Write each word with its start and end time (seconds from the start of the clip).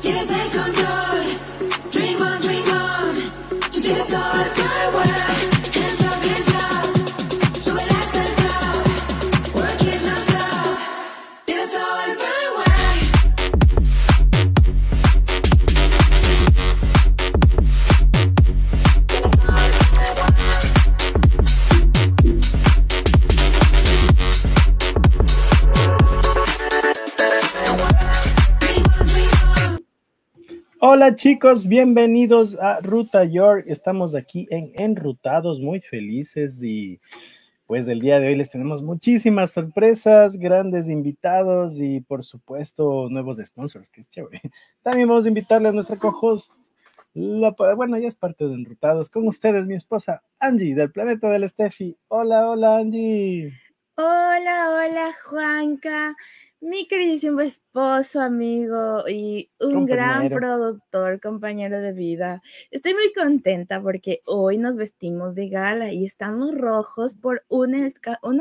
Tienes 0.00 0.30
el 0.30 0.48
control. 0.50 1.22
Dream 1.92 2.20
on, 2.20 2.40
dream 2.40 2.64
on. 2.70 3.70
Tú 3.72 3.80
tienes 3.80 4.06
todo 4.08 4.42
el 4.44 4.61
Hola 31.02 31.16
chicos, 31.16 31.66
bienvenidos 31.66 32.56
a 32.60 32.78
Ruta 32.78 33.24
York. 33.24 33.64
Estamos 33.66 34.14
aquí 34.14 34.46
en 34.50 34.70
Enrutados, 34.76 35.58
muy 35.58 35.80
felices 35.80 36.62
y 36.62 37.00
pues 37.66 37.88
el 37.88 37.98
día 37.98 38.20
de 38.20 38.28
hoy 38.28 38.36
les 38.36 38.50
tenemos 38.50 38.84
muchísimas 38.84 39.50
sorpresas, 39.50 40.36
grandes 40.36 40.88
invitados 40.88 41.80
y 41.80 42.02
por 42.02 42.22
supuesto 42.22 43.08
nuevos 43.10 43.38
sponsors, 43.44 43.90
que 43.90 44.02
es 44.02 44.10
chévere. 44.10 44.40
También 44.84 45.08
vamos 45.08 45.24
a 45.24 45.28
invitarle 45.28 45.70
a 45.70 45.72
nuestra 45.72 45.96
co-host, 45.96 46.48
bueno, 47.12 47.98
ya 47.98 48.06
es 48.06 48.14
parte 48.14 48.44
de 48.44 48.54
Enrutados, 48.54 49.10
con 49.10 49.26
ustedes 49.26 49.66
mi 49.66 49.74
esposa 49.74 50.22
Angie 50.38 50.76
del 50.76 50.92
planeta 50.92 51.28
del 51.30 51.48
Steffi. 51.48 51.96
Hola, 52.06 52.48
hola 52.48 52.76
Angie. 52.76 53.52
Hola, 53.96 54.70
hola 54.70 55.10
Juanca, 55.24 56.14
mi 56.62 56.86
queridísimo 56.86 57.40
esposo, 57.40 58.20
amigo 58.20 59.08
y 59.08 59.50
un 59.60 59.84
gran 59.84 60.28
productor, 60.28 61.20
compañero 61.20 61.80
de 61.80 61.92
vida. 61.92 62.40
Estoy 62.70 62.94
muy 62.94 63.12
contenta 63.12 63.82
porque 63.82 64.20
hoy 64.26 64.58
nos 64.58 64.76
vestimos 64.76 65.34
de 65.34 65.48
gala 65.48 65.92
y 65.92 66.06
estamos 66.06 66.54
rojos 66.54 67.14
por 67.14 67.44
una, 67.48 67.88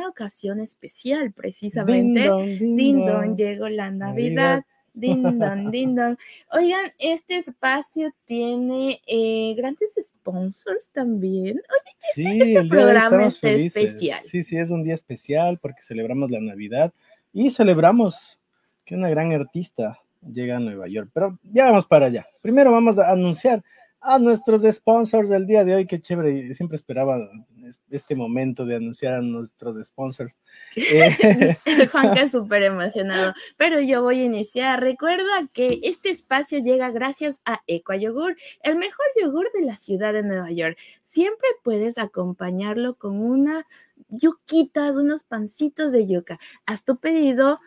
ocasión 0.07 0.59
especial, 0.59 1.33
precisamente. 1.33 2.29
Din 2.59 3.05
don, 3.05 3.35
llegó 3.35 3.67
la 3.69 3.89
Navidad. 3.89 4.11
Navidad. 4.35 4.65
Din 4.93 5.39
don, 5.39 5.71
din 5.71 5.95
don. 5.95 6.17
Oigan, 6.51 6.91
este 6.99 7.37
espacio 7.37 8.13
tiene 8.25 9.01
eh, 9.07 9.55
grandes 9.55 9.95
sponsors 9.99 10.89
también. 10.89 11.57
Oye, 11.57 11.95
Sí, 12.13 12.25
este 12.25 12.39
el 12.39 12.45
día 12.45 12.53
de 12.53 12.59
hoy 12.59 12.69
programa 12.69 13.25
está 13.25 13.47
felices. 13.47 13.83
especial. 13.83 14.19
Sí, 14.23 14.43
sí, 14.43 14.57
es 14.57 14.69
un 14.69 14.83
día 14.83 14.93
especial 14.93 15.57
porque 15.59 15.81
celebramos 15.81 16.29
la 16.29 16.41
Navidad 16.41 16.93
y 17.33 17.51
celebramos 17.51 18.39
que 18.85 18.95
una 18.95 19.09
gran 19.09 19.31
artista 19.31 19.99
llega 20.21 20.57
a 20.57 20.59
Nueva 20.59 20.87
York. 20.87 21.09
Pero 21.13 21.37
ya 21.43 21.65
vamos 21.65 21.85
para 21.85 22.07
allá. 22.07 22.27
Primero 22.41 22.71
vamos 22.71 22.97
a 22.99 23.09
anunciar 23.11 23.63
a 24.03 24.17
nuestros 24.17 24.63
sponsors 24.63 25.29
del 25.29 25.45
día 25.45 25.63
de 25.63 25.75
hoy. 25.75 25.85
Qué 25.85 25.99
chévere, 25.99 26.53
siempre 26.55 26.75
esperaba 26.75 27.19
es- 27.67 27.79
este 27.91 28.15
momento 28.15 28.65
de 28.65 28.75
anunciar 28.77 29.13
a 29.13 29.21
nuestros 29.21 29.77
sponsors. 29.87 30.35
Eh, 30.75 31.87
Juanca 31.91 32.21
es 32.23 32.31
súper 32.31 32.63
emocionado, 32.63 33.33
pero 33.57 33.79
yo 33.79 34.01
voy 34.01 34.21
a 34.21 34.23
iniciar. 34.25 34.81
Recuerda 34.81 35.47
que 35.53 35.79
este 35.83 36.09
espacio 36.09 36.59
llega 36.59 36.89
gracias 36.89 37.41
a 37.45 37.61
Equa 37.67 37.95
Yogur, 37.97 38.35
el 38.63 38.75
mejor 38.77 39.05
yogur 39.21 39.47
de 39.53 39.61
la 39.65 39.75
ciudad 39.75 40.13
de 40.13 40.23
Nueva 40.23 40.49
York. 40.51 40.77
Siempre 41.01 41.47
puedes 41.63 41.97
acompañarlo 41.99 42.95
con 42.95 43.19
unas 43.21 43.65
yuquitas, 44.11 44.95
unos 44.95 45.23
pancitos 45.23 45.91
de 45.91 46.07
yuca. 46.07 46.39
Haz 46.65 46.85
tu 46.85 46.97
pedido 46.97 47.59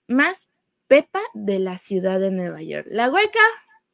más 0.07 0.51
pepa 0.85 1.21
de 1.33 1.57
la 1.57 1.79
ciudad 1.79 2.19
de 2.19 2.29
Nueva 2.29 2.61
York. 2.61 2.85
La 2.91 3.09
hueca, 3.09 3.39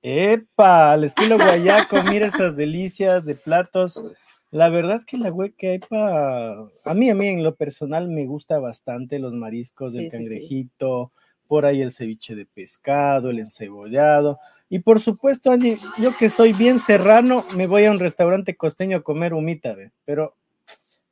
¡Epa! 0.01 0.91
Al 0.91 1.05
estilo 1.05 1.37
guayaco, 1.37 2.03
mira 2.09 2.27
esas 2.27 2.57
delicias 2.57 3.23
de 3.23 3.35
platos. 3.35 4.03
La 4.51 4.69
verdad 4.69 5.03
que 5.05 5.17
la 5.17 5.31
hueca 5.31 5.67
epa, 5.73 6.69
a 6.83 6.93
mí, 6.93 7.09
a 7.09 7.15
mí 7.15 7.27
en 7.27 7.43
lo 7.43 7.55
personal 7.55 8.09
me 8.09 8.25
gusta 8.25 8.59
bastante 8.59 9.17
los 9.17 9.33
mariscos, 9.33 9.95
el 9.95 10.03
Sí, 10.03 10.09
sí, 10.09 10.17
sí. 10.17 10.23
cangrejito, 10.23 11.11
por 11.47 11.65
ahí 11.65 11.81
el 11.81 11.91
ceviche 11.91 12.35
de 12.35 12.45
pescado, 12.45 13.29
el 13.29 13.39
encebollado. 13.39 14.39
Y 14.69 14.79
por 14.79 14.99
supuesto, 14.99 15.51
Angie, 15.51 15.75
yo 16.01 16.11
que 16.17 16.29
soy 16.29 16.53
bien 16.53 16.79
serrano, 16.79 17.43
me 17.55 17.67
voy 17.67 17.85
a 17.85 17.91
un 17.91 17.99
restaurante 17.99 18.55
costeño 18.55 18.97
a 18.97 19.01
comer 19.03 19.33
humita, 19.33 19.73
¿ve? 19.73 19.91
pero 20.05 20.33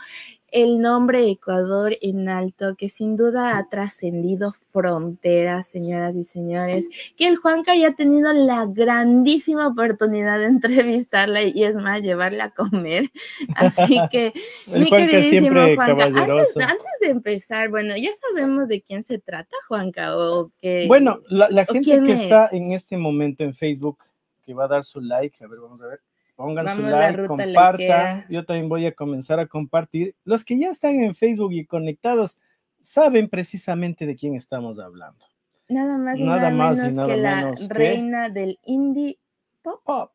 el 0.48 0.80
nombre 0.80 1.28
Ecuador 1.28 1.96
en 2.00 2.28
alto, 2.28 2.76
que 2.76 2.88
sin 2.88 3.16
duda 3.16 3.58
ha 3.58 3.68
trascendido 3.68 4.54
fronteras, 4.70 5.68
señoras 5.68 6.16
y 6.16 6.24
señores, 6.24 6.88
que 7.16 7.26
el 7.26 7.36
Juanca 7.36 7.74
ya 7.74 7.88
ha 7.88 7.94
tenido 7.94 8.32
la 8.32 8.66
grandísima 8.66 9.66
oportunidad 9.66 10.38
de 10.38 10.46
entrevistarla 10.46 11.42
y 11.42 11.64
es 11.64 11.76
más, 11.76 12.02
llevarla 12.02 12.44
a 12.44 12.50
comer. 12.50 13.10
Así 13.56 13.98
que, 14.10 14.32
mi 14.66 14.88
Juanca 14.88 15.06
queridísimo 15.08 15.60
Juanca, 15.74 16.04
antes, 16.04 16.54
de 17.00 17.08
empezar, 17.08 17.68
bueno, 17.68 17.96
ya 17.96 18.10
sabemos 18.30 18.68
de 18.68 18.80
quién 18.80 19.02
se 19.02 19.18
trata, 19.18 19.56
Juanca, 19.68 20.16
o 20.16 20.52
que... 20.60 20.86
Bueno, 20.86 21.20
la, 21.28 21.48
la 21.50 21.62
¿O 21.62 21.72
gente 21.72 22.00
que 22.00 22.12
está 22.12 22.46
es? 22.46 22.52
en 22.52 22.72
este 22.72 22.96
momento 22.96 23.42
en 23.42 23.54
Facebook, 23.54 23.98
que 24.44 24.54
va 24.54 24.64
a 24.66 24.68
dar 24.68 24.84
su 24.84 25.00
like, 25.00 25.42
a 25.42 25.48
ver, 25.48 25.58
vamos 25.58 25.82
a 25.82 25.86
ver, 25.88 26.00
pongan 26.36 26.68
su 26.68 26.82
Vamos, 26.82 26.90
like, 26.98 27.26
compartan, 27.26 28.24
yo 28.28 28.44
también 28.44 28.68
voy 28.68 28.86
a 28.86 28.92
comenzar 28.94 29.38
a 29.40 29.46
compartir. 29.46 30.14
Los 30.24 30.44
que 30.44 30.58
ya 30.58 30.70
están 30.70 30.94
en 30.96 31.14
Facebook 31.14 31.52
y 31.52 31.64
conectados 31.66 32.38
saben 32.80 33.28
precisamente 33.28 34.06
de 34.06 34.14
quién 34.16 34.34
estamos 34.34 34.78
hablando. 34.78 35.24
Nada 35.68 35.96
más 35.96 36.18
y 36.18 36.24
Nada 36.24 36.50
nada, 36.50 36.50
más 36.50 36.78
y 36.78 36.80
menos 36.82 36.94
nada 36.96 37.08
que 37.08 37.16
la 37.20 37.36
menos 37.36 37.68
que- 37.68 37.74
reina 37.74 38.28
del 38.28 38.58
indie 38.64 39.18
pop. 39.62 39.80
Pop. 39.84 40.10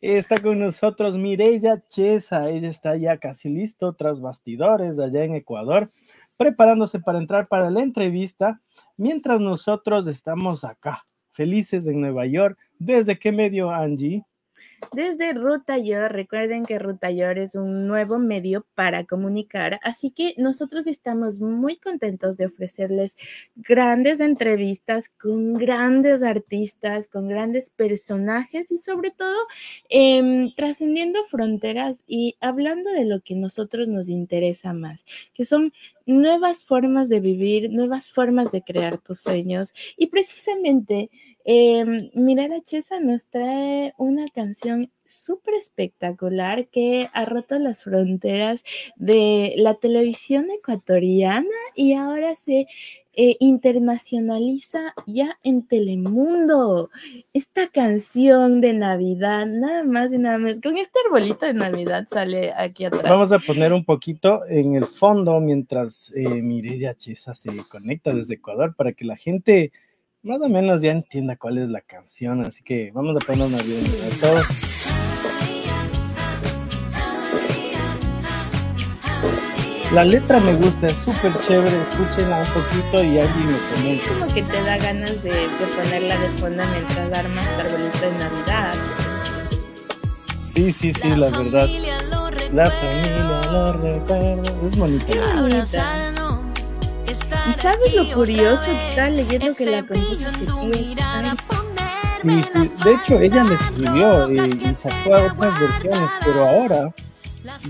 Está 0.00 0.40
con 0.40 0.58
nosotros 0.58 1.18
Mireya 1.18 1.82
Chesa, 1.88 2.48
ella 2.48 2.68
está 2.70 2.96
ya 2.96 3.18
casi 3.18 3.50
listo 3.50 3.92
tras 3.92 4.20
bastidores 4.22 4.98
allá 4.98 5.24
en 5.24 5.34
Ecuador, 5.34 5.90
preparándose 6.38 7.00
para 7.00 7.18
entrar 7.18 7.48
para 7.48 7.70
la 7.70 7.82
entrevista, 7.82 8.62
mientras 8.96 9.42
nosotros 9.42 10.06
estamos 10.06 10.64
acá, 10.64 11.04
felices 11.32 11.86
en 11.86 12.00
Nueva 12.00 12.24
York. 12.24 12.58
¿Desde 12.78 13.18
qué 13.18 13.30
medio, 13.30 13.70
Angie? 13.70 14.24
Desde 14.92 15.32
Ruta 15.34 15.78
Yor, 15.78 16.12
recuerden 16.12 16.64
que 16.64 16.78
Ruta 16.78 17.10
Yor 17.10 17.38
es 17.38 17.54
un 17.54 17.86
nuevo 17.86 18.18
medio 18.18 18.66
para 18.74 19.04
comunicar, 19.04 19.78
así 19.82 20.10
que 20.10 20.34
nosotros 20.36 20.86
estamos 20.86 21.40
muy 21.40 21.76
contentos 21.76 22.36
de 22.36 22.46
ofrecerles 22.46 23.16
grandes 23.56 24.20
entrevistas 24.20 25.08
con 25.08 25.54
grandes 25.54 26.22
artistas, 26.22 27.06
con 27.06 27.28
grandes 27.28 27.70
personajes 27.70 28.72
y 28.72 28.78
sobre 28.78 29.10
todo 29.10 29.36
em, 29.88 30.52
trascendiendo 30.54 31.22
fronteras 31.24 32.04
y 32.06 32.36
hablando 32.40 32.90
de 32.90 33.04
lo 33.04 33.20
que 33.20 33.34
nosotros 33.34 33.86
nos 33.88 34.08
interesa 34.08 34.72
más, 34.72 35.04
que 35.34 35.44
son 35.44 35.72
nuevas 36.06 36.64
formas 36.64 37.08
de 37.08 37.20
vivir, 37.20 37.70
nuevas 37.70 38.10
formas 38.10 38.50
de 38.50 38.62
crear 38.62 38.98
tus 38.98 39.20
sueños 39.20 39.72
y 39.96 40.06
precisamente 40.06 41.10
eh, 41.44 42.10
Mirela 42.14 42.60
Chesa 42.62 43.00
nos 43.00 43.26
trae 43.26 43.94
una 43.98 44.26
canción 44.28 44.90
súper 45.04 45.54
espectacular 45.54 46.68
que 46.68 47.08
ha 47.12 47.24
roto 47.24 47.58
las 47.58 47.82
fronteras 47.82 48.64
de 48.96 49.54
la 49.56 49.74
televisión 49.74 50.48
ecuatoriana 50.50 51.48
y 51.74 51.94
ahora 51.94 52.36
se 52.36 52.66
eh, 53.14 53.36
internacionaliza 53.40 54.94
ya 55.06 55.36
en 55.42 55.66
Telemundo. 55.66 56.90
Esta 57.32 57.66
canción 57.66 58.60
de 58.60 58.72
Navidad, 58.72 59.46
nada 59.46 59.82
más 59.82 60.12
y 60.12 60.18
nada 60.18 60.38
más, 60.38 60.60
con 60.60 60.78
este 60.78 61.00
arbolito 61.04 61.44
de 61.44 61.54
Navidad 61.54 62.06
sale 62.08 62.52
aquí 62.56 62.84
atrás. 62.84 63.02
Vamos 63.02 63.32
a 63.32 63.40
poner 63.40 63.72
un 63.72 63.84
poquito 63.84 64.46
en 64.46 64.76
el 64.76 64.84
fondo 64.84 65.40
mientras 65.40 66.12
eh, 66.14 66.94
Chesa 66.96 67.34
se 67.34 67.50
conecta 67.68 68.14
desde 68.14 68.34
Ecuador 68.34 68.76
para 68.76 68.92
que 68.92 69.04
la 69.04 69.16
gente 69.16 69.72
más 70.22 70.40
o 70.40 70.48
menos 70.48 70.82
ya 70.82 70.92
entienda 70.92 71.36
cuál 71.36 71.58
es 71.58 71.68
la 71.68 71.80
canción. 71.80 72.44
Así 72.44 72.62
que 72.62 72.90
vamos 72.92 73.16
a 73.16 73.24
poner 73.24 73.46
una 73.46 73.62
bien 73.62 73.84
a 73.84 74.20
todos. 74.20 74.46
La 79.92 80.04
letra 80.04 80.38
me 80.38 80.54
gusta, 80.54 80.86
es 80.86 80.92
súper 81.04 81.32
chévere, 81.48 81.76
escúchenla 81.80 82.38
un 82.38 82.46
poquito 82.46 83.02
y 83.02 83.18
alguien 83.18 83.46
me 83.48 83.58
comenta. 83.74 84.08
como 84.08 84.34
que 84.34 84.42
te 84.44 84.62
da 84.62 84.78
ganas 84.78 85.20
de, 85.20 85.30
de 85.32 85.66
ponerla 85.76 86.16
de 86.16 86.28
fondo 86.38 86.62
mientras 86.70 87.12
armas 87.12 87.44
tu 87.56 87.60
arbolito 87.60 88.00
de 88.00 88.18
Navidad. 88.18 88.74
Sí, 90.44 90.70
sí, 90.70 90.94
sí, 90.94 91.08
la 91.08 91.30
verdad. 91.30 91.68
La 92.52 92.70
familia 92.70 93.50
lo 93.50 93.72
recuerda. 93.72 94.66
Es 94.66 94.76
bonita. 94.76 96.19
¿Y 97.48 97.60
sabes 97.60 97.94
lo 97.94 98.14
curioso? 98.14 98.70
Estaba 98.70 99.08
leyendo 99.10 99.54
que 99.56 99.66
la 99.66 99.86
compuso. 99.86 100.30
Sí, 102.22 102.42
sí, 102.42 102.70
de 102.84 102.92
hecho 102.92 103.18
ella 103.18 103.44
le 103.44 103.54
escribió 103.54 104.28
eh, 104.28 104.50
y 104.60 104.74
sacó 104.74 105.10
otras 105.12 105.60
versiones, 105.60 106.10
pero 106.22 106.46
ahora 106.46 106.94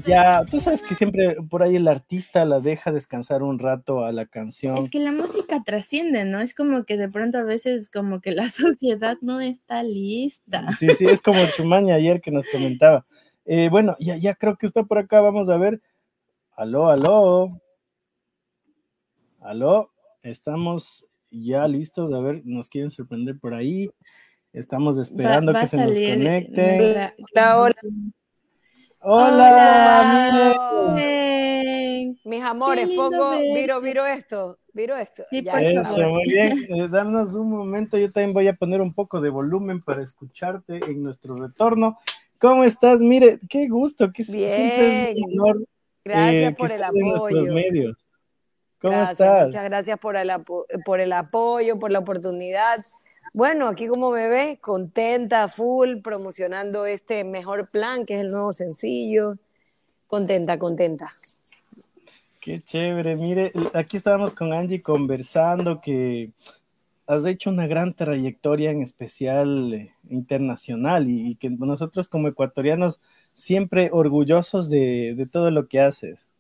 ya, 0.05 0.45
tú 0.51 0.61
sabes 0.61 0.83
que 0.83 0.95
siempre 0.95 1.37
por 1.49 1.63
ahí 1.63 1.77
el 1.77 1.89
artista 1.89 2.45
la 2.45 2.61
deja 2.61 2.93
descansar 2.93 3.43
un 3.43 3.59
rato 3.59 4.05
a 4.05 4.13
la 4.13 4.27
canción. 4.27 4.77
Es 4.79 4.91
que 4.91 4.99
la 4.99 5.13
música 5.13 5.63
trasciende, 5.65 6.25
¿no? 6.25 6.41
Es 6.41 6.55
como 6.55 6.85
que 6.85 6.97
de 6.97 7.09
pronto 7.09 7.39
a 7.39 7.45
veces 7.45 7.91
como 7.91 8.21
que 8.21 8.33
la 8.33 8.49
sociedad 8.49 9.19
no 9.21 9.41
está 9.41 9.83
lista. 9.83 10.71
Sí, 10.73 10.89
sí, 10.91 11.07
es 11.07 11.23
como 11.23 11.39
Chumaña 11.57 11.95
ayer 11.95 12.21
que 12.21 12.31
nos 12.31 12.47
comentaba. 12.49 13.07
Eh, 13.45 13.69
bueno, 13.71 13.97
ya, 13.99 14.17
ya 14.17 14.35
creo 14.35 14.57
que 14.57 14.67
está 14.67 14.83
por 14.83 14.99
acá, 14.99 15.21
vamos 15.21 15.49
a 15.49 15.57
ver. 15.57 15.81
Aló, 16.57 16.91
aló. 16.91 17.61
Aló, 19.41 19.91
estamos 20.23 21.07
ya 21.31 21.67
listos, 21.67 22.13
a 22.13 22.19
ver, 22.21 22.43
nos 22.45 22.69
quieren 22.69 22.91
sorprender 22.91 23.39
por 23.39 23.55
ahí. 23.55 23.91
Estamos 24.53 24.99
esperando 24.99 25.53
Va- 25.53 25.59
va 25.59 25.63
que 25.63 25.69
se 25.69 25.77
nos 25.77 25.87
conecten. 25.99 26.77
nuestra- 26.79 27.15
Hola, 29.03 30.53
Hola. 30.93 30.97
Mis 32.25 32.43
amores, 32.43 32.87
verte. 32.89 33.55
viro, 33.55 33.81
viro 33.81 34.05
esto, 34.07 34.59
viro 34.75 34.95
esto. 34.97 35.23
Sí, 35.31 35.43
Ya. 35.43 35.61
Eso, 35.63 36.03
muy 36.11 36.25
bien. 36.25 36.67
Eh, 36.69 36.89
danos 36.91 37.35
un 37.35 37.51
momento, 37.51 37.97
yo 37.97 38.13
también 38.13 38.35
voy 38.35 38.49
a 38.49 38.53
poner 38.53 38.81
un 38.83 38.93
poco 38.93 39.21
de 39.23 39.31
volumen 39.31 39.81
para 39.83 40.03
escucharte 40.03 40.81
en 40.87 41.03
nuestro 41.03 41.37
retorno. 41.39 41.99
¿Cómo 42.39 42.63
estás? 42.65 43.01
Mire, 43.01 43.39
qué 43.49 43.69
gusto, 43.69 44.13
que 44.13 44.23
un 44.29 44.33
Bien. 44.33 45.17
honor 45.25 45.65
Gracias 46.05 46.35
eh, 46.35 46.49
que 46.51 46.55
por 46.57 46.71
el 46.71 46.73
estés 46.81 46.91
en 46.95 47.09
nuestros 47.09 47.31
apoyo. 47.41 47.55
medios. 47.55 48.07
¿Cómo 48.81 48.93
Gracias, 48.97 49.21
estás? 49.21 49.47
Muchas 49.47 49.65
gracias 49.65 49.99
por 49.99 50.17
el, 50.17 50.31
apo- 50.31 50.67
por 50.85 51.01
el 51.01 51.13
apoyo, 51.13 51.79
por 51.79 51.91
la 51.91 51.99
oportunidad. 51.99 52.85
Bueno, 53.33 53.69
aquí 53.69 53.87
como 53.87 54.11
me 54.11 54.29
ves, 54.29 54.59
contenta, 54.59 55.47
full, 55.49 55.99
promocionando 56.03 56.87
este 56.87 57.23
mejor 57.25 57.71
plan, 57.71 58.05
que 58.07 58.15
es 58.15 58.21
el 58.21 58.29
nuevo 58.29 58.53
sencillo. 58.53 59.37
Contenta, 60.07 60.59
contenta. 60.59 61.13
Qué 62.41 62.61
chévere. 62.61 63.17
Mire, 63.17 63.53
aquí 63.75 63.99
estábamos 63.99 64.35
con 64.35 64.53
Angie 64.53 64.81
conversando 64.81 65.81
que 65.81 66.31
has 67.07 67.27
hecho 67.27 67.51
una 67.51 67.67
gran 67.67 67.93
trayectoria 67.93 68.71
en 68.71 68.83
especial 68.83 69.75
eh, 69.75 69.95
internacional 70.09 71.09
y, 71.09 71.31
y 71.31 71.35
que 71.35 71.51
nosotros 71.51 72.09
como 72.09 72.29
ecuatorianos 72.29 72.99
siempre 73.35 73.91
orgullosos 73.93 74.71
de, 74.71 75.15
de 75.17 75.27
todo 75.27 75.51
lo 75.51 75.69
que 75.69 75.81
haces. 75.81 76.31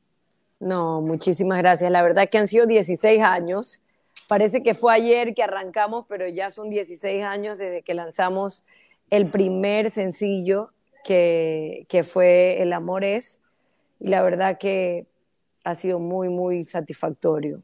No, 0.60 1.00
muchísimas 1.00 1.58
gracias. 1.58 1.90
La 1.90 2.02
verdad 2.02 2.28
que 2.28 2.38
han 2.38 2.46
sido 2.46 2.66
16 2.66 3.22
años. 3.22 3.82
Parece 4.28 4.62
que 4.62 4.74
fue 4.74 4.94
ayer 4.94 5.34
que 5.34 5.42
arrancamos, 5.42 6.06
pero 6.06 6.28
ya 6.28 6.50
son 6.50 6.70
16 6.70 7.24
años 7.24 7.58
desde 7.58 7.82
que 7.82 7.94
lanzamos 7.94 8.62
el 9.08 9.28
primer 9.28 9.90
sencillo 9.90 10.70
que, 11.02 11.86
que 11.88 12.04
fue 12.04 12.62
El 12.62 12.72
Amor 12.74 13.04
es. 13.04 13.40
Y 13.98 14.08
la 14.08 14.22
verdad 14.22 14.58
que 14.58 15.06
ha 15.64 15.74
sido 15.74 15.98
muy, 15.98 16.28
muy 16.28 16.62
satisfactorio. 16.62 17.62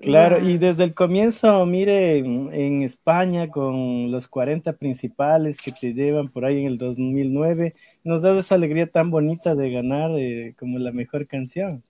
Claro, 0.00 0.40
y 0.40 0.58
desde 0.58 0.84
el 0.84 0.92
comienzo, 0.92 1.64
mire, 1.66 2.18
en, 2.18 2.82
España 2.82 3.48
con 3.48 4.10
los 4.10 4.28
40 4.28 4.72
principales 4.74 5.62
que 5.62 5.72
te 5.72 5.94
llevan 5.94 6.28
por 6.28 6.44
ahí 6.44 6.60
en 6.60 6.66
el 6.66 6.78
2009, 6.78 7.72
nos 8.02 8.20
das 8.20 8.36
esa 8.36 8.56
alegría 8.56 8.86
tan 8.86 9.10
bonita 9.10 9.54
de 9.54 9.70
ganar 9.70 10.10
eh, 10.18 10.52
como 10.58 10.78
la 10.78 10.92
mejor 10.92 11.26
canción. 11.26 11.82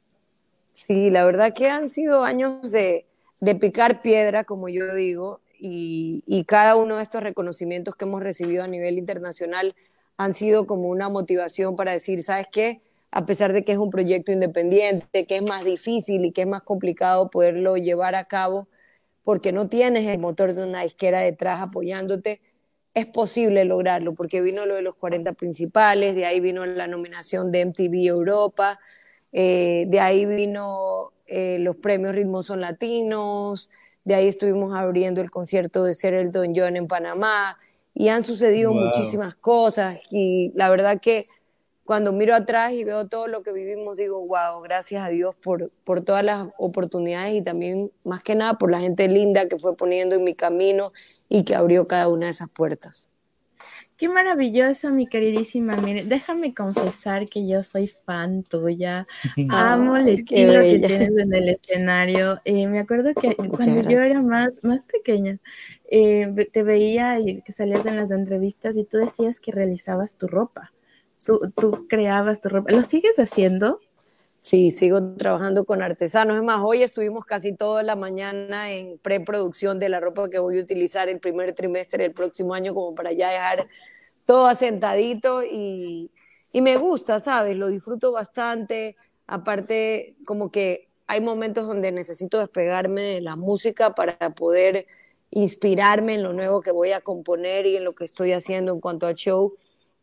Sí, 0.73 1.11
la 1.11 1.25
verdad 1.25 1.54
que 1.54 1.68
han 1.68 1.88
sido 1.88 2.25
años 2.25 2.70
de, 2.70 3.06
de 3.40 3.54
picar 3.54 4.00
piedra, 4.00 4.44
como 4.44 4.68
yo 4.68 4.94
digo, 4.94 5.40
y, 5.58 6.23
y 6.26 6.44
cada 6.44 6.76
uno 6.76 6.96
de 6.96 7.02
estos 7.02 7.23
reconocimientos 7.23 7.96
que 7.96 8.04
hemos 8.04 8.23
recibido 8.23 8.62
a 8.62 8.68
nivel 8.68 8.99
internacional 8.99 9.75
han 10.16 10.34
sido 10.34 10.66
como 10.66 10.88
una 10.88 11.08
motivación 11.08 11.75
para 11.75 11.92
decir, 11.92 12.23
¿sabes 12.23 12.49
qué? 12.52 12.80
A 13.16 13.26
pesar 13.26 13.52
de 13.52 13.64
que 13.64 13.71
es 13.71 13.78
un 13.78 13.90
proyecto 13.90 14.33
independiente, 14.33 15.25
que 15.25 15.37
es 15.37 15.42
más 15.42 15.64
difícil 15.64 16.25
y 16.25 16.33
que 16.33 16.40
es 16.40 16.49
más 16.49 16.62
complicado 16.62 17.30
poderlo 17.30 17.76
llevar 17.76 18.16
a 18.16 18.25
cabo, 18.25 18.66
porque 19.23 19.52
no 19.52 19.68
tienes 19.68 20.09
el 20.09 20.18
motor 20.18 20.52
de 20.52 20.64
una 20.64 20.83
disquera 20.83 21.21
detrás 21.21 21.61
apoyándote, 21.61 22.40
es 22.92 23.06
posible 23.06 23.64
lograrlo, 23.64 24.14
porque 24.14 24.40
vino 24.40 24.66
lo 24.66 24.75
de 24.75 24.83
los 24.83 24.97
40 24.97 25.33
principales, 25.35 26.16
de 26.16 26.26
ahí 26.26 26.40
vino 26.40 26.66
la 26.66 26.88
nominación 26.88 27.52
de 27.52 27.61
MTV 27.61 28.04
Europa, 28.04 28.80
eh, 29.33 29.85
de 29.87 30.00
ahí 30.00 30.26
vino 30.26 31.12
eh, 31.28 31.59
los 31.61 31.76
premios 31.76 32.16
Ritmos 32.16 32.47
Son 32.47 32.61
Latinos, 32.61 33.71
de 34.04 34.16
ahí 34.16 34.26
estuvimos 34.26 34.76
abriendo 34.76 35.21
el 35.21 35.30
concierto 35.30 35.85
de 35.85 35.94
Ser 35.94 36.14
Elton 36.14 36.52
John 36.52 36.75
en 36.75 36.88
Panamá, 36.88 37.59
y 37.94 38.09
han 38.09 38.25
sucedido 38.25 38.73
Wow. 38.73 38.87
muchísimas 38.87 39.37
cosas, 39.37 40.00
y 40.11 40.50
la 40.56 40.68
verdad 40.68 41.00
que 41.00 41.26
cuando 41.84 42.12
miro 42.12 42.34
atrás 42.34 42.72
y 42.72 42.84
veo 42.84 43.06
todo 43.06 43.28
lo 43.28 43.42
que 43.42 43.52
vivimos, 43.52 43.96
digo, 43.96 44.18
wow, 44.20 44.60
gracias 44.62 45.04
a 45.04 45.08
Dios 45.08 45.34
por, 45.42 45.70
por 45.84 46.02
todas 46.02 46.24
las 46.24 46.48
oportunidades 46.58 47.34
y 47.34 47.42
también, 47.42 47.90
más 48.04 48.22
que 48.22 48.34
nada, 48.34 48.54
por 48.54 48.70
la 48.70 48.80
gente 48.80 49.08
linda 49.08 49.48
que 49.48 49.58
fue 49.58 49.76
poniendo 49.76 50.14
en 50.14 50.24
mi 50.24 50.34
camino 50.34 50.92
y 51.28 51.44
que 51.44 51.54
abrió 51.54 51.86
cada 51.86 52.08
una 52.08 52.26
de 52.26 52.32
esas 52.32 52.48
puertas. 52.48 53.08
Qué 53.96 54.08
maravilloso, 54.08 54.90
mi 54.90 55.06
queridísima. 55.06 55.76
Mire, 55.76 56.04
déjame 56.04 56.52
confesar 56.52 57.28
que 57.28 57.46
yo 57.46 57.62
soy 57.62 57.92
fan 58.04 58.42
tuya. 58.42 59.04
Amo 59.50 59.96
el 59.96 60.08
estilo 60.08 60.62
que 60.62 60.78
tienes 60.80 61.08
en 61.08 61.34
el 61.34 61.48
escenario. 61.48 62.40
Eh, 62.44 62.66
me 62.66 62.80
acuerdo 62.80 63.14
que 63.14 63.36
cuando 63.36 63.88
yo 63.88 64.00
era 64.00 64.20
más, 64.20 64.64
más 64.64 64.84
pequeña, 64.84 65.38
eh, 65.88 66.28
te 66.52 66.62
veía 66.64 67.20
y 67.20 67.40
que 67.42 67.52
salías 67.52 67.86
en 67.86 67.96
las 67.96 68.10
entrevistas 68.10 68.76
y 68.76 68.84
tú 68.84 68.98
decías 68.98 69.38
que 69.38 69.52
realizabas 69.52 70.14
tu 70.14 70.26
ropa. 70.26 70.73
Tú, 71.24 71.86
creabas 71.88 72.40
tu 72.40 72.48
ropa. 72.48 72.70
¿Lo 72.70 72.82
sigues 72.82 73.18
haciendo? 73.18 73.80
Sí, 74.40 74.70
sigo 74.70 75.14
trabajando 75.16 75.64
con 75.64 75.82
artesanos. 75.82 76.36
Es 76.36 76.42
más, 76.42 76.60
hoy 76.62 76.82
estuvimos 76.82 77.24
casi 77.24 77.54
toda 77.54 77.82
la 77.82 77.96
mañana 77.96 78.70
en 78.70 78.98
preproducción 78.98 79.78
de 79.78 79.88
la 79.88 80.00
ropa 80.00 80.28
que 80.28 80.38
voy 80.38 80.58
a 80.58 80.62
utilizar 80.62 81.08
el 81.08 81.18
primer 81.18 81.54
trimestre 81.54 82.04
del 82.04 82.12
próximo 82.12 82.52
año, 82.52 82.74
como 82.74 82.94
para 82.94 83.12
ya 83.12 83.30
dejar 83.30 83.66
todo 84.26 84.46
asentadito 84.46 85.42
y, 85.42 86.10
y 86.52 86.60
me 86.60 86.76
gusta, 86.76 87.20
¿sabes? 87.20 87.56
Lo 87.56 87.68
disfruto 87.68 88.12
bastante. 88.12 88.96
Aparte, 89.26 90.14
como 90.26 90.50
que 90.50 90.88
hay 91.06 91.20
momentos 91.20 91.66
donde 91.66 91.92
necesito 91.92 92.38
despegarme 92.38 93.00
de 93.02 93.20
la 93.20 93.36
música 93.36 93.94
para 93.94 94.16
poder 94.34 94.86
inspirarme 95.30 96.14
en 96.14 96.22
lo 96.22 96.32
nuevo 96.32 96.60
que 96.60 96.70
voy 96.70 96.92
a 96.92 97.00
componer 97.00 97.66
y 97.66 97.76
en 97.76 97.84
lo 97.84 97.94
que 97.94 98.04
estoy 98.04 98.32
haciendo 98.32 98.72
en 98.72 98.80
cuanto 98.80 99.06
al 99.06 99.14
show. 99.14 99.54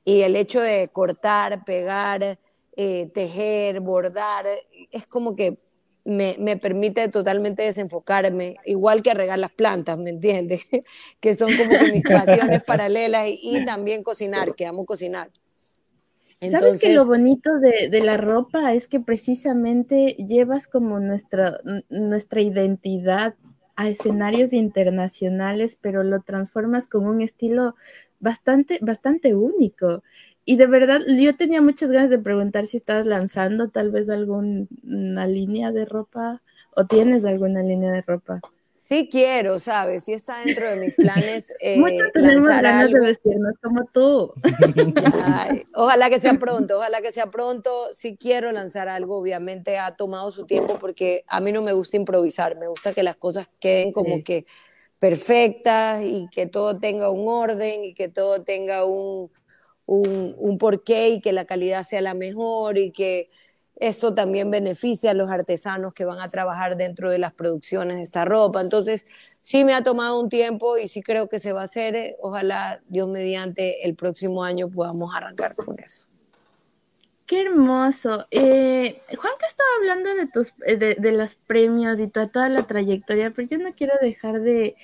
Y 0.03 0.21
el 0.21 0.35
hecho 0.35 0.61
de 0.61 0.89
cortar, 0.89 1.63
pegar, 1.63 2.39
eh, 2.75 3.11
tejer, 3.13 3.79
bordar, 3.79 4.45
es 4.91 5.05
como 5.05 5.35
que 5.35 5.59
me, 6.03 6.35
me 6.39 6.57
permite 6.57 7.07
totalmente 7.09 7.63
desenfocarme, 7.63 8.57
igual 8.65 9.03
que 9.03 9.13
regar 9.13 9.37
las 9.37 9.51
plantas, 9.51 9.97
¿me 9.97 10.09
entiendes? 10.09 10.65
que 11.19 11.35
son 11.35 11.55
como 11.55 11.69
que 11.69 11.91
mis 11.91 12.03
pasiones 12.03 12.63
paralelas 12.63 13.27
y, 13.27 13.39
y 13.41 13.65
también 13.65 14.03
cocinar, 14.03 14.55
que 14.55 14.65
amo 14.65 14.85
cocinar. 14.85 15.29
¿Sabes 16.49 16.81
que 16.81 16.93
lo 16.93 17.05
bonito 17.05 17.59
de, 17.59 17.89
de 17.89 18.01
la 18.01 18.17
ropa 18.17 18.73
es 18.73 18.87
que 18.87 18.99
precisamente 18.99 20.15
llevas 20.15 20.67
como 20.67 20.99
nuestra, 20.99 21.59
nuestra 21.89 22.41
identidad 22.41 23.35
a 23.75 23.89
escenarios 23.89 24.51
internacionales, 24.51 25.77
pero 25.79 26.03
lo 26.03 26.21
transformas 26.21 26.87
con 26.87 27.05
un 27.05 27.21
estilo 27.21 27.75
bastante, 28.21 28.79
bastante 28.81 29.35
único. 29.35 30.03
Y 30.45 30.55
de 30.55 30.65
verdad, 30.67 31.01
yo 31.07 31.35
tenía 31.35 31.61
muchas 31.61 31.91
ganas 31.91 32.09
de 32.09 32.17
preguntar 32.19 32.65
si 32.67 32.77
estabas 32.77 33.05
lanzando 33.05 33.69
tal 33.69 33.91
vez 33.91 34.09
alguna 34.09 35.27
línea 35.27 35.71
de 35.71 35.85
ropa 35.85 36.41
o 36.75 36.85
tienes 36.85 37.25
alguna 37.25 37.61
línea 37.61 37.91
de 37.91 38.01
ropa. 38.01 38.39
Sí 38.79 39.07
quiero, 39.09 39.57
¿sabes? 39.59 40.03
Sí 40.03 40.11
está 40.13 40.39
dentro 40.43 40.69
de 40.69 40.75
mis 40.77 40.95
planes. 40.95 41.53
eh, 41.61 41.77
Mucho 41.77 42.03
tenemos 42.13 42.45
ganas 42.47 42.83
algo. 42.85 42.97
de 42.99 43.05
vestirnos 43.07 43.53
como 43.61 43.85
tú. 43.85 44.33
Ay, 45.23 45.63
ojalá 45.75 46.09
que 46.09 46.19
sea 46.19 46.33
pronto, 46.33 46.77
ojalá 46.77 47.01
que 47.01 47.13
sea 47.13 47.27
pronto. 47.27 47.87
Si 47.93 48.17
quiero 48.17 48.51
lanzar 48.51 48.89
algo, 48.89 49.17
obviamente 49.17 49.77
ha 49.77 49.91
tomado 49.95 50.31
su 50.31 50.45
tiempo 50.45 50.77
porque 50.79 51.23
a 51.27 51.39
mí 51.39 51.51
no 51.53 51.61
me 51.61 51.71
gusta 51.73 51.95
improvisar, 51.97 52.57
me 52.57 52.67
gusta 52.67 52.93
que 52.93 53.03
las 53.03 53.15
cosas 53.15 53.47
queden 53.59 53.91
como 53.93 54.15
Sí. 54.15 54.23
que 54.23 54.45
perfectas 55.01 56.03
y 56.03 56.29
que 56.31 56.45
todo 56.45 56.77
tenga 56.77 57.09
un 57.09 57.27
orden 57.27 57.83
y 57.85 57.95
que 57.95 58.07
todo 58.07 58.43
tenga 58.43 58.85
un, 58.85 59.31
un, 59.87 60.57
porqué 60.59 61.09
y 61.09 61.21
que 61.21 61.33
la 61.33 61.45
calidad 61.45 61.81
sea 61.81 62.01
la 62.01 62.13
mejor 62.13 62.77
y 62.77 62.91
que 62.91 63.25
esto 63.77 64.13
también 64.13 64.51
beneficia 64.51 65.09
a 65.09 65.13
los 65.15 65.31
artesanos 65.31 65.95
que 65.95 66.05
van 66.05 66.19
a 66.19 66.27
trabajar 66.27 66.77
dentro 66.77 67.09
de 67.09 67.17
las 67.17 67.33
producciones 67.33 67.97
de 67.97 68.03
esta 68.03 68.25
ropa. 68.25 68.61
Entonces, 68.61 69.07
sí 69.39 69.65
me 69.65 69.73
ha 69.73 69.83
tomado 69.83 70.19
un 70.19 70.29
tiempo 70.29 70.77
y 70.77 70.87
sí 70.87 71.01
creo 71.01 71.27
que 71.27 71.39
se 71.39 71.51
va 71.51 71.61
a 71.61 71.63
hacer. 71.63 72.15
Ojalá 72.21 72.83
Dios 72.87 73.09
mediante 73.09 73.83
el 73.87 73.95
próximo 73.95 74.43
año 74.43 74.69
podamos 74.69 75.15
arrancar 75.15 75.55
con 75.55 75.79
eso. 75.79 76.10
Qué 77.31 77.43
hermoso. 77.43 78.27
Eh, 78.29 79.01
Juanca 79.07 79.45
estaba 79.47 79.69
hablando 79.79 80.13
de 80.15 80.27
tus 80.27 80.53
eh, 80.65 80.75
de, 80.75 80.95
de 80.95 81.11
los 81.13 81.35
premios 81.35 82.01
y 82.01 82.09
toda, 82.09 82.27
toda 82.27 82.49
la 82.49 82.63
trayectoria, 82.63 83.31
pero 83.33 83.47
yo 83.47 83.57
no 83.57 83.73
quiero 83.73 83.93
dejar 84.01 84.41
de, 84.41 84.75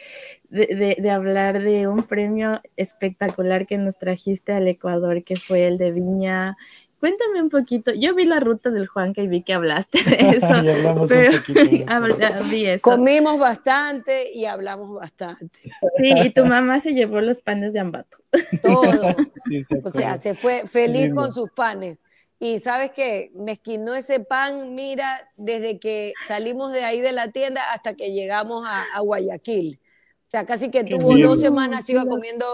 de, 0.50 0.68
de- 0.68 0.98
de 0.98 1.10
hablar 1.12 1.62
de 1.62 1.89
un 1.89 2.04
premio 2.04 2.62
espectacular 2.77 3.68
que 3.68 3.77
nos 3.77 3.98
trajiste 4.00 4.54
al 4.54 4.66
Ecuador, 4.70 5.25
que 5.25 5.36
fue 5.36 5.68
el 5.68 5.77
de 5.77 5.92
Viña. 5.92 6.56
Cuéntame 7.01 7.42
un 7.42 7.50
poquito. 7.50 7.92
Yo 7.94 8.16
vi 8.16 8.24
la 8.24 8.39
ruta 8.39 8.70
del 8.70 8.88
Juanca 8.88 9.22
y 9.22 9.27
vi 9.27 9.44
que 9.44 9.54
hablaste 9.54 10.01
de 10.04 10.16
eso. 10.38 10.63
Y 10.63 10.70
hablamos 10.70 11.01
un 11.01 11.08
pero 11.10 11.32
poquito 11.38 11.63
de 11.66 11.75
eso. 11.75 11.86
habla- 11.89 12.39
vi 12.50 12.66
eso. 12.66 12.82
Comimos 12.82 13.39
bastante 13.39 14.32
y 14.34 14.46
hablamos 14.46 14.98
bastante. 14.98 15.60
Sí, 15.98 16.13
y 16.24 16.30
tu 16.30 16.46
mamá 16.46 16.80
se 16.80 16.94
llevó 16.94 17.20
los 17.20 17.42
panes 17.42 17.74
de 17.74 17.80
Ambato. 17.82 18.18
Todo. 18.63 19.16
Sí, 19.48 19.66
se 19.66 19.82
O 19.84 19.89
sea, 19.89 20.18
se 20.18 20.34
fue 20.34 20.66
feliz 20.66 21.08
Lindo. 21.08 21.22
con 21.24 21.34
sus 21.34 21.51
panes. 21.51 21.98
Y 22.39 22.60
sabes 22.60 22.91
que 22.91 23.32
me 23.34 23.53
esquinó 23.53 23.96
ese 23.96 24.20
pan, 24.20 24.75
mira, 24.75 25.32
desde 25.38 25.79
que 25.79 26.13
salimos 26.27 26.72
de 26.72 26.84
ahí 26.84 27.01
de 27.01 27.12
la 27.12 27.32
tienda 27.32 27.62
hasta 27.74 27.96
que 27.96 28.13
llegamos 28.13 28.65
a, 28.67 28.84
a 28.94 29.00
Guayaquil. 29.00 29.79
O 30.27 30.29
sea, 30.29 30.46
casi 30.46 30.70
que 30.70 30.84
tuvo 30.84 31.17
dos 31.17 31.41
semanas, 31.41 31.89
iba 31.89 32.06
comiendo 32.06 32.46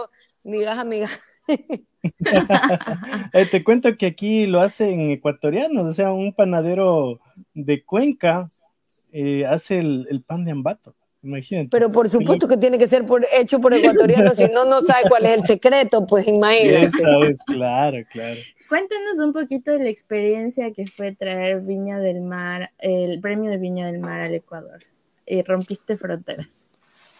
migaja, 0.44 0.84
migaja. 0.84 1.20
Eh, 3.32 3.46
te 3.46 3.64
cuento 3.64 3.96
que 3.96 4.04
aquí 4.04 4.44
lo 4.44 4.60
hacen 4.60 5.10
ecuatorianos, 5.10 5.86
o 5.86 5.94
sea, 5.94 6.12
un 6.12 6.34
panadero 6.34 7.18
de 7.54 7.82
Cuenca 7.82 8.46
eh, 9.10 9.46
hace 9.46 9.78
el, 9.78 10.06
el 10.10 10.22
pan 10.22 10.44
de 10.44 10.50
ambato, 10.50 10.94
imagínate. 11.22 11.70
Pero 11.70 11.90
por 11.90 12.10
supuesto 12.10 12.46
que 12.46 12.58
tiene 12.58 12.76
que 12.76 12.86
ser 12.86 13.06
por, 13.06 13.26
hecho 13.34 13.58
por 13.58 13.72
ecuatorianos, 13.72 14.36
si 14.36 14.48
no, 14.48 14.66
no 14.66 14.82
sabe 14.82 15.08
cuál 15.08 15.24
es 15.24 15.32
el 15.32 15.44
secreto, 15.46 16.06
pues 16.06 16.28
imagínate. 16.28 16.84
Esa 16.84 17.18
es, 17.20 17.42
claro, 17.46 17.98
claro. 18.10 18.40
Cuéntanos 18.68 19.18
un 19.18 19.32
poquito 19.32 19.72
de 19.72 19.78
la 19.80 19.90
experiencia 19.90 20.72
que 20.72 20.86
fue 20.86 21.14
traer 21.14 21.60
Viña 21.60 21.98
del 21.98 22.20
Mar, 22.22 22.70
el 22.78 23.20
premio 23.20 23.50
de 23.50 23.58
Viña 23.58 23.86
del 23.86 24.00
Mar 24.00 24.22
al 24.22 24.34
Ecuador. 24.34 24.80
Eh, 25.26 25.42
rompiste 25.46 25.96
fronteras. 25.96 26.64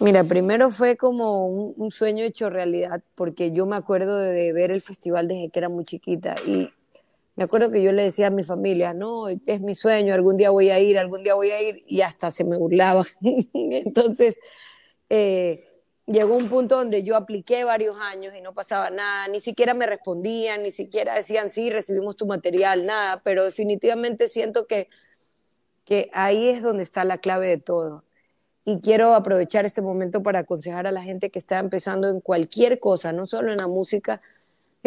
Mira, 0.01 0.25
primero 0.25 0.71
fue 0.71 0.97
como 0.97 1.47
un, 1.47 1.91
sueño 1.91 2.25
hecho 2.25 2.51
realidad, 2.51 3.03
porque 3.15 3.53
yo 3.53 3.65
me 3.67 3.77
acuerdo 3.77 4.19
de, 4.19 4.33
de 4.33 4.53
ver 4.53 4.71
el 4.71 4.81
festival 4.81 5.29
desde 5.29 5.51
que 5.51 5.59
era 5.59 5.69
muy 5.69 5.85
chiquita 5.85 6.35
y 6.47 6.69
me 7.37 7.45
acuerdo 7.45 7.71
que 7.73 7.83
yo 7.83 7.93
le 7.93 8.03
decía 8.03 8.29
a 8.29 8.31
mi 8.31 8.45
familia, 8.45 8.95
no, 8.95 9.29
es 9.29 9.61
mi 9.61 9.75
sueño, 9.75 10.15
algún 10.15 10.37
día 10.37 10.51
voy 10.51 10.71
a 10.71 10.79
ir, 10.79 10.99
algún 10.99 11.25
día 11.25 11.35
voy 11.35 11.51
a 11.51 11.61
ir, 11.61 11.83
y 11.87 12.03
hasta 12.03 12.31
se 12.31 12.45
me 12.45 12.57
burlaban. 12.57 13.07
Entonces, 13.53 14.39
eh, 15.11 15.65
llegó 16.07 16.37
un 16.37 16.49
punto 16.49 16.77
donde 16.77 17.03
yo 17.03 17.17
apliqué 17.17 17.65
varios 17.65 17.97
años 17.99 18.35
y 18.37 18.41
no 18.41 18.53
pasaba 18.55 18.91
nada, 18.91 19.29
ni 19.29 19.41
siquiera 19.41 19.75
me 19.75 19.87
respondían, 19.87 20.63
ni 20.63 20.71
siquiera 20.71 21.15
decían, 21.15 21.51
sí, 21.51 21.71
recibimos 21.71 22.17
tu 22.17 22.27
material, 22.27 22.87
nada, 22.87 23.21
pero 23.25 23.45
definitivamente 23.45 24.29
siento 24.29 24.67
que, 24.67 24.89
que 25.85 26.11
ahí 26.13 26.49
es 26.49 26.63
donde 26.63 26.83
está 26.83 27.05
la 27.05 27.19
clave 27.19 27.49
de 27.49 27.59
todo. 27.59 28.05
Y 28.67 28.81
quiero 28.81 29.15
aprovechar 29.15 29.67
este 29.67 29.83
momento 29.83 30.23
para 30.23 30.41
aconsejar 30.41 30.87
a 30.87 30.93
la 30.93 31.03
gente 31.03 31.31
que 31.31 31.39
está 31.39 31.59
empezando 31.59 32.09
en 32.09 32.21
cualquier 32.21 32.81
cosa, 32.81 33.13
no 33.13 33.27
solo 33.27 33.53
en 33.53 33.59
la 33.59 33.67
música, 33.67 34.21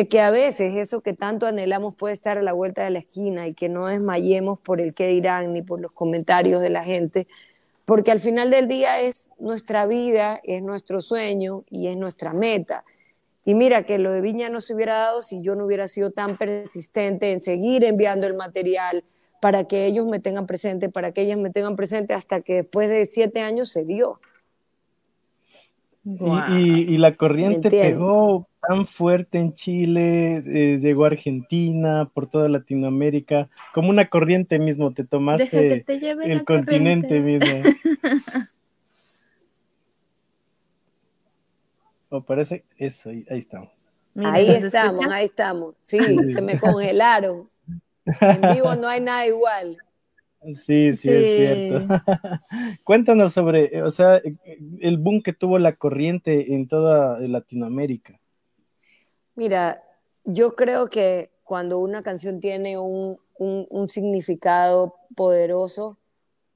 que 0.05 0.21
a 0.21 0.29
veces 0.29 0.75
eso 0.75 1.01
que 1.01 1.13
tanto 1.13 1.47
anhelamos 1.47 1.95
puede 1.95 2.13
estar 2.13 2.37
a 2.37 2.43
la 2.43 2.53
vuelta 2.53 2.83
de 2.83 2.91
la 2.91 2.99
esquina 2.99 3.47
y 3.47 3.55
que 3.55 3.67
no 3.67 3.87
desmayemos 3.87 4.59
por 4.59 4.79
el 4.79 4.93
qué 4.93 5.07
dirán 5.07 5.53
ni 5.53 5.63
por 5.63 5.81
los 5.81 5.91
comentarios 5.91 6.61
de 6.61 6.69
la 6.69 6.83
gente, 6.83 7.27
porque 7.87 8.11
al 8.11 8.19
final 8.19 8.49
del 8.49 8.67
día 8.67 8.99
es 8.99 9.29
nuestra 9.39 9.85
vida, 9.85 10.41
es 10.43 10.61
nuestro 10.61 10.99
sueño 10.99 11.63
y 11.69 11.87
es 11.87 11.95
nuestra 11.95 12.33
meta. 12.33 12.83
Y 13.45 13.53
mira 13.53 13.83
que 13.83 13.97
lo 13.97 14.11
de 14.11 14.19
Viña 14.19 14.49
no 14.49 14.59
se 14.59 14.75
hubiera 14.75 14.95
dado 14.95 15.21
si 15.21 15.41
yo 15.41 15.55
no 15.55 15.65
hubiera 15.65 15.87
sido 15.87 16.11
tan 16.11 16.37
persistente 16.37 17.31
en 17.31 17.39
seguir 17.39 17.85
enviando 17.85 18.27
el 18.27 18.33
material, 18.33 19.05
para 19.39 19.69
que 19.69 19.85
ellos 19.85 20.05
me 20.05 20.19
tengan 20.19 20.47
presente, 20.47 20.89
para 20.89 21.13
que 21.13 21.21
ellas 21.21 21.37
me 21.37 21.49
tengan 21.49 21.77
presente, 21.77 22.13
hasta 22.13 22.41
que 22.41 22.55
después 22.55 22.89
de 22.89 23.05
siete 23.05 23.39
años 23.39 23.71
se 23.71 23.85
dio. 23.85 24.19
Y, 26.19 26.53
y- 26.53 26.95
y 26.95 26.97
la 26.99 27.15
corriente 27.15 27.69
pegó 27.69 28.45
tan 28.65 28.87
fuerte 28.87 29.39
en 29.39 29.53
Chile, 29.53 30.37
eh, 30.37 30.77
llegó 30.79 31.03
a 31.03 31.07
Argentina, 31.07 32.09
por 32.13 32.27
toda 32.29 32.47
Latinoamérica, 32.47 33.49
como 33.73 33.89
una 33.89 34.09
corriente 34.09 34.57
mismo, 34.57 34.93
te 34.93 35.03
tomaste 35.03 35.83
te 35.85 35.97
el 36.23 36.45
continente 36.45 37.07
corriente. 37.07 37.19
mismo. 37.19 37.63
O 42.09 42.21
parece 42.21 42.63
eso, 42.77 43.09
ahí 43.09 43.25
ahí 43.29 43.39
estamos. 43.39 43.69
Mira, 44.13 44.33
ahí 44.33 44.47
¿nos 44.47 44.63
estamos, 44.63 45.05
ahí 45.11 45.25
estamos. 45.25 45.75
Sí, 45.81 45.99
se 46.33 46.41
me 46.41 46.57
congelaron. 46.57 47.43
En 48.05 48.41
vivo 48.41 48.75
no 48.75 48.87
hay 48.87 49.01
nada 49.01 49.27
igual. 49.27 49.77
Sí, 50.55 50.93
sí, 50.93 51.11
es 51.11 51.31
cierto. 51.33 51.79
Cuéntanos 52.83 53.33
sobre, 53.33 53.75
eh, 53.77 53.81
o 53.83 53.89
sea, 53.91 54.17
eh, 54.17 54.35
el 54.79 54.97
boom 54.97 55.21
que 55.21 55.33
tuvo 55.33 55.59
la 55.59 55.75
corriente 55.75 56.53
en 56.53 56.67
toda 56.67 57.19
Latinoamérica. 57.19 58.19
Mira, 59.35 59.83
yo 60.25 60.55
creo 60.55 60.87
que 60.89 61.31
cuando 61.43 61.79
una 61.79 62.03
canción 62.03 62.39
tiene 62.39 62.77
un, 62.77 63.19
un- 63.37 63.67
un 63.69 63.89
significado 63.89 64.95
poderoso, 65.15 65.97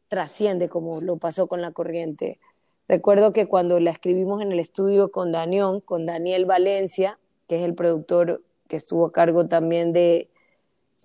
trasciende 0.10 0.70
como 0.70 1.02
lo 1.02 1.18
pasó 1.18 1.48
con 1.48 1.62
La 1.62 1.72
Corriente. 1.72 2.40
Recuerdo 2.88 3.34
que 3.34 3.48
cuando 3.48 3.80
la 3.80 3.92
escribimos 3.92 4.42
en 4.42 4.52
el 4.52 4.60
estudio 4.60 5.12
con 5.12 5.32
Danión, 5.32 5.82
con 5.82 6.06
Daniel 6.06 6.46
Valencia, 6.46 7.20
que 7.48 7.58
es 7.58 7.64
el 7.66 7.76
productor 7.76 8.44
que 8.68 8.76
estuvo 8.78 9.08
a 9.08 9.12
cargo 9.12 9.48
también 9.48 9.94
de 9.94 10.30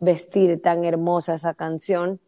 vestir 0.00 0.60
tan 0.62 0.84
hermosa 0.84 1.34
esa 1.34 1.54
canción, 1.54 2.20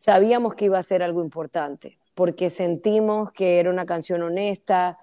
sabíamos 0.00 0.54
que 0.54 0.64
iba 0.64 0.78
a 0.78 0.82
ser 0.82 1.02
algo 1.02 1.22
importante, 1.22 1.98
porque 2.14 2.48
sentimos 2.48 3.32
que 3.32 3.58
era 3.58 3.68
una 3.68 3.84
canción 3.84 4.22
honesta. 4.22 4.96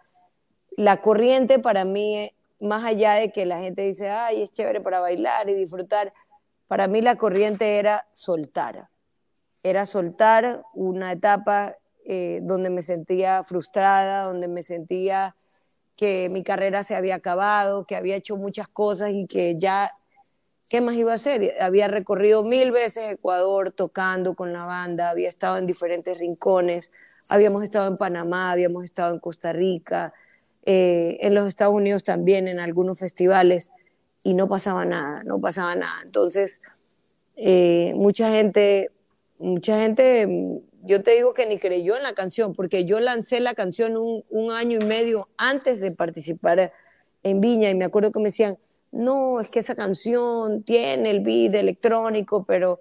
La 0.76 1.02
corriente 1.02 1.60
para 1.60 1.86
mí, 1.86 2.32
más 2.60 2.84
allá 2.84 3.14
de 3.14 3.32
que 3.32 3.46
la 3.46 3.60
gente 3.60 3.84
dice, 3.84 4.10
ay, 4.10 4.42
es 4.42 4.52
chévere 4.52 4.82
para 4.82 5.00
bailar 5.00 5.52
y 5.52 5.54
disfrutar, 5.54 6.14
para 6.68 6.88
mí 6.88 7.02
la 7.02 7.16
corriente 7.16 7.78
era 7.78 8.08
soltar. 8.14 8.90
Era 9.62 9.86
soltar 9.86 10.64
una 10.74 11.12
etapa 11.12 11.76
eh, 12.04 12.40
donde 12.42 12.72
me 12.72 12.82
sentía 12.82 13.44
frustrada, 13.44 14.24
donde 14.24 14.48
me 14.48 14.64
sentía 14.64 15.36
que 15.96 16.28
mi 16.30 16.42
carrera 16.42 16.84
se 16.84 16.96
había 16.96 17.16
acabado, 17.16 17.86
que 17.86 17.96
había 17.96 18.16
hecho 18.16 18.36
muchas 18.36 18.68
cosas 18.68 19.12
y 19.14 19.28
que 19.28 19.60
ya 19.60 19.92
¿qué 20.70 20.82
más 20.82 20.96
iba 20.96 21.12
a 21.12 21.16
hacer? 21.16 21.56
Había 21.60 21.88
recorrido 21.88 22.44
mil 22.44 22.72
veces 22.72 23.14
Ecuador 23.14 23.72
tocando 23.72 24.36
con 24.36 24.54
la 24.54 24.66
banda, 24.66 25.10
había 25.10 25.30
estado 25.30 25.58
en 25.58 25.66
diferentes 25.66 26.18
rincones, 26.18 26.92
habíamos 27.30 27.64
estado 27.64 27.88
en 27.88 27.98
Panamá, 27.98 28.52
habíamos 28.52 28.84
estado 28.84 29.14
en 29.14 29.20
Costa 29.20 29.54
Rica, 29.54 30.14
eh, 30.66 31.18
en 31.22 31.34
los 31.34 31.48
Estados 31.48 31.74
Unidos 31.74 32.04
también, 32.04 32.48
en 32.48 32.60
algunos 32.60 33.00
festivales, 33.00 33.72
y 34.24 34.34
no 34.34 34.50
pasaba 34.50 34.84
nada, 34.84 35.24
no 35.24 35.40
pasaba 35.40 35.76
nada. 35.76 36.02
Entonces, 36.06 36.62
eh, 37.38 37.94
mucha 37.96 38.32
gente, 38.32 38.92
mucha 39.40 39.80
gente, 39.80 40.28
yo 40.84 41.04
te 41.04 41.12
digo 41.12 41.34
que 41.34 41.46
ni 41.46 41.58
creyó 41.58 41.96
en 41.96 42.04
la 42.04 42.14
canción, 42.14 42.54
porque 42.54 42.84
yo 42.84 43.00
lancé 43.00 43.40
la 43.40 43.54
canción 43.54 43.96
un, 43.96 44.26
un 44.30 44.52
año 44.52 44.80
y 44.82 44.86
medio 44.86 45.30
antes 45.38 45.80
de 45.80 45.92
participar 45.92 46.74
en 47.24 47.42
Viña, 47.42 47.70
y 47.70 47.76
me 47.76 47.86
acuerdo 47.86 48.12
que 48.12 48.20
me 48.20 48.26
decían, 48.26 48.58
no, 48.98 49.40
es 49.40 49.50
que 49.50 49.60
esa 49.60 49.76
canción 49.76 50.64
tiene 50.64 51.12
el 51.12 51.22
beat 51.22 51.54
electrónico, 51.54 52.44
pero 52.44 52.80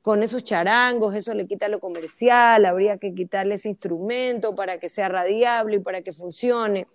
con 0.00 0.22
esos 0.22 0.42
charangos, 0.42 1.14
eso 1.14 1.34
le 1.34 1.46
quita 1.46 1.68
lo 1.68 1.80
comercial, 1.80 2.64
habría 2.64 2.96
que 2.96 3.14
quitarle 3.14 3.56
ese 3.56 3.68
instrumento 3.68 4.54
para 4.54 4.78
que 4.78 4.88
sea 4.88 5.08
radiable 5.08 5.76
y 5.76 5.80
para 5.80 6.00
que 6.00 6.12
funcione. 6.12 6.86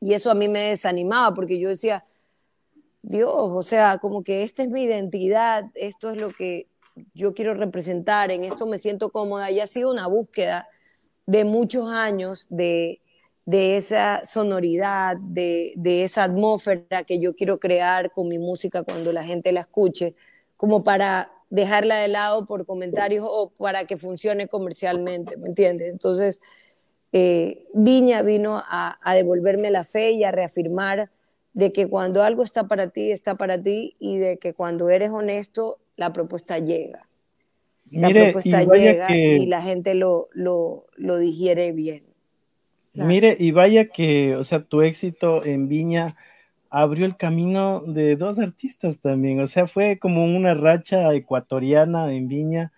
Y 0.00 0.14
eso 0.14 0.30
a 0.30 0.34
mí 0.34 0.48
me 0.48 0.70
desanimaba 0.70 1.34
porque 1.34 1.58
yo 1.58 1.68
decía, 1.68 2.04
Dios, 3.02 3.32
o 3.34 3.62
sea, 3.62 3.98
como 3.98 4.24
que 4.24 4.42
esta 4.42 4.62
es 4.62 4.70
mi 4.70 4.84
identidad, 4.84 5.64
esto 5.74 6.10
es 6.10 6.20
lo 6.20 6.30
que 6.30 6.66
yo 7.14 7.34
quiero 7.34 7.54
representar, 7.54 8.30
en 8.30 8.44
esto 8.44 8.66
me 8.66 8.78
siento 8.78 9.10
cómoda 9.10 9.50
y 9.50 9.60
ha 9.60 9.66
sido 9.66 9.90
una 9.90 10.06
búsqueda 10.06 10.68
de 11.26 11.44
muchos 11.44 11.90
años 11.90 12.46
de, 12.50 13.00
de 13.50 13.76
esa 13.76 14.24
sonoridad, 14.24 15.16
de, 15.20 15.72
de 15.76 16.04
esa 16.04 16.22
atmósfera 16.24 17.02
que 17.04 17.18
yo 17.18 17.34
quiero 17.34 17.58
crear 17.58 18.12
con 18.12 18.28
mi 18.28 18.38
música 18.38 18.84
cuando 18.84 19.12
la 19.12 19.24
gente 19.24 19.50
la 19.50 19.60
escuche, 19.60 20.14
como 20.56 20.84
para 20.84 21.32
dejarla 21.50 21.96
de 21.96 22.06
lado 22.06 22.46
por 22.46 22.64
comentarios 22.64 23.26
o 23.28 23.50
para 23.50 23.86
que 23.86 23.96
funcione 23.96 24.46
comercialmente, 24.46 25.36
¿me 25.36 25.48
entiendes? 25.48 25.90
Entonces, 25.90 26.40
eh, 27.12 27.66
Viña 27.74 28.22
vino 28.22 28.62
a, 28.64 28.98
a 29.02 29.14
devolverme 29.16 29.72
la 29.72 29.82
fe 29.82 30.12
y 30.12 30.22
a 30.22 30.30
reafirmar 30.30 31.10
de 31.52 31.72
que 31.72 31.88
cuando 31.88 32.22
algo 32.22 32.44
está 32.44 32.68
para 32.68 32.90
ti, 32.90 33.10
está 33.10 33.34
para 33.34 33.60
ti 33.60 33.94
y 33.98 34.18
de 34.18 34.38
que 34.38 34.54
cuando 34.54 34.90
eres 34.90 35.10
honesto, 35.10 35.78
la 35.96 36.12
propuesta 36.12 36.58
llega. 36.60 37.04
La 37.90 38.06
Mire, 38.06 38.22
propuesta 38.26 38.62
llega 38.62 39.08
que, 39.08 39.38
y 39.38 39.46
la 39.46 39.60
gente 39.60 39.94
lo, 39.94 40.28
lo, 40.34 40.86
lo 40.94 41.16
digiere 41.18 41.72
bien. 41.72 42.09
Claro. 42.92 43.08
mire, 43.08 43.36
y 43.38 43.52
vaya 43.52 43.86
que, 43.86 44.34
o 44.36 44.44
sea, 44.44 44.62
tu 44.62 44.82
éxito 44.82 45.44
en 45.44 45.68
Viña 45.68 46.16
abrió 46.70 47.06
el 47.06 47.16
camino 47.16 47.82
de 47.86 48.16
dos 48.16 48.38
artistas 48.38 49.00
también, 49.00 49.40
o 49.40 49.46
sea, 49.46 49.66
fue 49.66 49.98
como 49.98 50.24
una 50.24 50.54
racha 50.54 51.12
ecuatoriana 51.14 52.12
en 52.12 52.28
Viña. 52.28 52.72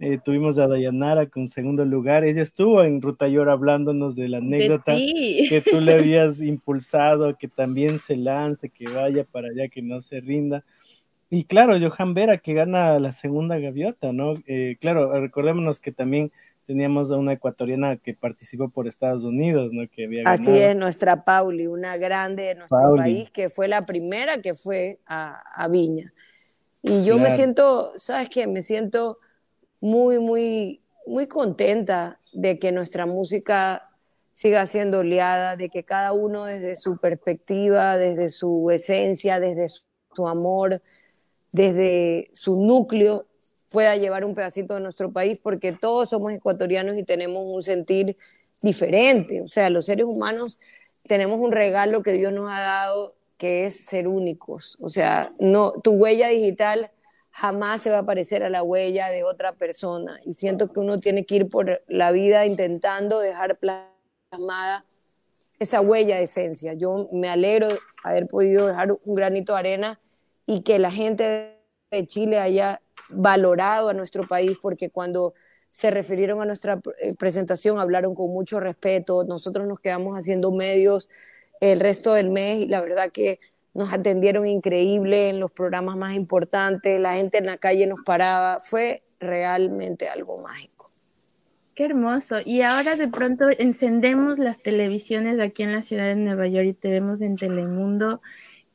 Eh, 0.00 0.20
tuvimos 0.24 0.58
a 0.58 0.68
Dayanara 0.68 1.26
con 1.26 1.48
segundo 1.48 1.84
lugar, 1.84 2.24
ella 2.24 2.40
estuvo 2.40 2.84
en 2.84 3.02
Ruta 3.02 3.26
Yor 3.26 3.50
hablándonos 3.50 4.14
de 4.14 4.28
la 4.28 4.38
De 4.38 4.46
anécdota 4.46 4.94
ti. 4.94 5.46
que 5.48 5.60
tú 5.60 5.80
le 5.80 5.94
habías 5.94 6.40
impulsado, 6.40 7.36
que 7.36 7.48
también 7.48 7.98
se 7.98 8.16
lance, 8.16 8.70
que 8.70 8.84
vaya 8.88 9.24
para 9.24 9.48
allá, 9.48 9.66
que 9.68 9.82
no 9.82 10.00
se 10.00 10.20
rinda. 10.20 10.64
Y 11.30 11.44
claro, 11.44 11.76
Johan 11.78 12.14
Vera 12.14 12.38
que 12.38 12.54
gana 12.54 12.98
la 13.00 13.12
segunda 13.12 13.58
gaviota, 13.58 14.12
¿no? 14.12 14.34
Eh, 14.46 14.76
claro, 14.80 15.20
recordémonos 15.20 15.80
que 15.80 15.90
también 15.90 16.30
teníamos 16.68 17.10
a 17.10 17.16
una 17.16 17.32
ecuatoriana 17.32 17.96
que 17.96 18.12
participó 18.12 18.68
por 18.68 18.86
Estados 18.86 19.24
Unidos, 19.24 19.70
¿no? 19.72 19.88
Que 19.88 20.04
había 20.04 20.22
Así 20.26 20.52
ganado. 20.52 20.70
es, 20.70 20.76
nuestra 20.76 21.24
Pauli, 21.24 21.66
una 21.66 21.96
grande 21.96 22.42
de 22.42 22.54
nuestro 22.56 22.76
Pauli. 22.78 23.00
país, 23.00 23.30
que 23.30 23.48
fue 23.48 23.68
la 23.68 23.80
primera 23.80 24.42
que 24.42 24.52
fue 24.52 24.98
a, 25.06 25.40
a 25.54 25.66
Viña. 25.68 26.12
Y 26.82 27.04
yo 27.04 27.18
me 27.18 27.30
siento, 27.30 27.92
¿sabes 27.96 28.28
qué? 28.28 28.46
Me 28.46 28.60
siento 28.60 29.16
muy, 29.80 30.18
muy, 30.18 30.82
muy 31.06 31.26
contenta 31.26 32.20
de 32.34 32.58
que 32.58 32.70
nuestra 32.70 33.06
música 33.06 33.88
siga 34.30 34.66
siendo 34.66 34.98
oleada, 34.98 35.56
de 35.56 35.70
que 35.70 35.84
cada 35.84 36.12
uno 36.12 36.44
desde 36.44 36.76
su 36.76 36.98
perspectiva, 36.98 37.96
desde 37.96 38.28
su 38.28 38.70
esencia, 38.70 39.40
desde 39.40 39.68
su, 39.68 39.82
su 40.14 40.28
amor, 40.28 40.82
desde 41.50 42.28
su 42.34 42.60
núcleo, 42.60 43.24
pueda 43.70 43.96
llevar 43.96 44.24
un 44.24 44.34
pedacito 44.34 44.74
de 44.74 44.80
nuestro 44.80 45.12
país, 45.12 45.38
porque 45.42 45.72
todos 45.72 46.10
somos 46.10 46.32
ecuatorianos 46.32 46.96
y 46.96 47.02
tenemos 47.02 47.42
un 47.44 47.62
sentir 47.62 48.16
diferente. 48.62 49.42
O 49.42 49.48
sea, 49.48 49.70
los 49.70 49.86
seres 49.86 50.06
humanos 50.06 50.58
tenemos 51.06 51.38
un 51.38 51.52
regalo 51.52 52.02
que 52.02 52.12
Dios 52.12 52.32
nos 52.32 52.50
ha 52.50 52.60
dado 52.60 53.14
que 53.36 53.66
es 53.66 53.86
ser 53.86 54.08
únicos. 54.08 54.76
O 54.80 54.88
sea, 54.88 55.32
no, 55.38 55.72
tu 55.72 55.92
huella 55.92 56.28
digital 56.28 56.90
jamás 57.30 57.82
se 57.82 57.90
va 57.90 57.98
a 57.98 58.06
parecer 58.06 58.42
a 58.42 58.48
la 58.48 58.62
huella 58.64 59.08
de 59.08 59.22
otra 59.22 59.52
persona. 59.52 60.20
Y 60.24 60.34
siento 60.34 60.72
que 60.72 60.80
uno 60.80 60.98
tiene 60.98 61.24
que 61.24 61.36
ir 61.36 61.48
por 61.48 61.82
la 61.86 62.10
vida 62.10 62.46
intentando 62.46 63.20
dejar 63.20 63.58
plasmada 63.58 64.84
esa 65.60 65.80
huella 65.80 66.16
de 66.16 66.24
esencia. 66.24 66.74
Yo 66.74 67.08
me 67.12 67.28
alegro 67.28 67.68
de 67.68 67.78
haber 68.02 68.26
podido 68.26 68.66
dejar 68.66 68.92
un 69.04 69.14
granito 69.14 69.52
de 69.52 69.58
arena 69.58 70.00
y 70.46 70.62
que 70.62 70.78
la 70.78 70.90
gente 70.90 71.58
de 71.90 72.06
Chile 72.06 72.38
haya 72.38 72.80
valorado 73.08 73.88
a 73.88 73.94
nuestro 73.94 74.26
país, 74.26 74.58
porque 74.60 74.90
cuando 74.90 75.34
se 75.70 75.90
refirieron 75.90 76.40
a 76.40 76.44
nuestra 76.44 76.80
eh, 77.02 77.14
presentación 77.18 77.78
hablaron 77.78 78.14
con 78.14 78.30
mucho 78.30 78.60
respeto. 78.60 79.24
Nosotros 79.24 79.66
nos 79.66 79.80
quedamos 79.80 80.16
haciendo 80.16 80.50
medios 80.52 81.08
el 81.60 81.80
resto 81.80 82.14
del 82.14 82.30
mes 82.30 82.58
y 82.58 82.66
la 82.66 82.80
verdad 82.80 83.10
que 83.12 83.40
nos 83.74 83.92
atendieron 83.92 84.46
increíble 84.46 85.28
en 85.28 85.40
los 85.40 85.52
programas 85.52 85.96
más 85.96 86.14
importantes, 86.14 86.98
la 87.00 87.14
gente 87.14 87.38
en 87.38 87.46
la 87.46 87.58
calle 87.58 87.86
nos 87.86 88.00
paraba, 88.04 88.58
fue 88.60 89.02
realmente 89.20 90.08
algo 90.08 90.38
mágico. 90.38 90.90
Qué 91.74 91.84
hermoso. 91.84 92.38
Y 92.44 92.62
ahora 92.62 92.96
de 92.96 93.06
pronto 93.06 93.46
encendemos 93.56 94.38
las 94.38 94.60
televisiones 94.60 95.38
aquí 95.38 95.62
en 95.62 95.72
la 95.72 95.82
ciudad 95.82 96.06
de 96.06 96.16
Nueva 96.16 96.48
York 96.48 96.66
y 96.66 96.72
te 96.72 96.90
vemos 96.90 97.20
en 97.22 97.36
Telemundo 97.36 98.20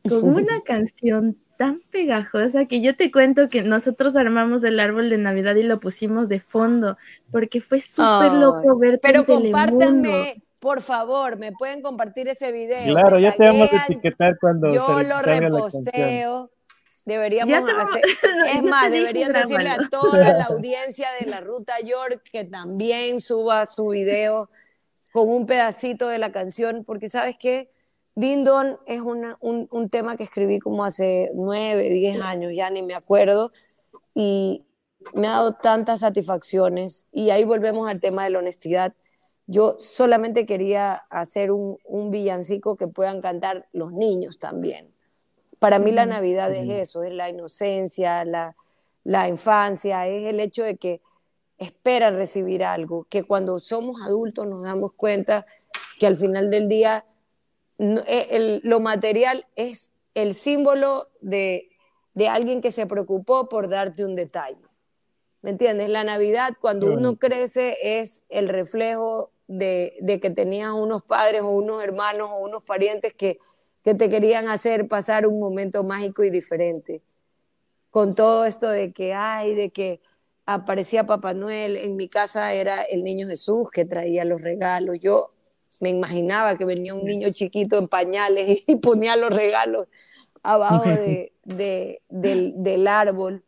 con 0.07 0.23
una 0.35 0.61
canción 0.61 1.37
tan 1.63 1.79
pegajosa 1.91 2.65
que 2.65 2.81
yo 2.81 2.93
te 2.93 3.09
cuento 3.09 3.47
que 3.47 3.63
nosotros 3.63 4.17
armamos 4.17 4.65
el 4.65 4.81
árbol 4.81 5.09
de 5.09 5.17
Navidad 5.17 5.55
y 5.55 5.63
lo 5.63 5.79
pusimos 5.79 6.27
de 6.27 6.41
fondo 6.41 6.97
porque 7.31 7.61
fue 7.61 7.79
súper 7.79 8.33
loco 8.33 8.77
verte 8.77 8.99
Pero 9.01 9.19
en 9.21 9.25
compártanme, 9.25 10.43
por 10.59 10.81
favor, 10.81 11.37
me 11.37 11.53
pueden 11.53 11.81
compartir 11.81 12.27
ese 12.27 12.51
video. 12.51 12.93
Claro, 12.93 13.17
ya 13.17 13.31
te 13.31 13.45
vamos 13.45 13.71
a 13.71 13.85
etiquetar 13.85 14.37
cuando 14.41 14.73
Yo 14.73 14.97
se 14.97 15.05
lo 15.05 15.21
reposteo. 15.21 16.51
Deberíamos 17.05 17.65
te 17.65 17.81
hacer. 17.81 18.01
Es 18.55 18.63
más, 18.63 18.91
deberían 18.91 19.31
decirle 19.31 19.69
a 19.69 19.77
toda 19.89 20.33
la 20.33 20.43
audiencia 20.49 21.07
de 21.17 21.27
la 21.27 21.39
Ruta 21.39 21.79
York 21.79 22.23
que 22.29 22.43
también 22.43 23.21
suba 23.21 23.67
su 23.67 23.87
video 23.87 24.49
con 25.13 25.29
un 25.29 25.45
pedacito 25.45 26.09
de 26.09 26.17
la 26.17 26.33
canción, 26.33 26.83
porque 26.83 27.07
sabes 27.07 27.37
qué, 27.39 27.69
Din 28.15 28.43
Don 28.43 28.77
es 28.85 29.01
una- 29.01 29.37
un, 29.39 29.67
un 29.71 29.89
tema 29.89 30.15
que 30.17 30.23
escribí 30.23 30.59
como 30.59 30.85
hace 30.85 31.31
nueve, 31.33 31.89
diez 31.89 32.21
años, 32.21 32.51
ya 32.55 32.69
ni 32.69 32.83
me 32.83 32.93
acuerdo, 32.93 33.51
y 34.13 34.63
me 35.13 35.27
ha 35.27 35.31
dado 35.31 35.53
tantas 35.53 36.01
satisfacciones. 36.01 37.07
Y 37.11 37.31
ahí 37.31 37.43
volvemos 37.43 37.89
al 37.89 37.99
tema 37.99 38.23
de 38.23 38.29
la 38.29 38.39
honestidad. 38.39 38.93
Yo 39.47 39.75
solamente 39.79 40.45
quería 40.45 40.93
hacer 41.09 41.51
un, 41.51 41.77
un 41.85 42.11
villancico 42.11 42.75
que 42.75 42.87
puedan 42.87 43.19
cantar 43.19 43.67
los 43.73 43.91
niños 43.91 44.39
también. 44.39 44.93
Para 45.59 45.79
mí 45.79 45.91
la 45.91 46.03
Ujú. 46.03 46.11
Navidad 46.11 46.53
es 46.53 46.63
Ujú. 46.65 46.71
eso, 46.73 47.03
es 47.03 47.13
la 47.13 47.29
inocencia, 47.29 48.23
la, 48.25 48.55
la 49.03 49.27
infancia, 49.27 50.07
es 50.07 50.27
el 50.29 50.39
hecho 50.39 50.63
de 50.63 50.77
que 50.77 51.01
esperan 51.57 52.15
recibir 52.15 52.63
algo, 52.63 53.05
que 53.09 53.23
cuando 53.23 53.59
somos 53.59 54.01
adultos 54.01 54.45
nos 54.47 54.63
damos 54.63 54.93
cuenta 54.93 55.45
que 55.99 56.07
al 56.07 56.17
final 56.17 56.49
del 56.49 56.67
día 56.67 57.05
no- 57.77 58.01
eh, 58.07 58.27
el- 58.31 58.61
lo 58.63 58.79
material 58.79 59.43
es 59.55 59.93
el 60.13 60.33
símbolo 60.35 61.09
de 61.21 61.69
de 62.15 62.27
alguien 62.27 62.61
que 62.61 62.71
se 62.71 62.85
preocupó 62.85 63.49
por 63.49 63.69
darte 63.69 64.05
un 64.05 64.15
detalle. 64.15 64.61
¿Me 65.41 65.49
entiendes? 65.49 65.89
La 65.89 66.03
Navidad, 66.03 66.51
cuando 66.61 66.85
uno 66.93 67.15
crece, 67.15 67.75
es 67.81 68.23
el 68.29 68.47
reflejo 68.49 69.31
de, 69.47 69.97
de 69.99 70.19
que 70.19 70.29
tenías 70.29 70.71
unos 70.73 71.03
padres 71.03 71.41
o 71.41 71.49
unos 71.49 71.83
hermanos 71.83 72.29
o 72.33 72.41
unos 72.43 72.63
parientes 72.63 73.13
que, 73.13 73.39
que 73.83 73.95
te 73.95 74.09
querían 74.09 74.47
hacer 74.47 74.87
pasar 74.87 75.25
un 75.27 75.39
momento 75.39 75.83
mágico 75.83 76.23
y 76.23 76.29
diferente. 76.29 77.01
Con 77.89 78.15
todo 78.15 78.45
esto 78.45 78.69
de 78.69 78.93
que 78.93 79.13
hay, 79.13 79.55
de 79.55 79.71
que 79.71 79.99
aparecía 80.45 81.05
Papá 81.05 81.33
Noel, 81.33 81.77
en 81.77 81.95
mi 81.95 82.07
casa 82.09 82.53
era 82.53 82.83
el 82.83 83.03
niño 83.03 83.27
Jesús 83.27 83.69
que 83.71 83.85
traía 83.85 84.23
los 84.23 84.39
regalos. 84.41 84.97
Yo 84.99 85.31
me 85.81 85.89
imaginaba 85.89 86.57
que 86.57 86.65
venía 86.65 86.93
un 86.93 87.05
niño 87.05 87.29
chiquito 87.31 87.77
en 87.77 87.87
pañales 87.87 88.59
y 88.67 88.75
ponía 88.77 89.15
los 89.15 89.29
regalos 89.31 89.87
abajo 90.41 90.83
de- 90.83 91.31
de- 91.43 92.01
del, 92.09 92.53
del 92.57 92.87
árbol. 92.87 93.43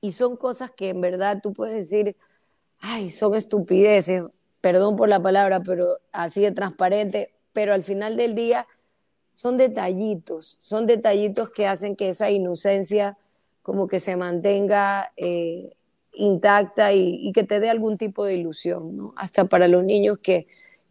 Y 0.00 0.12
son 0.12 0.36
cosas 0.36 0.70
que 0.70 0.90
en 0.90 1.00
verdad 1.00 1.40
tú 1.42 1.52
puedes 1.52 1.74
decir, 1.76 2.16
ay, 2.80 3.10
son 3.10 3.34
estupideces, 3.34 4.22
perdón 4.60 4.96
por 4.96 5.08
la 5.08 5.20
palabra, 5.22 5.60
pero 5.60 5.98
así 6.12 6.42
de 6.42 6.52
transparente, 6.52 7.32
pero 7.52 7.72
al 7.72 7.82
final 7.82 8.16
del 8.16 8.34
día 8.34 8.66
son 9.34 9.56
detallitos, 9.56 10.56
son 10.60 10.86
detallitos 10.86 11.50
que 11.50 11.66
hacen 11.66 11.96
que 11.96 12.10
esa 12.10 12.30
inocencia 12.30 13.16
como 13.62 13.88
que 13.88 13.98
se 14.00 14.16
mantenga 14.16 15.12
eh, 15.16 15.72
intacta 16.12 16.92
y, 16.92 17.18
y 17.28 17.32
que 17.32 17.42
te 17.42 17.58
dé 17.60 17.68
algún 17.68 17.98
tipo 17.98 18.24
de 18.24 18.34
ilusión, 18.34 18.96
¿no? 18.96 19.12
Hasta 19.16 19.44
para 19.46 19.66
los 19.68 19.82
niños 19.84 20.18
que 20.18 20.46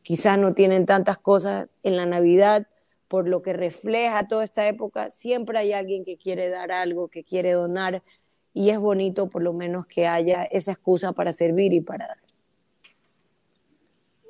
quizás 0.05 0.37
no 0.37 0.53
tienen 0.53 0.85
tantas 0.85 1.17
cosas 1.17 1.67
en 1.81 1.97
la 1.97 2.05
Navidad, 2.05 2.67
por 3.07 3.27
lo 3.27 3.41
que 3.41 3.53
refleja 3.53 4.27
toda 4.27 4.43
esta 4.43 4.67
época, 4.67 5.09
siempre 5.09 5.57
hay 5.57 5.73
alguien 5.73 6.05
que 6.05 6.15
quiere 6.15 6.49
dar 6.49 6.71
algo, 6.71 7.07
que 7.07 7.23
quiere 7.23 7.53
donar, 7.53 8.03
y 8.53 8.69
es 8.69 8.77
bonito 8.79 9.29
por 9.29 9.41
lo 9.41 9.51
menos 9.51 9.87
que 9.87 10.05
haya 10.05 10.43
esa 10.43 10.71
excusa 10.73 11.11
para 11.11 11.33
servir 11.33 11.73
y 11.73 11.81
para 11.81 12.05
dar. 12.07 12.17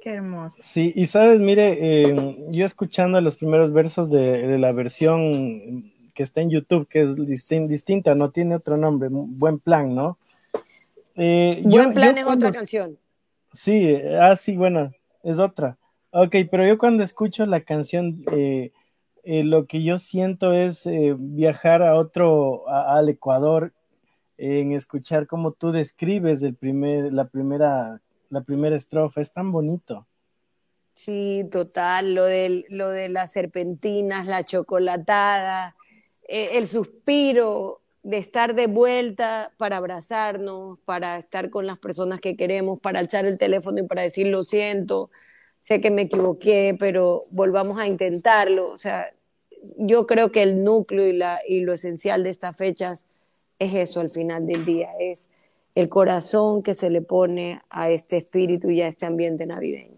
Qué 0.02 0.12
hermoso. 0.12 0.58
Sí, 0.62 0.94
y 0.96 1.06
sabes, 1.08 1.42
mire, 1.42 1.78
eh, 2.10 2.38
yo 2.52 2.66
escuchando 2.66 3.20
los 3.20 3.36
primeros 3.36 3.74
versos 3.74 4.10
de, 4.10 4.48
de 4.48 4.58
la 4.60 4.72
versión 4.72 5.92
que 6.14 6.24
está 6.24 6.40
en 6.42 6.52
YouTube, 6.52 6.88
que 6.88 7.02
es 7.02 7.18
distin- 7.18 7.68
distinta, 7.68 8.14
no 8.16 8.30
tiene 8.30 8.56
otro 8.56 8.78
nombre, 8.78 9.10
buen 9.12 9.60
plan, 9.60 9.94
¿no? 9.94 10.18
Eh, 11.16 11.60
yo- 11.64 11.70
Buen 11.70 11.94
plan 11.94 12.14
yo 12.14 12.20
es 12.20 12.26
cuando- 12.26 12.48
otra 12.48 12.58
canción. 12.60 12.98
Sí, 13.52 13.94
ah, 14.22 14.36
sí, 14.36 14.56
bueno, 14.56 14.92
es 15.26 15.40
otra. 15.40 15.78
Ok, 16.12 16.36
pero 16.50 16.66
yo 16.66 16.78
cuando 16.78 17.04
escucho 17.04 17.46
la 17.46 17.62
canción, 17.62 18.24
eh, 18.32 18.72
eh, 19.24 19.44
lo 19.44 19.66
que 19.66 19.84
yo 19.84 19.98
siento 20.00 20.54
es 20.54 20.86
eh, 20.86 21.16
viajar 21.18 21.84
a 21.84 21.96
otro, 21.98 22.70
a- 22.70 22.98
al 22.98 23.10
Ecuador, 23.10 23.74
en 24.38 24.72
escuchar 24.74 25.28
cómo 25.28 25.52
tú 25.52 25.72
describes 25.72 26.42
el 26.44 26.56
primer, 26.56 27.12
la 27.14 27.26
primera, 27.26 28.02
la 28.30 28.42
primera 28.42 28.76
estrofa, 28.76 29.22
es 29.22 29.34
tan 29.34 29.52
bonito. 29.52 30.08
Sí, 30.94 31.44
total, 31.52 32.16
lo 32.16 32.24
de, 32.24 32.66
lo 32.70 32.90
de 32.90 33.10
las 33.10 33.34
serpentinas, 33.34 34.28
la 34.28 34.46
chocolatada, 34.46 35.76
el 36.28 36.68
suspiro 36.68 37.82
de 38.06 38.20
estar 38.20 38.54
de 38.54 38.68
vuelta 38.68 39.52
para 39.58 39.78
abrazarnos, 39.78 40.78
para 40.86 41.18
estar 41.18 41.50
con 41.50 41.66
las 41.66 41.80
personas 41.80 42.22
que 42.22 42.38
queremos, 42.38 42.80
para 42.80 43.00
alzar 43.00 43.26
el 43.26 43.40
teléfono 43.40 43.80
y 43.80 43.88
para 43.88 44.04
decir 44.04 44.28
lo 44.28 44.44
siento, 44.44 45.10
sé 45.62 45.82
que 45.82 45.90
me 45.90 46.04
equivoqué, 46.04 46.78
pero 46.80 47.22
volvamos 47.32 47.80
a 47.80 47.88
intentarlo. 47.88 48.70
O 48.70 48.78
sea, 48.78 49.12
yo 49.80 50.06
creo 50.06 50.32
que 50.32 50.44
el 50.44 50.64
núcleo 50.64 51.08
y, 51.08 51.14
la, 51.14 51.40
y 51.50 51.62
lo 51.62 51.74
esencial 51.74 52.24
de 52.24 52.30
estas 52.30 52.56
fechas 52.56 53.06
es 53.58 53.74
eso 53.74 54.02
al 54.02 54.12
final 54.12 54.46
del 54.46 54.66
día, 54.66 54.90
es 55.00 55.32
el 55.74 55.90
corazón 55.90 56.62
que 56.62 56.76
se 56.76 56.92
le 56.92 57.02
pone 57.02 57.64
a 57.72 57.90
este 57.90 58.18
espíritu 58.18 58.70
y 58.70 58.84
a 58.84 58.88
este 58.88 59.08
ambiente 59.08 59.48
navideño. 59.48 59.98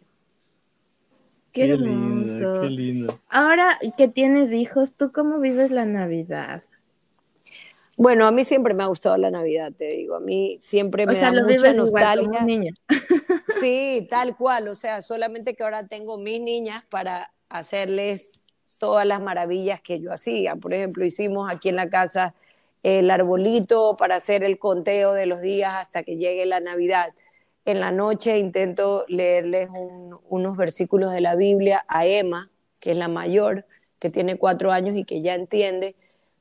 Qué, 1.52 1.68
lindo, 1.68 1.90
hermoso. 1.90 2.62
qué 2.62 2.70
lindo. 2.70 3.20
Ahora 3.28 3.78
que 3.98 4.08
tienes 4.08 4.54
hijos, 4.54 4.94
¿tú 4.94 5.12
cómo 5.12 5.40
vives 5.40 5.72
la 5.72 5.84
Navidad? 5.84 6.64
Bueno, 7.98 8.28
a 8.28 8.32
mí 8.32 8.44
siempre 8.44 8.76
me 8.76 8.84
ha 8.84 8.88
gustado 8.88 9.18
la 9.18 9.32
Navidad, 9.32 9.74
te 9.76 9.88
digo. 9.88 10.16
A 10.16 10.20
mí 10.20 10.58
siempre 10.62 11.04
O 11.04 11.08
me 11.08 11.14
sea, 11.16 11.32
da 11.32 11.42
mucha 11.42 11.56
igual 11.56 11.76
nostalgia. 11.78 12.44
niño. 12.44 12.72
Sí, 13.60 14.08
tal 14.12 14.38
cual. 14.38 14.68
O 14.68 14.76
sea, 14.76 15.02
solamente 15.02 15.56
que 15.56 15.64
ahora 15.64 15.88
tengo 15.88 16.18
mis 16.18 16.40
niñas 16.40 16.84
para 16.90 17.32
hacerles 17.50 18.34
todas 18.80 19.06
las 19.08 19.20
maravillas 19.22 19.82
que 19.82 20.00
yo 20.00 20.14
hacía. 20.14 20.56
Por 20.56 20.74
ejemplo, 20.76 21.04
hicimos 21.06 21.52
aquí 21.52 21.70
en 21.70 21.78
la 21.78 21.90
casa 21.90 22.36
el 22.84 23.10
arbolito 23.10 23.96
para 23.98 24.18
hacer 24.18 24.44
el 24.44 24.60
conteo 24.60 25.14
de 25.14 25.26
los 25.26 25.42
días 25.42 25.74
hasta 25.76 26.04
que 26.04 26.18
llegue 26.18 26.46
la 26.46 26.60
Navidad. 26.60 27.14
En 27.66 27.80
la 27.80 27.92
noche 27.92 28.38
intento 28.38 29.06
leerles 29.08 29.70
un- 29.70 30.20
unos 30.30 30.56
versículos 30.56 31.12
de 31.12 31.22
la 31.22 31.36
Biblia 31.36 31.84
a 31.88 32.06
Emma, 32.06 32.50
que 32.80 32.92
es 32.92 32.98
la 32.98 33.08
mayor, 33.08 33.66
que 34.00 34.10
tiene 34.12 34.38
cuatro 34.38 34.72
años 34.72 34.96
y 34.96 35.04
que 35.04 35.20
ya 35.20 35.34
entiende, 35.34 35.96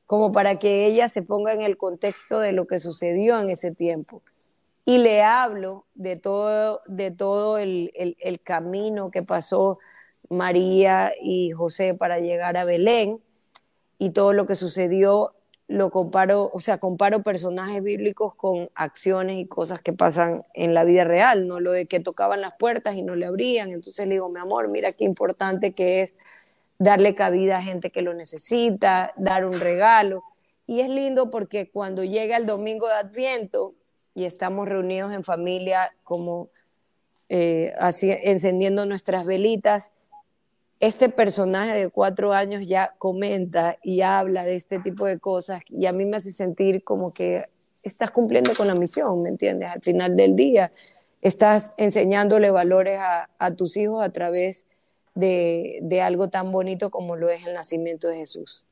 como 0.07 0.31
para 0.31 0.57
que 0.59 0.87
ella 0.87 1.09
se 1.09 1.21
ponga 1.21 1.53
en 1.53 1.61
el 1.61 1.77
contexto 1.77 2.39
de 2.39 2.53
lo 2.53 2.67
que 2.67 2.79
sucedió 2.79 3.39
en 3.39 3.49
ese 3.51 3.71
tiempo. 3.71 4.23
Y 4.85 4.99
le 4.99 5.21
hablo 5.23 5.85
de 5.95 6.17
todo, 6.17 6.81
de 6.87 7.11
todo 7.11 7.57
el, 7.59 7.91
el- 7.95 8.17
el 8.21 8.39
camino 8.39 9.09
que 9.11 9.23
pasó 9.23 9.77
María 10.29 11.13
y 11.21 11.51
José 11.51 11.93
para 11.95 12.19
llegar 12.19 12.57
a 12.57 12.65
Belén 12.65 13.19
y 13.99 14.11
todo 14.11 14.33
lo 14.33 14.45
que 14.45 14.55
sucedió, 14.55 15.33
lo 15.67 15.89
comparo, 15.91 16.49
o 16.53 16.59
sea, 16.59 16.77
comparo 16.77 17.23
personajes 17.23 17.83
bíblicos 17.83 18.35
con 18.35 18.69
acciones 18.75 19.37
y 19.39 19.47
cosas 19.47 19.81
que 19.81 19.91
pasan 19.93 20.43
en 20.53 20.73
la 20.73 20.83
vida 20.85 21.03
real, 21.03 21.47
no 21.47 21.59
lo 21.59 21.71
de 21.73 21.87
que 21.87 21.99
tocaban 21.99 22.41
las 22.41 22.53
puertas 22.57 22.95
y 22.95 23.01
no 23.01 23.15
le 23.15 23.25
abrían, 23.25 23.71
entonces 23.71 24.07
le 24.07 24.13
digo, 24.15 24.29
mi 24.29 24.39
amor, 24.39 24.69
mira 24.69 24.93
qué 24.93 25.03
importante 25.03 25.73
que 25.73 26.01
es 26.03 26.13
darle 26.79 27.15
cabida 27.15 27.57
a 27.57 27.63
gente 27.63 27.91
que 27.91 28.01
lo 28.01 28.13
necesita, 28.13 29.13
dar 29.17 29.45
un 29.45 29.53
regalo. 29.53 30.23
Y 30.65 30.81
es 30.81 30.89
lindo 30.89 31.29
porque 31.29 31.69
cuando 31.69 32.03
llega 32.03 32.37
el 32.37 32.45
domingo 32.45 32.87
de 32.87 32.93
Adviento 32.93 33.73
y 34.13 34.25
estamos 34.25 34.67
reunidos 34.67 35.13
en 35.13 35.23
familia 35.23 35.93
como 36.03 36.49
eh, 37.29 37.73
así, 37.79 38.11
encendiendo 38.11 38.85
nuestras 38.85 39.25
velitas, 39.25 39.91
este 40.79 41.09
personaje 41.09 41.73
de 41.73 41.89
cuatro 41.89 42.33
años 42.33 42.67
ya 42.67 42.93
comenta 42.99 43.77
y 43.81 44.01
habla 44.01 44.43
de 44.43 44.55
este 44.55 44.79
tipo 44.79 45.05
de 45.05 45.19
cosas 45.19 45.61
y 45.69 45.87
a 45.87 45.91
mí 45.91 46.05
me 46.05 46.17
hace 46.17 46.31
sentir 46.31 46.83
como 46.83 47.13
que 47.13 47.45
estás 47.83 48.11
cumpliendo 48.11 48.53
con 48.55 48.67
la 48.67 48.75
misión, 48.75 49.23
¿me 49.23 49.29
entiendes? 49.29 49.69
Al 49.69 49.81
final 49.81 50.15
del 50.15 50.35
día 50.35 50.71
estás 51.21 51.73
enseñándole 51.77 52.51
valores 52.51 52.99
a, 52.99 53.29
a 53.39 53.51
tus 53.51 53.75
hijos 53.75 54.03
a 54.03 54.11
través 54.11 54.67
de, 55.17 55.79
de 55.81 56.01
algo 56.01 56.29
tan 56.29 56.51
bonito 56.51 56.89
como 56.89 57.15
lo 57.15 57.29
es 57.29 57.45
el 57.45 57.53
nacimiento 57.53 58.07
de 58.07 58.17
Jesús. 58.17 58.65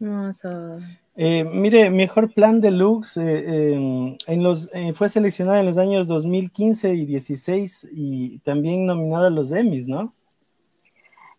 Hermoso. 0.00 0.78
Eh, 1.16 1.44
mire, 1.44 1.90
mejor 1.90 2.32
plan 2.32 2.60
deluxe 2.60 3.16
eh, 3.16 3.44
eh, 3.46 4.16
en 4.26 4.42
los, 4.42 4.70
eh, 4.72 4.92
fue 4.94 5.08
seleccionada 5.08 5.60
en 5.60 5.66
los 5.66 5.78
años 5.78 6.06
2015 6.06 6.94
y 6.94 7.06
16 7.06 7.88
y 7.92 8.38
también 8.40 8.86
nominada 8.86 9.26
a 9.26 9.30
los 9.30 9.52
Emmys, 9.52 9.88
¿no? 9.88 10.12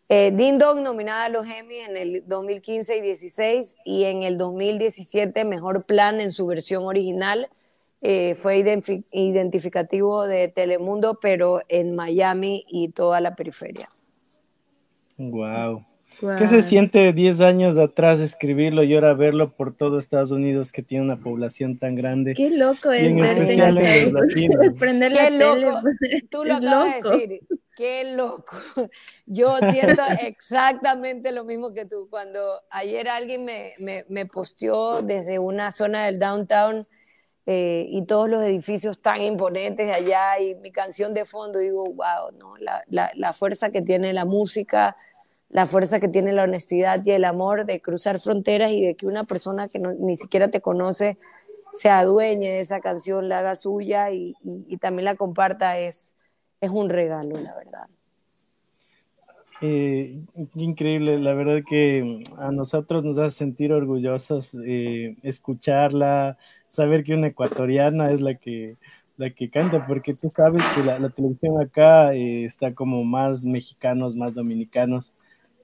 Eh, 0.09 0.31
Ding 0.31 0.57
Dong 0.57 0.81
nominada 0.81 1.25
a 1.25 1.29
los 1.29 1.47
Emmy 1.47 1.77
en 1.77 1.95
el 1.95 2.23
2015 2.25 2.97
y 2.97 3.01
16 3.01 3.77
y 3.85 4.05
en 4.05 4.23
el 4.23 4.37
2017 4.37 5.45
Mejor 5.45 5.83
Plan 5.83 6.19
en 6.19 6.31
su 6.31 6.47
versión 6.47 6.85
original. 6.85 7.47
Eh, 8.01 8.35
fue 8.35 8.57
identif- 8.59 9.03
identificativo 9.11 10.25
de 10.25 10.47
Telemundo, 10.47 11.19
pero 11.21 11.61
en 11.67 11.95
Miami 11.95 12.63
y 12.67 12.89
toda 12.89 13.19
la 13.21 13.35
periferia. 13.35 13.89
Wow. 15.17 15.83
Guau. 16.21 16.37
¿Qué 16.37 16.47
se 16.47 16.63
siente 16.63 17.13
10 17.13 17.39
años 17.39 17.77
atrás 17.77 18.19
escribirlo 18.19 18.83
y 18.83 18.93
ahora 18.95 19.13
verlo 19.13 19.51
por 19.51 19.75
todo 19.75 19.99
Estados 19.99 20.31
Unidos 20.31 20.71
que 20.71 20.81
tiene 20.81 21.05
una 21.05 21.17
población 21.17 21.77
tan 21.77 21.95
grande? 21.95 22.33
Qué 22.33 22.49
loco 22.49 22.93
Y 22.93 22.97
es 22.97 23.03
en 23.03 23.15
verte 23.19 23.41
especial 23.43 23.75
la 23.75 23.95
en 23.95 24.13
latinos. 24.13 24.65
prender 24.79 25.13
Qué 25.13 25.29
la 25.29 25.55
loco. 25.55 25.79
tele. 25.99 26.21
Tú 26.29 26.43
lo 26.45 26.53
Es 26.53 26.57
acabas 26.59 26.95
loco. 27.03 27.09
de 27.17 27.27
decir. 27.27 27.39
Qué 27.75 28.13
loco. 28.15 28.57
Yo 29.27 29.57
siento 29.71 30.01
exactamente 30.21 31.31
lo 31.31 31.45
mismo 31.45 31.73
que 31.73 31.85
tú. 31.85 32.07
Cuando 32.09 32.39
ayer 32.71 33.07
alguien 33.07 33.45
me, 33.45 33.73
me, 33.77 34.03
me 34.09 34.25
posteó 34.25 35.01
desde 35.01 35.39
una 35.39 35.71
zona 35.71 36.05
del 36.05 36.19
downtown 36.19 36.83
eh, 37.51 37.87
y 37.89 38.03
todos 38.03 38.29
los 38.29 38.43
edificios 38.43 39.01
tan 39.01 39.23
imponentes 39.23 39.87
de 39.87 39.93
allá 39.93 40.39
y 40.39 40.53
mi 40.53 40.69
canción 40.71 41.15
de 41.15 41.25
fondo, 41.25 41.57
digo, 41.57 41.83
wow, 41.83 42.31
¿no? 42.37 42.55
la, 42.57 42.83
la, 42.89 43.09
la 43.15 43.33
fuerza 43.33 43.71
que 43.71 43.81
tiene 43.81 44.13
la 44.13 44.23
música, 44.23 44.95
la 45.49 45.65
fuerza 45.65 45.99
que 45.99 46.07
tiene 46.07 46.31
la 46.31 46.43
honestidad 46.43 47.03
y 47.03 47.09
el 47.09 47.25
amor 47.25 47.65
de 47.65 47.81
cruzar 47.81 48.19
fronteras 48.19 48.69
y 48.71 48.85
de 48.85 48.93
que 48.93 49.07
una 49.07 49.23
persona 49.23 49.67
que 49.67 49.79
no- 49.79 49.93
ni 49.93 50.15
siquiera 50.15 50.49
te 50.49 50.61
conoce 50.61 51.17
se 51.73 51.89
adueñe 51.89 52.49
de 52.51 52.59
esa 52.59 52.81
canción, 52.81 53.29
la 53.29 53.39
haga 53.39 53.55
suya 53.55 54.11
y, 54.11 54.35
y- 54.43 54.77
también 54.77 55.05
la 55.05 55.15
comparta 55.15 55.79
es, 55.79 56.13
es 56.61 56.69
un 56.69 56.87
regalo, 56.89 57.31
la 57.39 57.55
verdad. 57.55 57.87
Eh, 59.61 60.21
increíble, 60.55 61.17
la 61.19 61.33
verdad 61.33 61.63
que 61.67 62.23
a 62.37 62.51
nosotros 62.51 63.03
nos 63.03 63.17
hace 63.17 63.37
sentir 63.39 63.73
orgullosos 63.73 64.55
eh, 64.65 65.17
escucharla, 65.23 66.37
saber 66.69 67.03
que 67.03 67.13
una 67.13 67.27
ecuatoriana 67.27 68.11
es 68.11 68.21
la 68.21 68.35
que, 68.35 68.77
la 69.17 69.29
que 69.31 69.49
canta, 69.49 69.85
porque 69.85 70.13
tú 70.13 70.29
sabes 70.29 70.63
que 70.75 70.83
la, 70.83 70.97
la 70.99 71.09
televisión 71.09 71.59
acá 71.61 72.13
eh, 72.13 72.45
está 72.45 72.73
como 72.73 73.03
más 73.03 73.43
mexicanos, 73.43 74.15
más 74.15 74.33
dominicanos, 74.33 75.11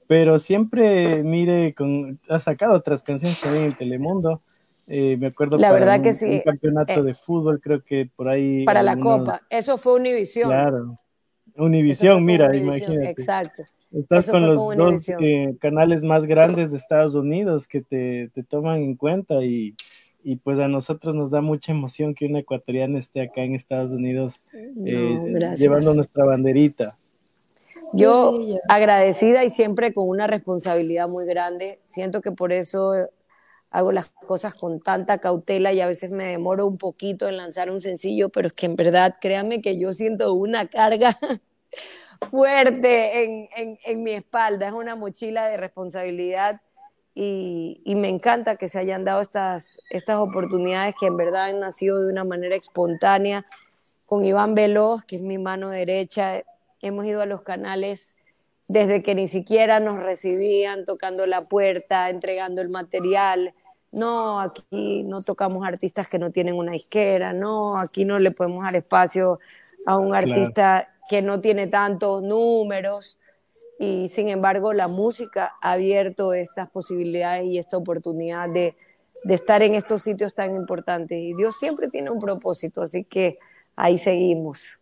pero 0.07 0.37
siempre, 0.39 1.23
mire, 1.23 1.73
con, 1.73 2.19
ha 2.29 2.39
sacado 2.39 2.73
otras 2.75 3.01
canciones 3.01 3.39
también 3.41 3.65
en 3.65 3.73
Telemundo. 3.75 4.41
Eh, 4.87 5.17
me 5.17 5.27
acuerdo 5.29 5.57
La 5.57 5.69
para 5.69 5.79
verdad 5.79 5.97
un, 5.97 6.03
que 6.03 6.13
sí. 6.13 6.25
un 6.25 6.41
campeonato 6.41 6.93
Eh, 6.93 7.01
de 7.01 7.13
fútbol, 7.15 7.59
creo 7.59 7.79
que 7.79 8.07
por 8.15 8.27
ahí. 8.29 8.63
Para 8.65 8.83
la 8.83 8.91
algunos- 8.91 9.19
Copa. 9.19 9.41
Eso 9.49 9.79
fue 9.79 9.95
Univisión. 9.95 10.49
Claro. 10.49 10.95
Univisión, 11.57 12.23
mira, 12.23 12.49
Univisión, 12.49 12.91
imagínate. 12.93 13.09
Exacto. 13.21 13.63
Estás 13.91 14.25
Eso 14.25 14.31
con 14.33 14.47
los 14.47 14.59
con 14.61 14.77
dos 14.77 15.09
eh, 15.21 15.55
canales 15.59 16.03
más 16.03 16.25
grandes 16.25 16.69
de 16.71 16.77
Estados 16.77 17.15
Unidos 17.15 17.67
que 17.67 17.81
te, 17.81 18.29
te 18.33 18.43
toman 18.43 18.77
en 18.83 18.95
cuenta 18.95 19.43
y, 19.43 19.73
y 20.27 20.37
pues 20.37 20.59
a 20.59 20.67
nosotros 20.67 21.13
nos 21.13 21.29
da 21.29 21.39
mucha 21.41 21.71
emoción 21.71 22.15
que 22.15 22.25
una 22.25 22.39
ecuatoriana 22.39 22.97
esté 22.97 23.21
acá 23.21 23.41
en 23.43 23.53
Estados 23.53 23.91
Unidos 23.91 24.41
eh, 24.53 25.19
No, 25.23 25.55
llevando 25.55 25.93
nuestra 25.93 26.25
banderita. 26.25 26.97
Yo 27.93 28.33
agradecida 28.67 29.43
y 29.43 29.51
siempre 29.51 29.93
con 29.93 30.09
una 30.09 30.25
responsabilidad 30.25 31.07
muy 31.07 31.27
grande. 31.27 31.79
Siento 31.85 32.21
que 32.21 32.31
por 32.31 32.51
eso 32.51 32.93
hago 33.69 33.91
las 33.91 34.07
cosas 34.07 34.55
con 34.55 34.79
tanta 34.79 35.19
cautela 35.19 35.73
y 35.73 35.81
a 35.81 35.87
veces 35.87 36.11
me 36.11 36.25
demoro 36.25 36.65
un 36.65 36.77
poquito 36.79 37.27
en 37.29 37.37
lanzar 37.37 37.69
un 37.69 37.79
sencillo, 37.81 38.29
pero 38.29 38.47
es 38.47 38.53
que 38.53 38.65
en 38.65 38.75
verdad, 38.75 39.17
créanme 39.21 39.61
que 39.61 39.77
yo 39.77 39.93
siento 39.93 40.33
una 40.33 40.67
carga 40.67 41.17
fuerte 42.31 43.23
en, 43.23 43.47
en- 43.55 43.77
en 43.85 44.03
mi 44.03 44.13
espalda. 44.13 44.67
Es 44.67 44.73
una 44.73 44.95
mochila 44.95 45.47
de 45.47 45.57
responsabilidad 45.57 46.61
y, 47.15 47.81
y 47.85 47.95
me 47.95 48.09
encanta 48.09 48.57
que 48.57 48.67
se 48.67 48.77
hayan 48.77 49.05
dado 49.05 49.21
estas, 49.21 49.79
estas 49.89 50.17
oportunidades 50.17 50.95
que 50.99 51.05
en 51.07 51.15
verdad 51.15 51.45
han 51.45 51.61
nacido 51.61 52.01
de 52.03 52.11
una 52.11 52.25
manera 52.25 52.55
espontánea. 52.55 53.45
Con 54.05 54.23
Iván 54.25 54.53
Veloz, 54.53 55.05
que 55.05 55.15
es 55.15 55.23
mi 55.23 55.37
mano 55.37 55.69
derecha, 55.69 56.43
hemos 56.81 57.05
ido 57.05 57.21
a 57.21 57.25
los 57.25 57.41
canales 57.41 58.17
desde 58.67 59.01
que 59.01 59.15
ni 59.15 59.27
siquiera 59.27 59.79
nos 59.79 59.97
recibían, 59.97 60.85
tocando 60.85 61.25
la 61.25 61.41
puerta, 61.41 62.09
entregando 62.09 62.61
el 62.61 62.69
material. 62.69 63.53
No, 63.91 64.41
aquí 64.41 65.03
no 65.03 65.23
tocamos 65.23 65.65
artistas 65.65 66.07
que 66.09 66.19
no 66.19 66.31
tienen 66.31 66.55
una 66.55 66.75
isquera, 66.75 67.31
no, 67.31 67.77
aquí 67.77 68.03
no 68.03 68.19
le 68.19 68.31
podemos 68.31 68.63
dar 68.65 68.75
espacio 68.75 69.39
a 69.85 69.97
un 69.97 70.09
Claro. 70.09 70.27
artista 70.27 70.89
que 71.09 71.21
no 71.21 71.39
tiene 71.39 71.67
tantos 71.67 72.21
números. 72.21 73.19
Y 73.79 74.07
sin 74.07 74.29
embargo, 74.29 74.73
la 74.73 74.87
música 74.87 75.53
ha 75.61 75.73
abierto 75.73 76.33
estas 76.33 76.69
posibilidades 76.69 77.45
y 77.45 77.57
esta 77.57 77.77
oportunidad 77.77 78.49
de, 78.49 78.75
de 79.23 79.33
estar 79.33 79.63
en 79.63 79.75
estos 79.75 80.01
sitios 80.01 80.33
tan 80.33 80.55
importantes. 80.55 81.17
Y 81.17 81.33
Dios 81.33 81.55
siempre 81.57 81.89
tiene 81.89 82.09
un 82.09 82.19
propósito, 82.19 82.81
así 82.81 83.03
que 83.03 83.37
ahí 83.75 83.97
seguimos. 83.97 84.79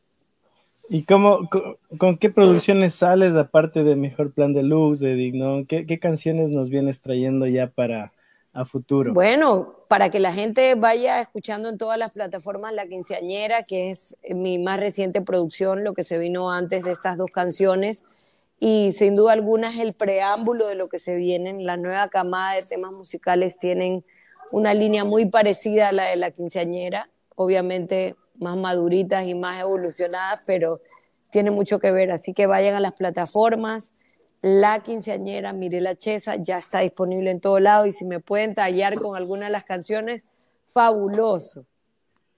¿Y 0.89 1.06
cómo, 1.06 1.49
co- 1.49 1.79
con, 1.97 2.17
qué 2.17 2.29
producciones 2.29 2.95
sales 2.95 3.36
aparte 3.36 3.84
de 3.84 3.95
Mejor 3.95 4.34
Plan 4.34 4.53
de 4.53 4.63
Luz, 4.63 4.99
de 4.99 5.15
Digno? 5.15 5.65
¿Qué, 5.67 5.86
qué 5.86 5.97
canciones 5.97 6.51
nos 6.51 6.69
vienes 6.69 7.01
trayendo 7.01 7.47
ya 7.47 7.67
para 7.67 8.12
a 8.51 8.65
futuro? 8.65 9.13
Bueno, 9.13 9.73
para 9.88 10.10
que 10.10 10.19
la 10.19 10.34
gente 10.34 10.75
vaya 10.75 11.21
escuchando 11.21 11.69
en 11.69 11.77
todas 11.77 11.97
las 11.97 12.13
plataformas 12.13 12.73
La 12.73 12.86
Quinceañera, 12.86 13.63
que 13.63 13.91
es 13.91 14.15
mi 14.29 14.60
más 14.60 14.79
reciente 14.79 15.21
producción, 15.21 15.84
lo 15.84 15.93
que 15.93 16.03
se 16.03 16.17
vino 16.19 16.51
antes 16.51 16.84
de 16.84 16.91
estas 16.91 17.17
dos 17.17 17.32
canciones. 17.32 18.03
Y 18.65 18.93
sin 18.93 19.17
duda 19.17 19.34
alguna 19.34 19.71
es 19.71 19.80
el 19.80 19.91
preámbulo 19.91 20.67
de 20.67 20.76
lo 20.76 20.88
que 20.88 20.97
se 20.97 21.15
viene. 21.15 21.62
La 21.62 21.76
nueva 21.76 22.08
camada 22.08 22.56
de 22.56 22.62
temas 22.62 22.95
musicales 22.95 23.60
tienen 23.60 24.06
una 24.54 24.73
línea 24.73 25.04
muy 25.04 25.26
parecida 25.26 25.89
a 25.89 25.91
la 25.91 26.06
de 26.06 26.15
La 26.15 26.32
Quinceañera, 26.32 27.10
obviamente 27.36 28.15
más 28.36 28.56
maduritas 28.56 29.26
y 29.26 29.36
más 29.36 29.60
evolucionadas, 29.60 30.45
pero 30.47 30.80
tiene 31.30 31.52
mucho 31.52 31.78
que 31.78 31.91
ver. 31.91 32.10
Así 32.10 32.34
que 32.34 32.47
vayan 32.47 32.73
a 32.76 32.80
las 32.80 32.93
plataformas. 32.93 33.91
La 34.41 34.80
quinceañera 34.80 35.52
Mirela 35.52 35.97
Chesa 35.97 36.38
ya 36.38 36.58
está 36.58 36.80
disponible 36.80 37.32
en 37.32 37.41
todo 37.41 37.60
lado 37.60 37.86
y 37.86 37.91
si 37.91 38.06
me 38.06 38.21
pueden 38.21 38.56
tallar 38.56 38.97
con 38.97 39.17
alguna 39.17 39.47
de 39.47 39.52
las 39.52 39.65
canciones, 39.65 40.23
fabuloso. 40.67 41.65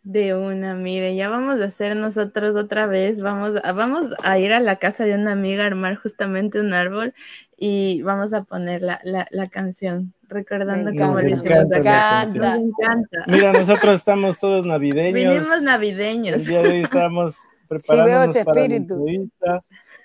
De 0.08 0.36
una, 0.36 0.76
mire, 0.76 1.15
ya 1.15 1.30
vamos 1.30 1.60
a 1.60 1.65
hacer 1.65 1.96
nosotros 1.98 2.56
otra 2.56 2.86
vez, 2.86 3.24
vamos 3.24 3.56
a, 3.63 3.72
vamos 3.72 4.12
a 4.22 4.38
ir 4.38 4.54
a 4.54 4.60
la 4.60 4.76
casa 4.76 5.04
de 5.04 5.15
una 5.15 5.32
amiga 5.32 5.63
a 5.63 5.65
armar 5.65 5.96
justamente 5.96 6.60
un 6.60 6.74
árbol 6.74 7.15
y 7.58 8.04
vamos 8.04 8.32
a 8.34 8.44
poner 8.44 8.84
la, 8.84 9.02
la, 9.04 9.28
la 9.32 9.48
canción, 9.48 10.13
recordando 10.30 10.91
cómo 10.91 11.13
Nos 11.13 11.24
le 11.24 11.32
encanta, 11.32 11.39
hicimos 11.39 11.74
encanta 11.74 11.78
acá. 11.78 12.22
encanta. 12.22 12.39
canción. 12.39 12.44
Nos 12.44 12.80
encanta. 12.80 13.26
Mira, 13.28 13.54
nosotros 13.54 13.96
estamos 13.96 14.38
todos 14.38 14.63
navideños. 14.68 15.13
Vinimos 15.15 15.58
El 15.58 15.63
navideños. 15.63 16.46
día 16.46 16.62
de 16.62 16.70
hoy 16.70 16.82
estamos 16.82 17.36
preparándonos 17.68 18.30
ese 18.36 18.46
para 18.46 18.62
espíritu. 18.62 19.06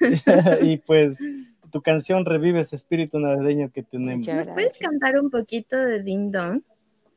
y 0.63 0.79
pues 0.79 1.19
tu 1.71 1.83
canción 1.83 2.25
revive 2.25 2.61
ese 2.61 2.77
espíritu 2.77 3.19
navideño 3.19 3.71
que 3.71 3.83
tenemos. 3.83 4.27
¿Nos 4.27 4.49
puedes 4.49 4.79
cantar 4.79 5.19
un 5.21 5.29
poquito 5.29 5.77
de 5.77 6.03
Ding 6.03 6.31
Dong? 6.33 6.63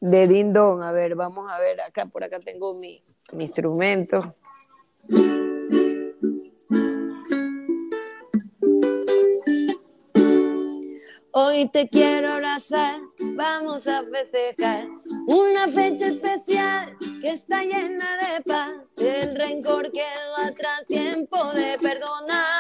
De 0.06 0.28
Dindón, 0.28 0.84
a 0.84 0.92
ver, 0.92 1.16
vamos 1.16 1.50
a 1.50 1.58
ver, 1.60 1.80
acá 1.80 2.06
por 2.08 2.26
acá 2.26 2.38
tengo 2.42 2.74
mi, 2.74 3.02
mi 3.32 3.46
instrumento. 3.46 4.36
Hoy 11.32 11.70
te 11.70 11.88
quiero 11.88 12.34
abrazar, 12.34 13.00
vamos 13.38 13.88
a 13.88 14.04
festejar 14.04 14.90
una 15.26 15.70
fecha 15.70 16.08
especial 16.08 16.98
que 17.22 17.30
está 17.30 17.64
llena 17.64 18.18
de 18.18 18.42
paz. 18.42 18.74
El 18.98 19.36
rencor 19.38 19.90
quedó 19.90 20.36
atrás, 20.46 20.86
tiempo 20.86 21.46
de 21.54 21.78
perdonar. 21.82 22.53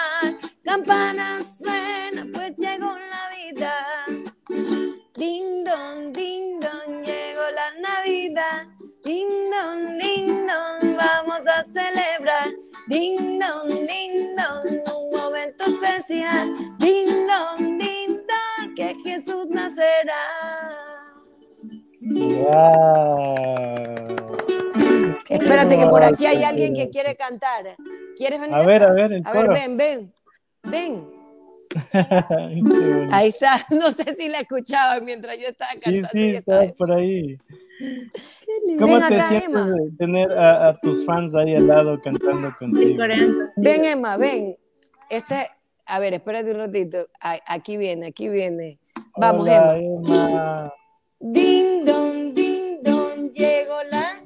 Ding 12.93 13.39
dong, 13.39 13.69
ding 13.89 14.35
dong, 14.37 14.69
un 14.69 15.09
momento 15.17 15.63
especial. 15.65 16.45
Ding 16.77 17.25
dong, 17.25 17.79
ding 17.79 18.21
dong, 18.29 18.75
que 18.75 18.93
Jesús 19.03 19.47
nacerá. 19.49 20.21
Wow. 22.37 23.33
Espérate 25.27 25.79
que 25.79 25.87
por 25.87 26.03
aquí 26.03 26.27
hay 26.27 26.43
alguien 26.43 26.75
que 26.75 26.91
quiere 26.91 27.15
cantar. 27.15 27.75
¿Quieres 28.15 28.39
venir? 28.39 28.55
A 28.55 28.61
ver, 28.61 28.83
a 28.83 28.93
ver, 28.93 29.13
el 29.13 29.23
A 29.25 29.33
ver, 29.33 29.49
ven, 29.49 29.75
ven, 29.75 30.13
ven. 30.61 31.12
Ahí 33.11 33.29
está. 33.29 33.65
No 33.69 33.91
sé 33.91 34.13
si 34.15 34.29
la 34.29 34.39
escuchaba 34.41 34.99
mientras 34.99 35.37
yo 35.37 35.47
estaba 35.47 35.71
Sí, 35.71 35.79
cantando. 35.79 36.09
sí, 36.11 36.19
y 36.19 36.35
estaba- 36.35 36.63
está 36.63 36.75
por 36.75 36.91
ahí. 36.91 37.37
¿Cómo 38.79 38.93
Ven 38.99 39.07
te 39.07 39.15
acá, 39.15 39.29
sientes 39.29 39.47
Emma. 39.49 39.65
de 39.69 39.91
tener 39.97 40.31
a, 40.33 40.69
a 40.69 40.79
tus 40.79 41.05
fans 41.05 41.33
ahí 41.35 41.55
al 41.55 41.67
lado 41.67 41.99
cantando 42.01 42.49
Sí, 42.49 42.55
contigo? 42.59 43.03
Ven, 43.57 43.85
Emma, 43.85 44.17
ven. 44.17 44.55
Este, 45.09 45.47
a 45.85 45.99
ver, 45.99 46.13
espérate 46.13 46.51
un 46.51 46.57
ratito. 46.57 47.07
Aquí 47.47 47.77
viene, 47.77 48.07
aquí 48.07 48.29
viene. 48.29 48.79
Vamos, 49.17 49.47
Hola, 49.47 49.77
Emma. 49.77 50.29
Emma. 50.29 50.73
Ding 51.19 51.85
dong, 51.85 52.33
ding 52.33 52.81
dong, 52.83 53.31
llegó 53.31 53.83
la. 53.91 54.17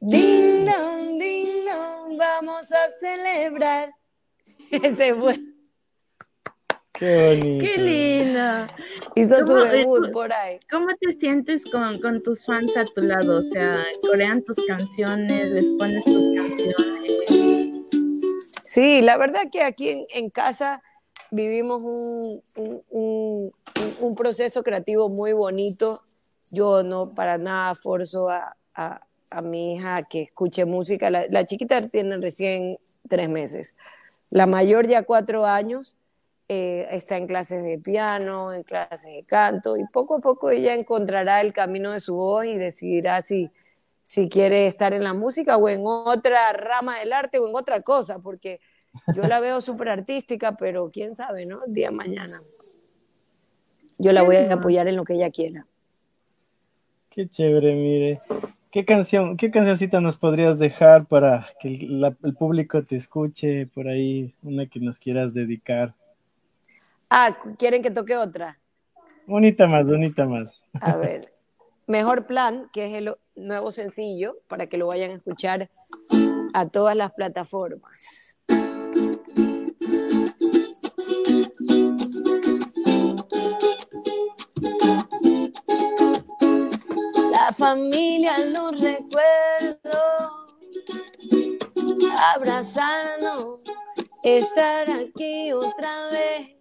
Ding 0.00 0.64
dong, 0.64 1.18
ding 1.18 1.64
dong, 1.66 2.16
vamos 2.16 2.70
a 2.72 2.88
celebrar. 3.00 3.90
Ese 4.70 5.14
fue. 5.14 5.36
Qué 7.00 7.26
bonito. 7.40 7.64
¡Qué 7.64 7.78
lindo! 7.78 8.66
Hizo 9.16 9.38
su 9.38 9.46
¿Cómo, 9.46 9.60
eh, 9.62 9.70
debut 9.78 10.04
tú- 10.06 10.12
por 10.12 10.32
ahí. 10.32 10.60
¿Cómo 10.70 10.88
te 11.00 11.12
sientes 11.12 11.64
con, 11.64 11.98
con 11.98 12.20
tus 12.22 12.44
fans 12.44 12.76
a 12.76 12.84
tu 12.84 13.00
lado? 13.00 13.38
O 13.38 13.42
sea, 13.42 13.78
corean 14.02 14.42
tus 14.44 14.56
canciones, 14.66 15.48
les 15.50 15.70
pones 15.70 16.04
tus 16.04 16.34
canciones. 16.36 17.80
Sí, 18.64 19.00
la 19.00 19.16
verdad 19.16 19.44
que 19.50 19.62
aquí 19.62 19.88
en, 19.88 20.06
en 20.10 20.30
casa 20.30 20.82
vivimos 21.30 21.80
un, 21.82 22.42
un- 22.56 22.82
un- 22.90 23.52
un- 23.76 23.94
un 24.00 24.14
proceso 24.14 24.62
creativo 24.62 25.08
muy 25.08 25.32
bonito. 25.32 26.02
Yo 26.52 26.82
no 26.82 27.14
para 27.14 27.38
nada 27.38 27.74
forzo 27.76 28.28
a, 28.28 28.56
a- 28.74 29.00
a 29.30 29.40
mi 29.40 29.74
hija 29.74 29.96
a 29.96 30.02
que 30.02 30.22
escuche 30.22 30.66
música. 30.66 31.08
La, 31.08 31.24
la 31.30 31.46
chiquita 31.46 31.88
tiene 31.88 32.18
recién 32.18 32.76
tres 33.08 33.30
meses. 33.30 33.74
La 34.28 34.46
mayor 34.46 34.86
ya 34.86 35.02
cuatro 35.02 35.46
años 35.46 35.96
eh, 36.52 36.86
está 36.90 37.16
en 37.16 37.26
clases 37.28 37.62
de 37.62 37.78
piano, 37.78 38.52
en 38.52 38.64
clases 38.64 39.02
de 39.04 39.24
canto 39.26 39.76
y 39.76 39.84
poco 39.86 40.16
a 40.16 40.20
poco 40.20 40.50
ella 40.50 40.74
encontrará 40.74 41.40
el 41.42 41.52
camino 41.52 41.92
de 41.92 42.00
su 42.00 42.16
voz 42.16 42.46
y 42.46 42.56
decidirá 42.58 43.20
si, 43.22 43.50
si 44.02 44.28
quiere 44.28 44.66
estar 44.66 44.92
en 44.94 45.04
la 45.04 45.14
música 45.14 45.56
o 45.56 45.68
en 45.68 45.82
otra 45.86 46.52
rama 46.52 46.98
del 47.00 47.12
arte 47.12 47.38
o 47.38 47.48
en 47.48 47.54
otra 47.56 47.82
cosa, 47.82 48.18
porque 48.20 48.60
Yo 49.16 49.26
la 49.28 49.40
veo 49.40 49.60
súper 49.60 49.88
artística, 49.90 50.56
pero 50.56 50.90
quién 50.92 51.14
sabe, 51.14 51.46
¿no? 51.46 51.64
El 51.66 51.74
día 51.74 51.90
de 51.90 51.96
mañana. 51.96 52.42
Yo 53.98 54.12
la 54.12 54.22
voy 54.22 54.36
a 54.36 54.54
apoyar 54.54 54.88
en 54.88 54.96
lo 54.96 55.04
que 55.04 55.14
ella 55.14 55.30
quiera. 55.30 55.66
Qué 57.10 57.28
chévere, 57.28 57.74
mire. 57.74 58.20
¿Qué 58.70 58.84
canción, 58.84 59.36
qué 59.36 59.50
cancioncita 59.50 60.00
nos 60.00 60.16
podrías 60.16 60.58
dejar 60.58 61.06
para 61.06 61.48
que 61.60 61.68
el, 61.68 62.00
la- 62.00 62.16
el 62.22 62.34
público 62.34 62.84
te 62.84 62.96
escuche 62.96 63.66
por 63.66 63.88
ahí? 63.88 64.34
Una 64.42 64.66
que 64.66 64.80
nos 64.80 64.98
quieras 64.98 65.34
dedicar. 65.34 65.94
Ah, 67.12 67.36
¿quieren 67.58 67.82
que 67.82 67.90
toque 67.90 68.16
otra? 68.16 68.60
Bonita 69.26 69.66
más, 69.66 69.88
bonita 69.88 70.26
más. 70.26 70.64
A 70.80 70.96
ver, 70.96 71.34
Mejor 71.88 72.24
Plan, 72.26 72.70
que 72.72 72.86
es 72.86 72.92
el 72.94 73.16
nuevo 73.34 73.72
sencillo, 73.72 74.36
para 74.46 74.68
que 74.68 74.78
lo 74.78 74.86
vayan 74.86 75.10
a 75.10 75.14
escuchar 75.14 75.68
a 76.54 76.68
todas 76.68 76.94
las 76.94 77.12
plataformas. 77.12 78.38
La 87.32 87.52
familia, 87.52 88.38
los 88.38 88.80
recuerdos, 88.80 90.30
abrazarnos, 92.34 93.58
estar 94.22 94.88
aquí 94.90 95.52
otra 95.52 96.06
vez, 96.12 96.59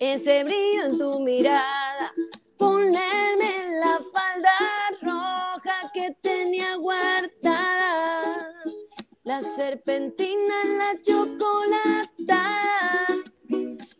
ese 0.00 0.44
brillo 0.44 0.86
en 0.86 0.98
tu 0.98 1.20
mirada, 1.20 2.12
ponerme 2.56 3.66
la 3.80 4.00
falda 4.10 4.56
roja 5.02 5.90
que 5.92 6.16
tenía 6.22 6.76
guardada, 6.76 8.54
la 9.24 9.42
serpentina, 9.42 10.64
la 10.78 11.02
chocolatada. 11.02 12.48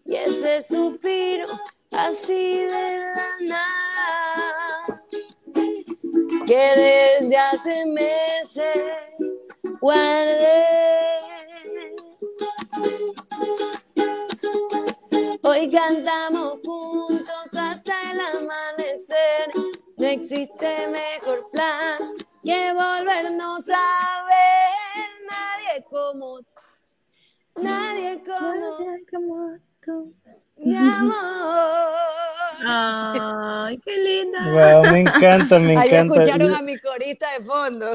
Y 0.07 0.17
ese 0.17 0.63
suspiro 0.63 1.47
así 1.91 2.57
de 2.57 2.99
la 3.15 3.37
nada. 3.43 5.05
Que 6.47 7.21
desde 7.21 7.37
hace 7.37 7.85
meses 7.85 8.81
guardé. 9.81 10.81
Hoy 15.51 15.69
cantamos 15.69 16.61
juntos 16.65 17.49
hasta 17.59 18.13
el 18.13 18.21
amanecer. 18.21 19.51
No 19.97 20.07
existe 20.07 20.87
mejor 20.87 21.51
plan 21.51 21.99
que 22.45 22.73
volvernos 22.73 23.69
a 23.69 24.27
ver. 24.29 25.09
Nadie 25.29 25.85
como, 25.91 26.39
nadie 27.61 28.23
como 28.23 28.77
Como 29.11 29.59
tú. 29.85 30.15
Mi 30.65 30.77
amor. 30.77 31.15
Ay, 32.63 33.79
qué 33.79 33.97
linda. 33.97 34.39
Wow, 34.83 34.93
me 34.93 35.01
encanta, 35.01 35.59
me 35.59 35.77
Ahí 35.79 35.89
encanta. 35.89 36.15
escucharon 36.23 36.53
a 36.55 36.61
mi 36.63 36.77
corista 36.79 37.27
de 37.39 37.45
fondo. 37.45 37.87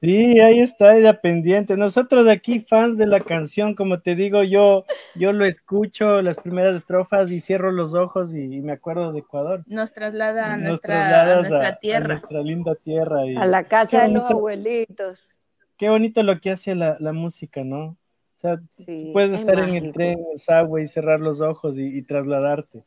Sí, 0.00 0.38
ahí 0.40 0.60
está 0.60 0.96
ella 0.96 1.20
pendiente. 1.20 1.76
Nosotros 1.76 2.24
de 2.24 2.32
aquí, 2.32 2.60
fans 2.60 2.96
de 2.96 3.06
la 3.06 3.18
canción, 3.20 3.74
como 3.74 4.00
te 4.00 4.14
digo, 4.14 4.44
yo, 4.44 4.84
yo 5.16 5.32
lo 5.32 5.44
escucho 5.44 6.22
las 6.22 6.38
primeras 6.38 6.76
estrofas 6.76 7.30
y 7.32 7.40
cierro 7.40 7.72
los 7.72 7.94
ojos 7.94 8.32
y, 8.32 8.42
y 8.42 8.60
me 8.60 8.72
acuerdo 8.72 9.12
de 9.12 9.18
Ecuador. 9.20 9.64
Nos 9.66 9.92
traslada 9.92 10.52
a 10.52 10.56
Nos 10.56 10.68
nuestra, 10.68 10.94
a 10.94 11.08
trasladas 11.08 11.36
nuestra 11.50 11.66
a- 11.68 11.70
a 11.72 11.76
tierra. 11.76 12.06
nuestra 12.08 12.40
linda 12.42 12.74
tierra. 12.76 13.26
Y 13.26 13.36
A 13.36 13.46
la 13.46 13.64
casa 13.64 14.02
de 14.02 14.10
los 14.10 14.30
abuelitos. 14.30 15.38
Qué 15.76 15.88
bonito 15.88 16.22
lo 16.22 16.38
que 16.40 16.52
hace 16.52 16.76
la, 16.76 16.96
la 17.00 17.12
música, 17.12 17.64
¿no? 17.64 17.96
O 18.44 18.46
sea, 18.46 18.60
Sí, 18.84 19.10
puedes 19.14 19.32
es 19.32 19.40
estar 19.40 19.58
en 19.58 19.74
el 19.74 19.92
tren, 19.92 20.18
en 20.18 20.26
el 20.32 20.38
subway, 20.38 20.86
cerrar 20.86 21.18
los 21.18 21.40
ojos 21.40 21.78
y, 21.78 21.98
y 21.98 22.02
trasladarte. 22.02 22.84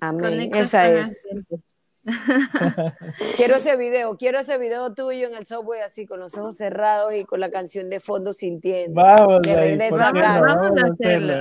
Amén. 0.00 0.20
Conectas 0.20 0.60
Esa 0.66 0.88
es. 0.90 1.26
gente. 1.26 1.56
Quiero 3.36 3.56
ese 3.56 3.76
video, 3.76 4.16
quiero 4.16 4.38
ese 4.40 4.58
video 4.58 4.92
tuyo 4.94 5.28
en 5.28 5.34
el 5.34 5.46
subway 5.46 5.80
así 5.82 6.06
con 6.06 6.20
los 6.20 6.36
ojos 6.36 6.56
cerrados 6.56 7.14
y 7.14 7.24
con 7.24 7.40
la 7.40 7.50
canción 7.50 7.90
de 7.90 8.00
fondo 8.00 8.32
sintiendo. 8.32 9.00
Vamos, 9.00 9.42
De 9.42 9.52
ahí, 9.52 9.70
regreso 9.70 9.90
¿por 9.96 10.02
a 10.02 10.12
qué 10.12 10.18
no? 10.20 10.40
Vamos 10.40 10.82
a 10.82 10.86
hacerlo. 10.86 11.34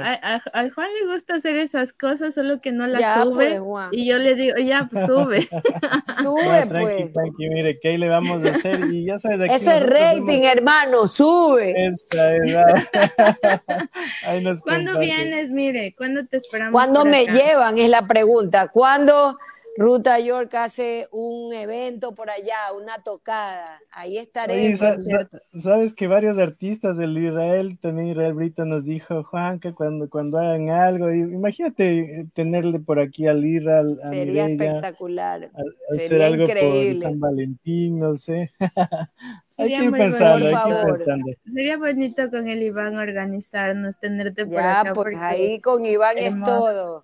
A, 0.53 0.69
Juan 0.73 0.89
le 1.01 1.13
gusta 1.13 1.35
hacer 1.35 1.55
esas 1.57 1.93
cosas, 1.93 2.33
solo 2.35 2.59
que 2.59 2.71
no 2.71 2.85
las 2.87 3.01
Ya, 3.01 3.21
sube. 3.23 3.33
pues, 3.35 3.59
Juan. 3.59 3.89
y 3.91 4.05
yo 4.07 4.17
le 4.17 4.35
digo, 4.35 4.57
ya, 4.57 4.87
pues 4.91 5.05
sube. 5.05 5.47
Sube, 6.21 6.43
No, 6.65 6.67
tranqui, 6.69 6.81
pues. 6.81 7.13
tranqui, 7.13 7.49
mire, 7.49 7.79
que 7.79 7.89
ahí 7.89 7.97
le 7.97 8.09
vamos 8.09 8.43
a 8.43 8.49
hacer 8.49 8.79
y 8.91 9.05
ya 9.05 9.19
sabes, 9.19 9.41
aquí 9.41 9.55
Eso 9.55 9.71
es 9.71 9.83
rating, 9.85 10.41
somos- 10.41 10.45
hermano, 10.51 11.07
sube. 11.07 11.73
Esa 11.87 12.35
es 12.35 12.51
la- 12.51 12.87
Ahí 14.25 14.43
nos 14.43 14.61
¿Cuándo 14.61 14.93
compartes. 14.93 15.15
vienes? 15.15 15.51
Mire, 15.51 15.93
¿cuándo 15.95 16.25
te 16.25 16.37
esperamos? 16.37 16.71
¿Cuándo 16.71 17.05
me 17.05 17.21
acá? 17.23 17.31
llevan? 17.33 17.77
Es 17.77 17.89
la 17.89 18.01
pregunta. 18.07 18.67
¿Cuándo 18.69 19.37
Ruta 19.77 20.19
York 20.19 20.53
hace 20.55 21.07
un 21.11 21.53
evento 21.53 22.13
por 22.15 22.29
allá, 22.29 22.73
una 22.75 23.03
tocada? 23.03 23.79
Ahí 23.91 24.17
estaré. 24.17 24.53
Oye, 24.53 24.77
sa- 24.77 24.93
por 24.95 25.03
sa- 25.03 25.09
cierto. 25.09 25.37
sabes 25.55 25.93
que 25.93 26.07
varios 26.07 26.37
artistas 26.37 26.97
del 26.97 27.17
Israel, 27.17 27.77
también 27.81 28.07
Israel 28.09 28.33
Brito 28.33 28.65
nos 28.65 28.85
dijo, 28.85 29.23
Juan, 29.23 29.59
que 29.59 29.73
cuando, 29.73 30.09
cuando 30.09 30.39
hagan 30.39 30.69
algo, 30.69 31.11
imagínate 31.11 32.21
eh, 32.21 32.25
tenerle 32.33 32.79
por 32.79 32.99
aquí 32.99 33.27
al 33.27 33.45
Israel, 33.45 33.97
a 34.03 34.09
Sería 34.09 34.45
Mireia, 34.47 34.65
espectacular. 34.71 35.43
a- 35.43 35.47
a 35.59 35.95
hacer 35.95 36.07
Sería 36.09 36.25
algo 36.27 36.43
increíble. 36.43 37.01
por 37.01 37.11
San 37.11 37.19
Valentín, 37.19 37.99
no 37.99 38.17
sé. 38.17 38.49
hay 39.59 39.69
que 39.69 39.83
ir 39.83 39.91
pensando, 39.91 40.45
hay 40.47 40.53
que 40.53 40.85
pensando. 40.85 41.31
Sería 41.45 41.77
bonito 41.77 42.29
con 42.31 42.47
el 42.47 42.63
Iván 42.63 42.97
organizarnos, 42.97 43.97
tenerte 43.99 44.45
por 44.45 44.55
Ya, 44.55 44.81
acá. 44.81 44.93
pues 44.93 45.05
porque- 45.13 45.17
ahí 45.25 45.59
con 45.61 45.85
Iván 45.85 46.17
es 46.17 46.33
hermoso. 46.33 46.51
todo. 46.55 47.03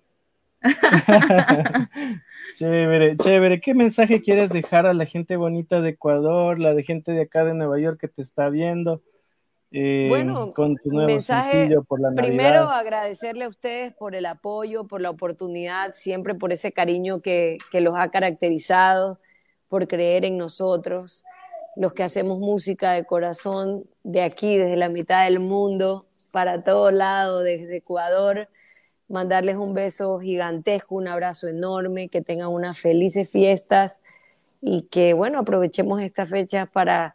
Chévere, 2.54 3.16
chévere. 3.16 3.60
¿Qué 3.60 3.74
mensaje 3.74 4.22
quieres 4.22 4.50
dejar 4.50 4.86
a 4.86 4.94
la 4.94 5.06
gente 5.06 5.36
bonita 5.36 5.80
de 5.80 5.90
Ecuador, 5.90 6.58
la 6.58 6.72
de 6.72 6.84
gente 6.84 7.12
de 7.12 7.22
acá 7.22 7.44
de 7.44 7.52
Nueva 7.54 7.80
York 7.80 8.00
que 8.00 8.08
te 8.08 8.22
está 8.22 8.48
viendo? 8.48 9.02
eh, 9.72 10.06
Bueno, 10.08 10.52
con 10.52 10.76
tu 10.76 10.90
nuevo 10.90 11.08
mensaje, 11.08 11.50
sencillo 11.50 11.82
por 11.82 12.00
la 12.00 12.12
Primero, 12.12 12.70
agradecerle 12.70 13.44
a 13.44 13.48
ustedes 13.48 13.92
por 13.92 14.14
el 14.14 14.24
apoyo, 14.26 14.86
por 14.86 15.00
la 15.00 15.10
oportunidad, 15.10 15.94
siempre 15.94 16.34
por 16.34 16.52
ese 16.52 16.72
cariño 16.72 17.20
que, 17.20 17.58
que 17.72 17.80
los 17.80 17.94
ha 17.96 18.08
caracterizado, 18.10 19.18
por 19.68 19.88
creer 19.88 20.24
en 20.24 20.38
nosotros, 20.38 21.24
los 21.74 21.92
que 21.92 22.04
hacemos 22.04 22.38
música 22.38 22.92
de 22.92 23.04
corazón, 23.04 23.84
de 24.04 24.22
aquí, 24.22 24.56
desde 24.56 24.76
la 24.76 24.88
mitad 24.88 25.24
del 25.24 25.40
mundo, 25.40 26.06
para 26.32 26.62
todo 26.62 26.92
lado, 26.92 27.40
desde 27.40 27.78
Ecuador. 27.78 28.48
Mandarles 29.08 29.56
un 29.56 29.74
beso 29.74 30.18
gigantesco, 30.18 30.94
un 30.94 31.08
abrazo 31.08 31.46
enorme, 31.48 32.08
que 32.08 32.20
tengan 32.22 32.48
unas 32.48 32.78
felices 32.78 33.30
fiestas 33.30 34.00
y 34.62 34.82
que, 34.90 35.12
bueno, 35.12 35.40
aprovechemos 35.40 36.00
esta 36.00 36.24
fecha 36.26 36.66
para, 36.66 37.14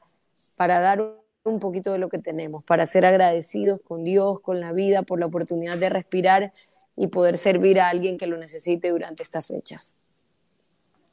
para 0.56 0.80
dar 0.80 1.02
un- 1.02 1.20
poquito 1.60 1.92
de 1.92 1.98
lo 1.98 2.10
que 2.10 2.20
tenemos, 2.20 2.64
para 2.64 2.86
ser 2.86 3.06
agradecidos 3.08 3.82
con 3.82 4.04
Dios, 4.04 4.40
con 4.42 4.60
la 4.60 4.72
vida, 4.72 5.02
por 5.02 5.20
la 5.20 5.26
oportunidad 5.26 5.80
de 5.80 5.90
respirar 5.90 6.54
y 6.96 7.08
poder 7.08 7.38
servir 7.38 7.80
a 7.80 7.90
alguien 7.90 8.20
que 8.20 8.28
lo 8.28 8.38
necesite 8.38 8.90
durante 8.90 9.24
estas 9.24 9.48
fechas. 9.48 9.96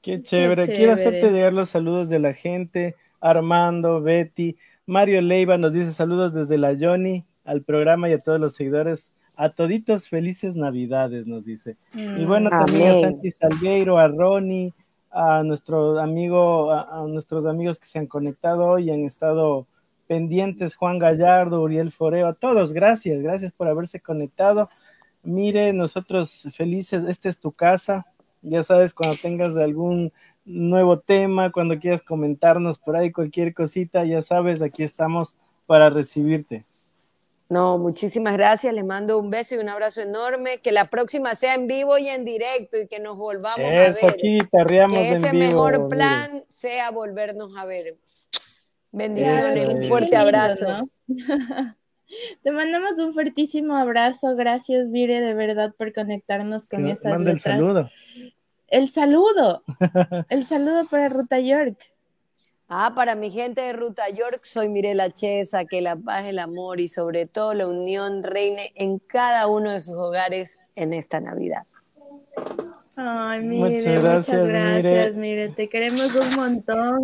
Qué 0.02 0.22
chévere. 0.22 0.64
chévere. 0.64 0.76
Quiero 0.76 0.92
hacerte 0.92 1.30
llegar 1.30 1.54
los 1.54 1.70
saludos 1.70 2.10
de 2.10 2.18
la 2.18 2.34
gente. 2.34 2.96
Armando, 3.20 4.02
Betty, 4.02 4.56
Mario 4.84 5.22
Leiva 5.22 5.56
nos 5.56 5.72
dice 5.72 5.92
saludos 5.94 6.34
desde 6.34 6.58
la 6.58 6.76
Johnny 6.78 7.24
al 7.44 7.62
programa 7.62 8.10
y 8.10 8.12
a 8.12 8.18
todos 8.18 8.38
los 8.38 8.54
seguidores. 8.54 9.12
A 9.36 9.50
toditos 9.50 10.08
felices 10.08 10.56
Navidades, 10.56 11.26
nos 11.26 11.44
dice. 11.44 11.76
Y 11.94 12.24
bueno, 12.24 12.50
también 12.50 12.96
a. 12.96 13.00
Santi 13.00 13.30
Salgueiro, 13.30 13.98
a 13.98 14.08
Ronnie, 14.08 14.72
a 15.10 15.42
nuestro 15.42 15.98
amigo, 16.00 16.72
a, 16.72 17.02
a 17.02 17.06
nuestros 17.06 17.46
amigos 17.46 17.78
que 17.78 17.86
se 17.86 17.98
han 17.98 18.06
conectado 18.06 18.64
hoy 18.66 18.88
y 18.88 18.90
han 18.90 19.04
estado 19.04 19.66
pendientes, 20.06 20.76
Juan 20.76 20.98
Gallardo, 20.98 21.62
Uriel 21.62 21.92
Foreo, 21.92 22.26
a 22.26 22.34
todos, 22.34 22.72
gracias, 22.72 23.20
gracias 23.22 23.52
por 23.52 23.68
haberse 23.68 24.00
conectado. 24.00 24.66
Mire, 25.22 25.72
nosotros 25.72 26.48
felices, 26.54 27.04
esta 27.04 27.28
es 27.28 27.38
tu 27.38 27.50
casa. 27.50 28.06
Ya 28.42 28.62
sabes, 28.62 28.94
cuando 28.94 29.16
tengas 29.20 29.56
algún 29.56 30.12
nuevo 30.44 31.00
tema, 31.00 31.50
cuando 31.50 31.78
quieras 31.78 32.02
comentarnos 32.02 32.78
por 32.78 32.96
ahí 32.96 33.10
cualquier 33.10 33.52
cosita, 33.52 34.04
ya 34.04 34.22
sabes, 34.22 34.62
aquí 34.62 34.84
estamos 34.84 35.36
para 35.66 35.90
recibirte. 35.90 36.64
No, 37.48 37.78
muchísimas 37.78 38.32
gracias, 38.36 38.74
les 38.74 38.84
mando 38.84 39.18
un 39.20 39.30
beso 39.30 39.54
y 39.54 39.58
un 39.58 39.68
abrazo 39.68 40.00
enorme, 40.00 40.58
que 40.58 40.72
la 40.72 40.86
próxima 40.86 41.34
sea 41.36 41.54
en 41.54 41.68
vivo 41.68 41.96
y 41.96 42.08
en 42.08 42.24
directo 42.24 42.76
y 42.78 42.88
que 42.88 42.98
nos 42.98 43.16
volvamos 43.16 43.60
Eso 43.60 44.06
a 44.06 44.10
ver. 44.10 44.14
aquí, 44.14 44.38
perreamos 44.50 44.98
que 44.98 45.08
en 45.08 45.24
ese 45.24 45.32
vivo. 45.32 45.44
mejor 45.44 45.78
mire. 45.78 45.88
plan 45.88 46.42
sea 46.48 46.90
volvernos 46.90 47.56
a 47.56 47.64
ver. 47.64 47.96
Bendiciones, 48.90 49.68
Eso 49.68 49.72
un 49.82 49.88
fuerte 49.88 50.16
abrazo. 50.16 50.66
¿no? 50.68 50.84
Te 52.42 52.50
mandamos 52.50 52.98
un 52.98 53.12
fuertísimo 53.12 53.76
abrazo. 53.76 54.34
Gracias, 54.36 54.90
Vire, 54.90 55.20
de 55.20 55.34
verdad, 55.34 55.72
por 55.76 55.92
conectarnos 55.92 56.66
con 56.66 56.88
esas 56.88 57.12
Manda 57.12 57.30
el 57.30 57.36
letras. 57.36 57.54
saludo. 57.54 57.90
El 58.68 58.88
saludo. 58.90 59.62
El 60.28 60.46
saludo 60.46 60.86
para 60.86 61.08
Ruta 61.08 61.38
York. 61.38 61.78
Ah, 62.68 62.92
para 62.96 63.14
mi 63.14 63.30
gente 63.30 63.60
de 63.60 63.72
Ruta 63.72 64.08
York, 64.08 64.40
soy 64.42 64.68
Mirela 64.68 65.10
Chesa, 65.10 65.66
que 65.66 65.80
la 65.80 65.94
paz, 65.94 66.24
el 66.26 66.40
amor 66.40 66.80
y 66.80 66.88
sobre 66.88 67.26
todo 67.26 67.54
la 67.54 67.68
unión 67.68 68.24
reine 68.24 68.72
en 68.74 68.98
cada 68.98 69.46
uno 69.46 69.72
de 69.72 69.80
sus 69.80 69.94
hogares 69.94 70.58
en 70.74 70.92
esta 70.92 71.20
Navidad. 71.20 71.62
Ay, 72.96 73.40
mire, 73.42 73.60
Muchas 73.60 73.84
muchas 73.84 74.02
gracias, 74.02 74.48
gracias, 74.48 75.16
mire, 75.16 75.48
te 75.50 75.68
queremos 75.68 76.12
un 76.12 76.28
montón. 76.36 77.02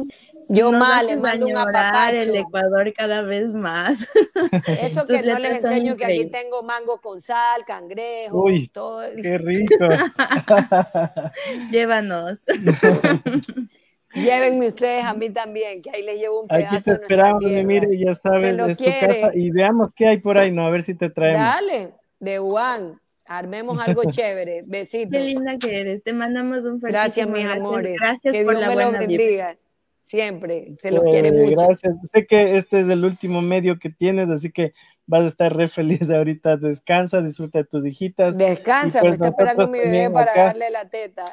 Yo 0.48 0.72
Nos 0.72 0.80
más, 0.80 1.04
les 1.04 1.20
mando 1.20 1.46
un 1.46 1.56
añorar 1.56 2.14
el 2.16 2.30
apapacho. 2.30 2.48
Ecuador 2.48 2.92
cada 2.94 3.22
vez 3.22 3.52
más. 3.52 4.08
Eso 4.66 5.06
que 5.06 5.22
no 5.22 5.38
les 5.38 5.64
enseño 5.64 5.96
que 5.96 6.04
aquí 6.06 6.26
tengo 6.26 6.64
mango 6.64 7.00
con 7.00 7.20
sal, 7.20 7.62
cangrejo, 7.64 8.42
Uy, 8.42 8.66
todo. 8.66 9.02
Qué 9.22 9.38
rico. 9.38 9.76
Llévanos. 11.70 12.42
Llévenme 14.14 14.68
ustedes 14.68 15.04
a 15.04 15.14
mí 15.14 15.30
también, 15.30 15.82
que 15.82 15.90
ahí 15.90 16.02
les 16.02 16.18
llevo 16.20 16.42
un 16.42 16.48
pedazo. 16.48 16.74
Aquí 16.76 16.84
te 16.84 16.92
esperamos, 16.92 17.42
y 17.42 17.46
tierra. 17.46 17.66
mire, 17.66 17.98
ya 17.98 18.14
sabes, 18.14 18.54
lo 18.54 18.66
es 18.66 18.76
tu 18.76 18.84
quiere. 18.84 19.20
casa 19.20 19.30
y 19.34 19.50
veamos 19.50 19.94
qué 19.94 20.08
hay 20.08 20.18
por 20.18 20.38
ahí, 20.38 20.52
¿no? 20.52 20.66
A 20.66 20.70
ver 20.70 20.82
si 20.82 20.94
te 20.94 21.08
traemos. 21.10 21.40
Dale, 21.40 21.94
de 22.20 22.38
Juan, 22.38 23.00
armemos 23.26 23.80
algo 23.80 24.02
chévere. 24.10 24.62
Besitos. 24.66 25.12
Qué 25.18 25.20
linda 25.24 25.58
que 25.58 25.80
eres. 25.80 26.02
Te 26.02 26.12
mandamos 26.12 26.58
un 26.64 26.80
fuerte 26.80 26.98
Gracias, 26.98 27.28
mis 27.28 27.46
amores. 27.46 27.98
Gracias 27.98 28.32
que 28.34 28.44
por 28.44 28.56
Dios 28.56 28.60
la 28.60 28.68
me 28.68 28.74
buena 28.74 29.06
vibra. 29.06 29.06
bendiga. 29.06 29.56
Siempre. 30.02 30.76
Se 30.80 30.88
Eh, 30.88 31.00
quiere 31.10 31.32
mucho. 31.32 31.56
Gracias. 31.66 31.94
Sé 32.12 32.26
que 32.26 32.56
este 32.56 32.80
es 32.80 32.88
el 32.88 33.04
último 33.04 33.40
medio 33.40 33.78
que 33.78 33.88
tienes, 33.88 34.28
así 34.28 34.50
que 34.52 34.74
vas 35.06 35.22
a 35.22 35.26
estar 35.28 35.56
re 35.56 35.68
feliz 35.68 36.10
ahorita. 36.10 36.56
Descansa, 36.58 37.22
disfruta 37.22 37.58
de 37.58 37.64
tus 37.64 37.86
hijitas. 37.86 38.36
Descansa, 38.36 39.00
pues 39.00 39.10
me 39.12 39.14
está 39.14 39.28
esperando 39.28 39.68
mi 39.68 39.78
bebé 39.78 40.10
para 40.10 40.32
acá. 40.32 40.44
darle 40.46 40.70
la 40.70 40.88
teta. 40.90 41.24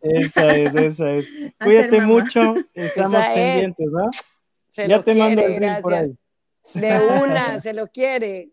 Esa 0.00 0.56
es, 0.56 0.74
esa 0.74 1.10
es. 1.12 1.28
Cuídate 1.62 2.00
mucho, 2.00 2.54
estamos 2.74 3.20
Esa 3.20 3.34
es. 3.34 3.38
pendientes, 3.52 3.86
¿no? 3.90 4.10
Se 4.70 4.88
ya 4.88 5.02
te 5.02 5.14
mando 5.14 5.42
el 5.42 5.60
link 5.60 5.80
por 5.82 5.92
gracias. 5.92 6.18
ahí. 6.74 6.80
De 6.80 7.22
una, 7.22 7.60
se 7.60 7.74
los 7.74 7.88
quiere. 7.90 8.50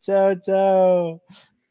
Chao, 0.00 0.34
chao. 0.40 1.22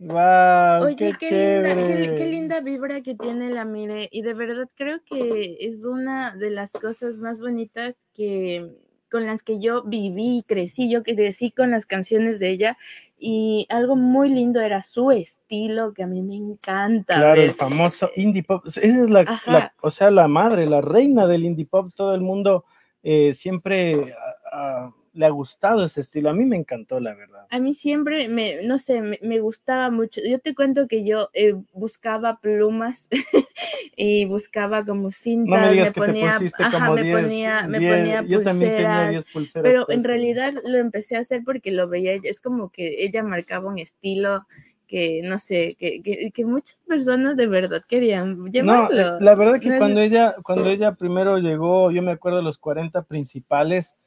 Wow, 0.06 0.86
Oye, 0.86 0.96
qué, 0.96 1.14
qué, 1.20 1.32
linda, 1.32 1.76
qué, 1.76 2.16
qué 2.16 2.26
linda 2.28 2.60
vibra 2.60 3.02
que 3.02 3.16
tiene 3.16 3.50
la 3.50 3.66
Mire. 3.66 4.08
Y 4.12 4.22
de 4.22 4.36
verdad 4.36 4.70
creo 4.76 5.00
que 5.04 5.58
es 5.60 5.84
una 5.84 6.36
de 6.36 6.52
las 6.52 6.74
cosas 6.74 7.18
más 7.18 7.40
bonitas 7.40 7.98
que 8.14 8.72
con 9.10 9.26
las 9.26 9.42
que 9.42 9.58
yo 9.58 9.82
viví 9.84 10.38
y 10.38 10.44
crecí. 10.44 10.92
Yo 10.92 11.02
crecí 11.02 11.50
con 11.50 11.72
las 11.72 11.88
canciones 11.88 12.38
de 12.38 12.50
ella. 12.50 12.78
Y 13.18 13.66
algo 13.70 13.96
muy 13.96 14.30
lindo 14.30 14.62
era 14.62 14.84
su 14.84 15.10
estilo, 15.10 15.94
que 15.94 16.04
a 16.04 16.08
mí 16.08 16.22
me 16.22 16.36
encanta. 16.36 17.16
Claro, 17.16 17.42
el 17.42 17.52
famoso 17.52 18.12
indie 18.16 18.44
pop. 18.44 18.64
Esa 18.68 18.82
es 18.82 19.10
la, 19.10 19.74
o 19.82 19.90
sea, 19.90 20.12
la 20.12 20.28
madre, 20.28 20.68
la 20.68 20.82
reina 20.82 21.26
del 21.26 21.46
indie 21.46 21.66
pop. 21.66 21.90
Todo 21.96 22.14
el 22.14 22.22
mundo 22.22 22.66
eh, 23.02 23.34
siempre 23.34 24.14
le 25.16 25.26
ha 25.26 25.30
gustado 25.30 25.84
ese 25.84 26.02
estilo. 26.02 26.30
A 26.30 26.34
mí 26.34 26.46
me 26.46 26.56
encantó, 26.58 27.00
la 27.00 27.14
verdad. 27.16 27.46
A 27.50 27.60
mí 27.60 27.74
siempre 27.74 28.28
me, 28.28 28.64
no 28.64 28.78
sé, 28.78 29.02
me, 29.02 29.20
me 29.22 29.40
gustaba 29.40 29.90
mucho. 29.90 30.22
Yo 30.28 30.40
te 30.40 30.54
cuento 30.54 30.88
que 30.88 31.06
yo 31.06 31.30
eh, 31.34 31.56
buscaba 31.74 32.40
plumas 32.40 33.08
y 33.96 34.26
buscaba 34.26 34.84
como 34.86 35.12
cintas, 35.12 35.56
No 35.56 35.62
me 35.68 35.72
digas 35.72 35.94
que 35.94 36.02
ponía, 36.02 36.14
te 36.32 36.38
pusiste 36.38 36.64
ajá, 36.64 36.80
como 36.80 36.96
me 36.96 37.04
10. 37.04 37.22
ponía, 37.24 37.68
me 37.68 37.80
10, 37.80 37.98
ponía 38.00 38.22
yo 38.22 38.42
también 38.44 38.76
tenía 38.76 38.84
pulseras, 38.84 39.10
10 39.10 39.26
pulseras. 39.26 39.64
pero 39.64 39.90
en 39.90 40.04
realidad 40.04 40.54
lo 40.66 40.78
empecé 40.78 41.16
a 41.16 41.20
hacer 41.22 41.44
porque 41.46 41.72
lo 41.72 41.88
veía, 41.88 42.14
ella- 42.14 42.30
es 42.30 42.42
como 42.42 42.70
que 42.72 43.04
ella 43.04 43.24
marcaba 43.24 43.70
un 43.70 43.80
estilo 43.80 44.46
que, 44.88 45.22
no 45.24 45.40
sé, 45.40 45.76
que, 45.80 46.02
que, 46.04 46.32
que 46.32 46.46
muchas 46.46 46.78
personas 46.88 47.36
de 47.38 47.48
verdad 47.48 47.84
querían 47.88 48.44
No, 48.54 48.92
eh, 48.92 49.18
la 49.20 49.36
verdad 49.36 49.60
que 49.60 49.76
cuando 49.78 50.00
ella, 50.02 50.36
cuando 50.44 50.70
ella 50.70 50.94
primero 50.94 51.38
llegó, 51.38 51.90
yo 51.92 52.02
me 52.02 52.12
acuerdo 52.12 52.42
los 52.42 52.58
40 52.58 53.02
principales, 53.04 53.98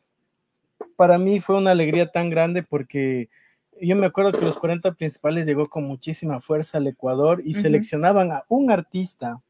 para 0.98 1.16
mí 1.16 1.38
fue 1.38 1.56
una 1.56 1.70
alegría 1.70 2.10
tan 2.10 2.28
grande 2.28 2.64
porque 2.64 3.28
yo 3.80 3.94
me 3.94 4.06
acuerdo 4.06 4.32
que 4.32 4.44
los 4.44 4.58
40 4.58 4.94
principales 4.94 5.46
llegó 5.46 5.66
con 5.66 5.84
muchísima 5.84 6.40
fuerza 6.40 6.78
al 6.78 6.88
Ecuador 6.88 7.40
y 7.44 7.54
seleccionaban 7.54 8.32
a 8.32 8.42
un 8.48 8.72
artista 8.72 9.40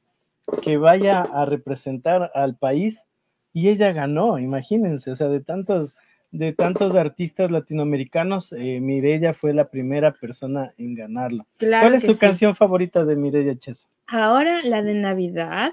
que 0.63 0.77
vaya 0.77 1.23
a 1.23 1.47
representar 1.47 2.31
al 2.35 2.57
país 2.57 3.07
y 3.55 3.71
ella 3.71 3.93
ganó, 3.93 4.39
imagínense, 4.39 5.11
o 5.11 5.17
sea, 5.17 5.29
de 5.29 5.41
tantos, 5.41 5.95
de 6.33 6.53
tantos 6.53 6.95
artistas 6.95 7.51
latinoamericanos, 7.51 8.53
eh, 8.53 8.81
Mireya 8.83 9.33
fue 9.33 9.55
la 9.55 9.71
primera 9.71 10.13
persona 10.13 10.75
en 10.77 10.97
ganarlo. 10.97 11.47
Claro 11.57 11.87
¿Cuál 11.87 11.95
es 11.95 12.05
tu 12.05 12.13
sí. 12.13 12.19
canción 12.19 12.55
favorita 12.57 13.07
de 13.07 13.17
Mireya 13.17 13.59
Chesa? 13.59 13.89
Ahora 14.07 14.63
la 14.65 14.83
de 14.83 14.93
Navidad, 14.93 15.73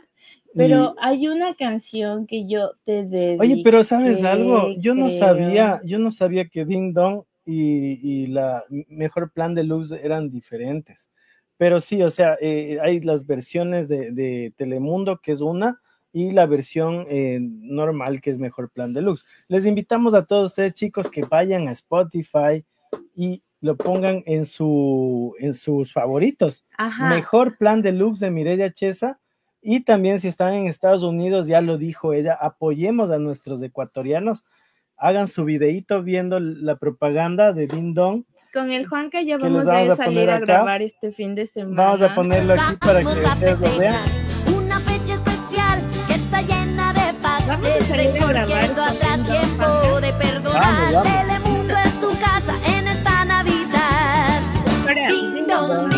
pero 0.56 0.96
hay 1.00 1.28
una 1.28 1.56
canción 1.56 2.26
que 2.28 2.48
yo 2.48 2.72
te 2.84 3.04
dediqué. 3.04 3.38
Oye, 3.42 3.62
pero 3.64 3.84
¿sabes 3.84 4.24
algo? 4.24 4.70
Yo 4.78 4.96
no 4.96 5.10
sabía, 5.10 5.82
yo 5.84 6.00
no 6.00 6.12
sabía 6.12 6.46
que 6.48 6.66
Ding 6.66 6.94
Dong 6.94 7.24
y, 7.46 8.00
y 8.02 8.28
la 8.28 8.64
Mejor 8.90 9.32
Plan 9.32 9.54
de 9.54 9.64
Luz 9.64 9.92
eran 9.92 10.30
diferentes. 10.30 11.12
Pero 11.58 11.80
sí, 11.80 12.02
o 12.04 12.10
sea, 12.10 12.38
eh, 12.42 12.80
hay 12.82 13.00
las 13.02 13.26
versiones 13.26 13.88
de, 13.88 14.12
de 14.12 14.54
Telemundo, 14.58 15.20
que 15.22 15.32
es 15.32 15.42
una, 15.42 15.82
y 16.12 16.32
la 16.32 16.46
versión 16.46 17.06
eh, 17.10 17.40
normal, 17.42 18.22
que 18.22 18.32
es 18.32 18.40
Mejor 18.40 18.70
Plan 18.70 18.94
Deluxe. 18.94 19.26
Les 19.48 19.66
invitamos 19.66 20.14
a 20.14 20.26
todos 20.26 20.52
ustedes, 20.52 20.74
chicos, 20.74 21.10
que 21.10 21.22
vayan 21.24 21.68
a 21.68 21.74
Spotify 21.74 22.64
y 23.16 23.44
lo 23.62 23.76
pongan 23.76 24.22
en, 24.26 24.46
su, 24.46 25.36
en 25.40 25.54
sus 25.54 25.92
favoritos. 25.92 26.66
Ajá. 26.78 27.10
Mejor 27.10 27.58
Plan 27.58 27.82
Deluxe 27.82 28.20
de 28.20 28.32
Mireya 28.32 28.72
Chesa. 28.72 29.20
Y 29.68 29.80
también 29.80 30.20
si 30.20 30.28
están 30.28 30.54
en 30.54 30.68
Estados 30.68 31.02
Unidos, 31.02 31.48
ya 31.48 31.60
lo 31.60 31.80
dijo 31.80 32.14
ella, 32.14 32.38
apoyemos 32.40 33.10
a 33.10 33.18
nuestros 33.18 33.64
ecuatorianos, 33.64 34.46
hagan 34.96 35.28
su 35.28 35.44
videíto 35.44 36.04
viendo 36.04 36.40
la 36.40 36.76
propaganda 36.76 37.52
de 37.52 37.66
Ding 37.66 37.96
Dong. 37.96 38.26
Con 38.54 38.72
el 38.72 38.86
Juanca 38.86 39.24
ya 39.24 39.40
vamos 39.40 39.66
vamos 39.66 39.90
a 39.90 39.96
salir 39.96 40.30
a 40.30 40.36
acá. 40.36 40.46
grabar 40.46 40.84
este 40.84 41.12
fin 41.12 41.34
de 41.34 41.48
semana. 41.48 41.84
Vamos 41.84 42.02
a 42.04 42.14
ponerlo 42.14 42.54
aquí 42.54 42.76
para 42.80 43.00
que 43.00 43.08
ustedes 43.08 43.60
lo 43.60 43.80
vean. 43.80 43.96
festejar 43.96 44.64
una 44.64 44.80
fecha 44.82 45.14
especial 45.16 45.80
que 46.08 46.14
está 46.14 46.42
llena 46.44 46.94
de 46.94 47.14
paz. 47.24 47.48
Vamos 47.48 47.68
a 47.68 47.82
salir 47.82 48.10
a 48.10 48.28
grabar 48.28 48.36
Recorriendo 48.46 48.76
con 48.76 48.84
atrás 48.84 49.24
tiempo 49.24 50.02
de 50.02 50.14
perdonar. 50.14 50.62
Vamos, 50.62 50.94
vamos. 50.94 51.12
Telemundo 51.12 51.74
es 51.84 52.02
tu 52.02 52.20
casa 52.20 52.54
en 52.78 52.88
esta 52.88 53.26
Navidad. 53.26 54.42
Ding 55.10 55.48
dong, 55.48 55.95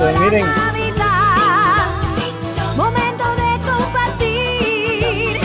Miren. 0.00 0.46
Momento 2.76 3.24
de 3.36 3.50
compartir. 3.68 5.36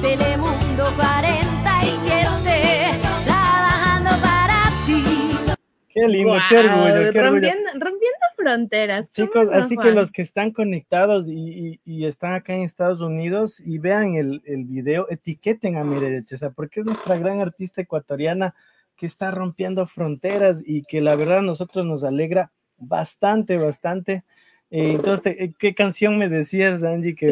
Telemundo 0.00 0.84
47, 0.96 2.46
trabajando 3.24 4.10
para 4.22 4.70
ti. 4.86 5.02
Qué 5.88 6.06
lindo, 6.06 6.36
qué 6.48 6.62
Guau, 6.62 6.78
orgullo, 6.78 7.12
qué 7.12 7.18
orgullo. 7.18 7.50
rompiendo, 7.74 8.26
fronteras. 8.36 9.10
¿cómo 9.14 9.26
Chicos, 9.26 9.48
así 9.52 9.76
que 9.76 9.90
los 9.90 10.12
que 10.12 10.22
están 10.22 10.52
conectados 10.52 11.26
y, 11.26 11.32
y- 11.34 11.80
y 11.84 12.06
están 12.06 12.34
acá 12.34 12.54
en 12.54 12.62
Estados 12.62 13.00
Unidos 13.00 13.58
y 13.58 13.78
vean 13.78 14.14
el, 14.14 14.42
el 14.46 14.62
video, 14.64 15.08
etiqueten 15.10 15.76
a 15.76 15.82
Mireya 15.82 16.22
Chesa, 16.24 16.50
porque 16.50 16.78
es 16.80 16.86
nuestra 16.86 17.16
gran 17.18 17.40
artista 17.40 17.82
ecuatoriana 17.82 18.54
que 18.96 19.06
está 19.06 19.32
rompiendo 19.32 19.84
fronteras 19.86 20.62
y 20.64 20.84
que 20.84 21.00
la 21.00 21.16
verdad 21.16 21.38
a 21.38 21.42
nosotros 21.42 21.84
nos 21.84 22.04
alegra 22.04 22.52
bastante, 22.78 23.56
bastante. 23.56 24.24
Eh, 24.70 24.92
entonces, 24.92 25.22
te- 25.22 25.54
¿qué 25.58 25.74
canción 25.74 26.18
me 26.18 26.28
decías, 26.28 26.82
Angie? 26.84 27.14
Que 27.14 27.28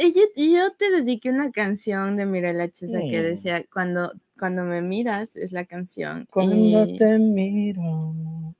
Y 0.00 0.12
yo, 0.12 0.22
yo 0.36 0.72
te 0.72 0.90
dediqué 0.90 1.30
una 1.30 1.50
canción 1.52 2.16
de 2.16 2.26
Mirela 2.26 2.68
Chesa 2.70 2.98
que 2.98 3.22
decía, 3.22 3.64
cuando, 3.72 4.12
cuando 4.38 4.64
me 4.64 4.82
miras, 4.82 5.36
es 5.36 5.52
la 5.52 5.64
canción. 5.64 6.26
cuando 6.30 6.84
y- 6.84 6.98
te 6.98 7.18
miro, 7.18 8.54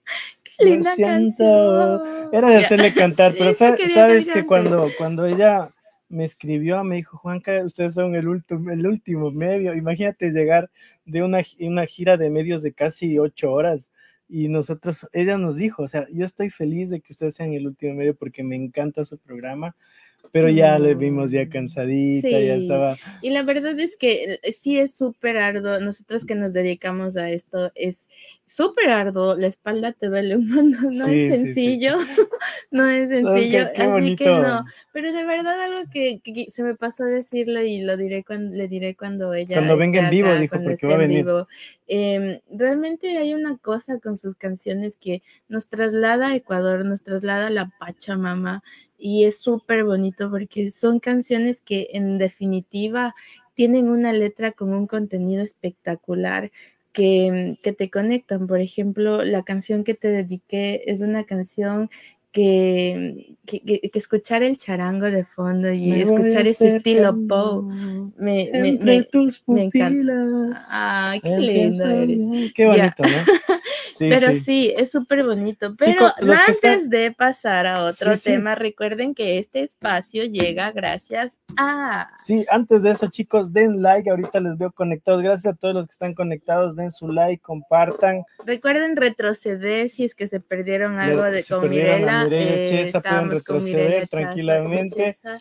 ¡Qué 0.45 0.65
linda 0.65 0.91
canción! 0.97 2.03
Era 2.31 2.51
de 2.51 2.57
hacerle 2.57 2.93
cantar, 2.95 3.35
pero 3.39 3.53
sa- 3.53 3.77
sabes 3.89 4.29
que 4.29 4.45
cuando, 4.47 4.93
cuando 4.97 5.27
ella 5.27 5.71
me 6.09 6.25
escribió, 6.25 6.85
me 6.85 6.97
dijo, 6.97 7.17
Juanca, 7.17 7.65
ustedes 7.65 7.95
son 7.95 8.15
el 8.15 8.29
último, 8.29 8.71
el 8.71 8.87
último 8.87 9.31
medio. 9.31 9.75
Imagínate 9.75 10.31
llegar 10.31 10.71
de 11.07 11.23
una, 11.23 11.41
una 11.61 11.87
gira 11.87 12.17
de 12.17 12.31
medios 12.31 12.63
de 12.63 12.73
casi 12.73 13.19
ocho 13.19 13.51
horas 13.53 13.91
y 14.33 14.49
nosotros, 14.49 15.07
ella 15.13 15.37
nos 15.37 15.57
dijo, 15.57 15.83
o 15.83 15.89
sea, 15.89 16.07
yo 16.11 16.25
estoy 16.25 16.49
feliz 16.49 16.89
de 16.89 17.03
que 17.03 17.13
ustedes 17.13 17.35
sean 17.35 17.53
el 17.53 17.67
último 17.67 17.93
medio 17.93 18.17
porque 18.17 18.43
me 18.43 18.57
encanta 18.57 19.05
su 19.05 19.19
programa, 19.19 19.77
pero 20.31 20.49
ya 20.49 20.79
le 20.79 20.95
vimos 20.95 21.31
ya 21.31 21.49
cansadita, 21.49 22.29
ya 22.31 22.39
sí. 22.39 22.63
estaba, 22.63 22.97
Y 23.21 23.31
la 23.31 23.43
verdad 23.43 23.79
es 23.79 23.97
que 23.97 24.39
eh, 24.43 24.53
sí 24.53 24.79
es 24.79 24.95
súper 24.95 25.37
arduo. 25.37 25.79
Nosotros 25.81 26.25
que 26.25 26.35
nos 26.35 26.53
dedicamos 26.53 27.17
a 27.17 27.31
esto 27.31 27.71
es 27.75 28.09
súper 28.47 28.91
arduo. 28.91 29.35
La 29.37 29.47
espalda 29.49 29.93
te 29.93 30.07
duele 30.09 30.37
un 30.37 30.49
montón, 30.49 30.95
no 30.97 31.07
Sí, 31.07 31.13
es 31.15 31.21
sí, 31.21 31.39
sí. 31.39 31.55
sencillo. 31.55 31.97
No 32.71 32.89
es 32.89 33.11
No, 33.11 33.35
sencillo, 33.35 33.59
así 33.77 34.17
que 34.17 34.25
no. 34.27 34.65
Pero 34.93 35.13
de 35.13 35.25
verdad 35.25 35.61
algo 35.61 35.91
que, 35.93 36.21
que- 36.21 36.47
se 36.49 36.63
me 36.63 36.75
pasó 36.75 37.05
decirlo 37.05 37.63
y 37.63 37.83
lo 37.83 37.97
diré 37.97 38.25
cuando 38.25 38.57
le 38.57 38.67
diré 38.69 38.95
cuando 38.97 39.35
ella 39.35 39.57
Cuando 39.57 39.77
venga 39.77 40.01
en 40.01 40.11
vivo, 40.11 40.29
acá, 40.29 40.41
dijo, 40.41 40.57
porque 40.65 40.87
va 40.87 40.93
a 40.93 40.97
en 40.97 41.01
venir. 41.09 41.25
vivo. 41.25 41.49
Em, 41.87 42.41
realmente 42.51 43.19
hay 43.19 43.35
una 43.35 43.59
cosa 43.59 43.99
con 44.01 44.17
sus 44.17 44.37
canciones 44.37 44.97
que 44.97 45.23
nos 45.49 45.69
traslada 45.69 46.29
a 46.29 46.37
Ecuador, 46.37 46.85
nos 46.85 47.03
traslada 47.03 47.49
a 47.49 47.51
la 47.51 47.71
Pachamama 47.79 48.63
y 49.03 49.25
es 49.25 49.41
súper 49.41 49.83
bonito 49.83 50.31
porque 50.31 50.71
son 50.71 51.01
canciones 51.01 51.61
que 51.61 51.89
en 51.93 52.19
definitiva 52.19 53.15
tienen 53.55 53.89
una 53.89 54.13
letra 54.13 54.53
con 54.53 54.73
un 54.73 54.87
contenido 54.87 55.43
espectacular 55.43 56.53
que, 56.93 57.57
que 57.63 57.73
te 57.73 57.91
conectan. 57.91 58.47
Por 58.47 58.61
ejemplo, 58.61 59.25
la 59.25 59.43
canción 59.43 59.83
que 59.83 59.95
te 59.95 60.09
dediqué 60.09 60.83
es 60.87 61.01
una 61.01 61.25
canción 61.25 61.91
que, 62.33 63.37
que, 63.47 63.61
que- 63.61 63.91
escuchar 63.95 64.43
el 64.43 64.57
charango 64.57 65.11
de 65.11 65.25
fondo 65.25 65.71
y 65.71 65.89
Me 65.89 66.03
escuchar 66.03 66.47
ese 66.47 66.77
estilo 66.77 67.15
Poe 67.29 67.63
me, 68.17 68.51
me- 68.53 68.79
me- 68.81 69.03
tus 69.03 69.43
me 69.47 69.65
encanta. 69.65 70.61
Ay, 70.73 71.21
qué 71.21 71.37
lindo 71.39 71.85
eres. 71.85 72.53
Qué 72.55 72.67
bonito, 72.67 73.03
¿no? 73.03 73.09
Sí, 73.95 74.09
Pero 74.09 74.29
sí. 74.33 74.39
sí, 74.41 74.75
es 74.77 74.91
súper 74.91 75.23
bonito. 75.23 75.77
Pero 75.77 76.07
antes 76.17 76.49
están- 76.57 76.89
de 76.89 77.13
pasar 77.13 77.67
a 77.67 77.85
otro 77.85 78.13
Sí, 78.13 78.19
sí. 78.19 78.31
tema, 78.31 78.55
recuerden 78.55 79.15
que 79.15 79.39
este 79.39 79.63
espacio 79.63 80.25
llega 80.25 80.73
gracias 80.73 81.41
a... 81.59 82.11
Sí, 82.17 82.45
antes 82.51 82.83
de 82.83 82.93
eso, 82.93 83.09
chicos, 83.09 83.53
den 83.53 83.83
like. 83.83 84.09
Ahorita 84.11 84.41
les 84.41 84.57
veo 84.57 84.73
conectados. 84.73 85.21
Gracias 85.23 85.53
a 85.53 85.57
todos 85.57 85.75
los 85.75 85.87
que 85.87 85.93
están 85.93 86.15
conectados. 86.15 86.75
Den 86.75 86.91
su 86.91 87.09
like, 87.13 87.43
compartan. 87.43 88.23
Recuerden 88.47 88.97
retroceder 88.97 89.91
si 89.91 90.05
es 90.05 90.15
que 90.15 90.27
se 90.27 90.41
perdieron 90.41 90.99
algo 90.99 91.23
de 91.25 91.45
con 91.45 91.69
Mirela. 91.69 92.22
Mireia 92.25 92.71
Chesa, 92.71 93.01
pueden 93.01 93.31
retroceder 93.31 94.09
tranquilamente. 94.09 94.97
Chesa. 95.13 95.41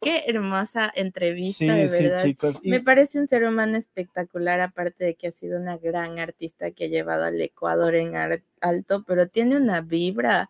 Qué 0.00 0.24
hermosa 0.28 0.90
entrevista, 0.94 1.58
Sí, 1.58 1.66
de 1.66 1.88
sí, 1.88 2.04
verdad. 2.04 2.22
chicos. 2.24 2.58
Y 2.62 2.70
Me 2.70 2.80
parece 2.80 3.20
un 3.20 3.28
ser 3.28 3.44
humano 3.44 3.76
espectacular, 3.76 4.60
aparte 4.62 5.04
de 5.04 5.14
que 5.14 5.28
ha 5.28 5.32
sido 5.32 5.60
una 5.60 5.76
gran 5.76 6.18
artista 6.18 6.70
que 6.70 6.86
ha 6.86 6.88
llevado 6.88 7.24
al 7.24 7.38
Ecuador 7.40 7.94
en 7.94 8.14
alto, 8.62 9.04
pero 9.06 9.28
tiene 9.28 9.58
una 9.58 9.82
vibra. 9.82 10.48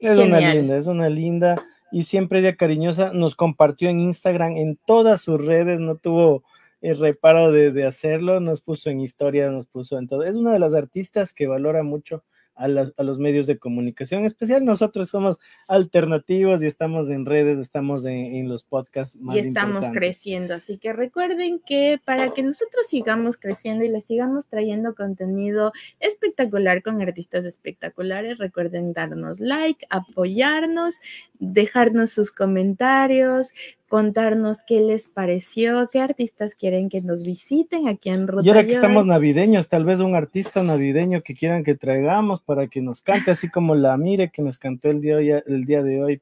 es 0.00 0.18
una 0.18 0.40
linda, 0.40 0.76
es 0.76 0.86
una 0.88 1.08
linda. 1.08 1.54
Y 1.92 2.02
siempre 2.02 2.40
ella 2.40 2.56
cariñosa 2.56 3.12
nos 3.12 3.36
compartió 3.36 3.88
en 3.88 4.00
Instagram, 4.00 4.56
en 4.56 4.76
todas 4.84 5.20
sus 5.20 5.44
redes, 5.44 5.78
no 5.78 5.94
tuvo 5.94 6.42
el 6.80 6.98
reparo 6.98 7.52
de, 7.52 7.70
de 7.70 7.86
hacerlo, 7.86 8.40
nos 8.40 8.60
puso 8.60 8.90
en 8.90 9.00
historia, 9.00 9.48
nos 9.50 9.68
puso 9.68 9.98
en 9.98 10.08
todo. 10.08 10.24
Es 10.24 10.34
una 10.34 10.52
de 10.52 10.58
las 10.58 10.74
artistas 10.74 11.32
que 11.32 11.46
valora 11.46 11.84
mucho 11.84 12.24
a, 12.56 12.68
las- 12.68 12.92
a 12.96 13.02
los 13.02 13.18
medios 13.18 13.46
de 13.46 13.58
comunicación, 13.58 14.20
en 14.20 14.26
especial 14.26 14.64
nosotros 14.64 15.10
somos 15.10 15.38
alternativos 15.66 16.62
y 16.62 16.66
estamos 16.66 17.10
en 17.10 17.26
redes, 17.26 17.58
estamos 17.58 18.04
en, 18.04 18.12
en 18.36 18.48
los 18.48 18.62
podcasts 18.64 19.16
más 19.20 19.36
y 19.36 19.38
estamos 19.40 19.84
creciendo. 19.92 20.54
Así 20.54 20.78
que 20.78 20.92
recuerden 20.92 21.60
que 21.60 22.00
para 22.04 22.32
que 22.32 22.42
nosotros 22.42 22.86
sigamos 22.88 23.36
creciendo 23.36 23.84
y 23.84 23.88
les 23.88 24.04
sigamos 24.04 24.46
trayendo 24.46 24.94
contenido 24.94 25.72
espectacular 26.00 26.82
con 26.82 27.02
artistas 27.02 27.44
espectaculares, 27.44 28.38
recuerden 28.38 28.92
darnos 28.92 29.40
like, 29.40 29.86
apoyarnos, 29.90 30.96
dejarnos 31.38 32.10
sus 32.12 32.30
comentarios, 32.30 33.52
contarnos 33.88 34.64
qué 34.66 34.80
les 34.80 35.08
pareció, 35.08 35.88
qué 35.92 36.00
artistas 36.00 36.54
quieren 36.54 36.88
que 36.88 37.00
nos 37.00 37.22
visiten 37.24 37.86
aquí 37.88 38.08
en 38.10 38.26
Ruta 38.26 38.46
Y 38.46 38.48
ahora 38.50 38.64
que 38.64 38.72
estamos 38.72 39.06
navideños, 39.06 39.68
tal 39.68 39.84
vez 39.84 40.00
un 40.00 40.14
artista 40.14 40.62
navideño 40.62 41.22
que 41.22 41.34
quieran 41.34 41.64
que 41.64 41.74
traigamos 41.74 42.40
para 42.40 42.66
que 42.66 42.80
nos 42.80 43.02
cante, 43.02 43.30
así 43.30 43.48
como 43.50 43.74
la 43.74 43.96
Mire 43.96 44.30
que 44.30 44.42
nos 44.42 44.58
cantó 44.58 44.90
el 44.90 45.00
día, 45.00 45.16
hoy- 45.16 45.30
el 45.30 45.64
día 45.64 45.82
de 45.82 46.02
hoy. 46.02 46.20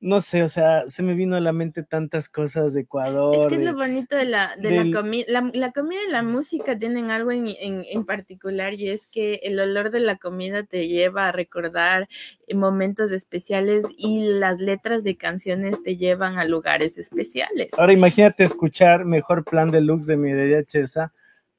no 0.02 0.20
sé, 0.20 0.42
o 0.42 0.48
sea, 0.48 0.86
se 0.88 1.02
me 1.04 1.14
vino 1.14 1.36
a 1.36 1.40
la 1.40 1.52
mente 1.52 1.84
tantas 1.84 2.28
cosas 2.28 2.74
de 2.74 2.80
Ecuador. 2.82 3.34
Es 3.36 3.46
que 3.46 3.54
es 3.64 3.70
lo 3.70 3.74
bonito 3.76 4.16
de 4.16 4.24
la, 4.24 4.56
de 4.56 4.68
del- 4.70 4.90
la 4.90 5.00
comida. 5.00 5.24
La, 5.28 5.50
la 5.54 5.70
comida 5.72 6.00
y 6.06 6.10
la 6.10 6.22
música 6.24 6.76
tienen 6.76 7.10
algo 7.12 7.30
en, 7.30 7.46
en, 7.48 7.84
en 7.88 8.04
particular 8.04 8.74
y 8.74 8.88
es 8.90 9.06
que 9.06 9.34
el 9.44 9.60
olor 9.60 9.90
de 9.90 10.00
la 10.00 10.16
comida 10.16 10.64
te 10.64 10.88
lleva 10.88 11.28
a 11.28 11.32
recordar 11.32 12.08
eh, 12.48 12.54
momentos 12.56 13.12
especiales 13.12 13.84
y 13.96 14.22
las 14.24 14.58
letras 14.58 15.04
de 15.04 15.16
canciones 15.16 15.80
te 15.84 15.96
llevan 15.96 16.36
a 16.36 16.44
lugares 16.44 16.98
especiales. 16.98 17.70
Ahora 17.78 17.92
imagínate 17.92 18.42
escuchar 18.42 19.04
Mejor 19.04 19.44
Plan 19.44 19.70
Deluxe 19.70 20.06
de 20.08 20.16
Mireia 20.16 20.64
Chesa 20.64 21.12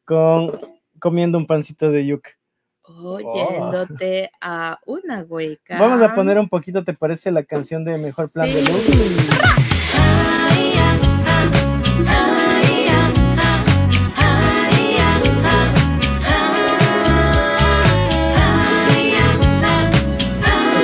con 0.04 0.60
comiendo 1.00 1.38
un 1.38 1.48
pancito 1.48 1.92
de 1.92 2.06
yuca. 2.06 2.32
Oyéndote 2.84 4.32
a 4.42 4.80
una 4.86 5.22
hueca. 5.22 5.80
Vamos 5.80 6.02
a 6.02 6.14
poner 6.14 6.38
un 6.38 6.50
poquito, 6.50 6.84
¿te 6.84 6.94
parece 6.94 7.32
la 7.32 7.44
canción 7.44 7.84
de 7.86 7.98
Mejor 7.98 8.30
Plan 8.30 8.48
Sí. 8.50 8.56
Deluxe? 8.56 10.14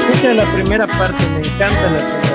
Escucha 0.09 0.33
la 0.33 0.45
primera 0.53 0.87
parte, 0.87 1.23
me 1.29 1.37
encanta 1.37 1.81
la 1.89 1.99
primera 1.99 2.29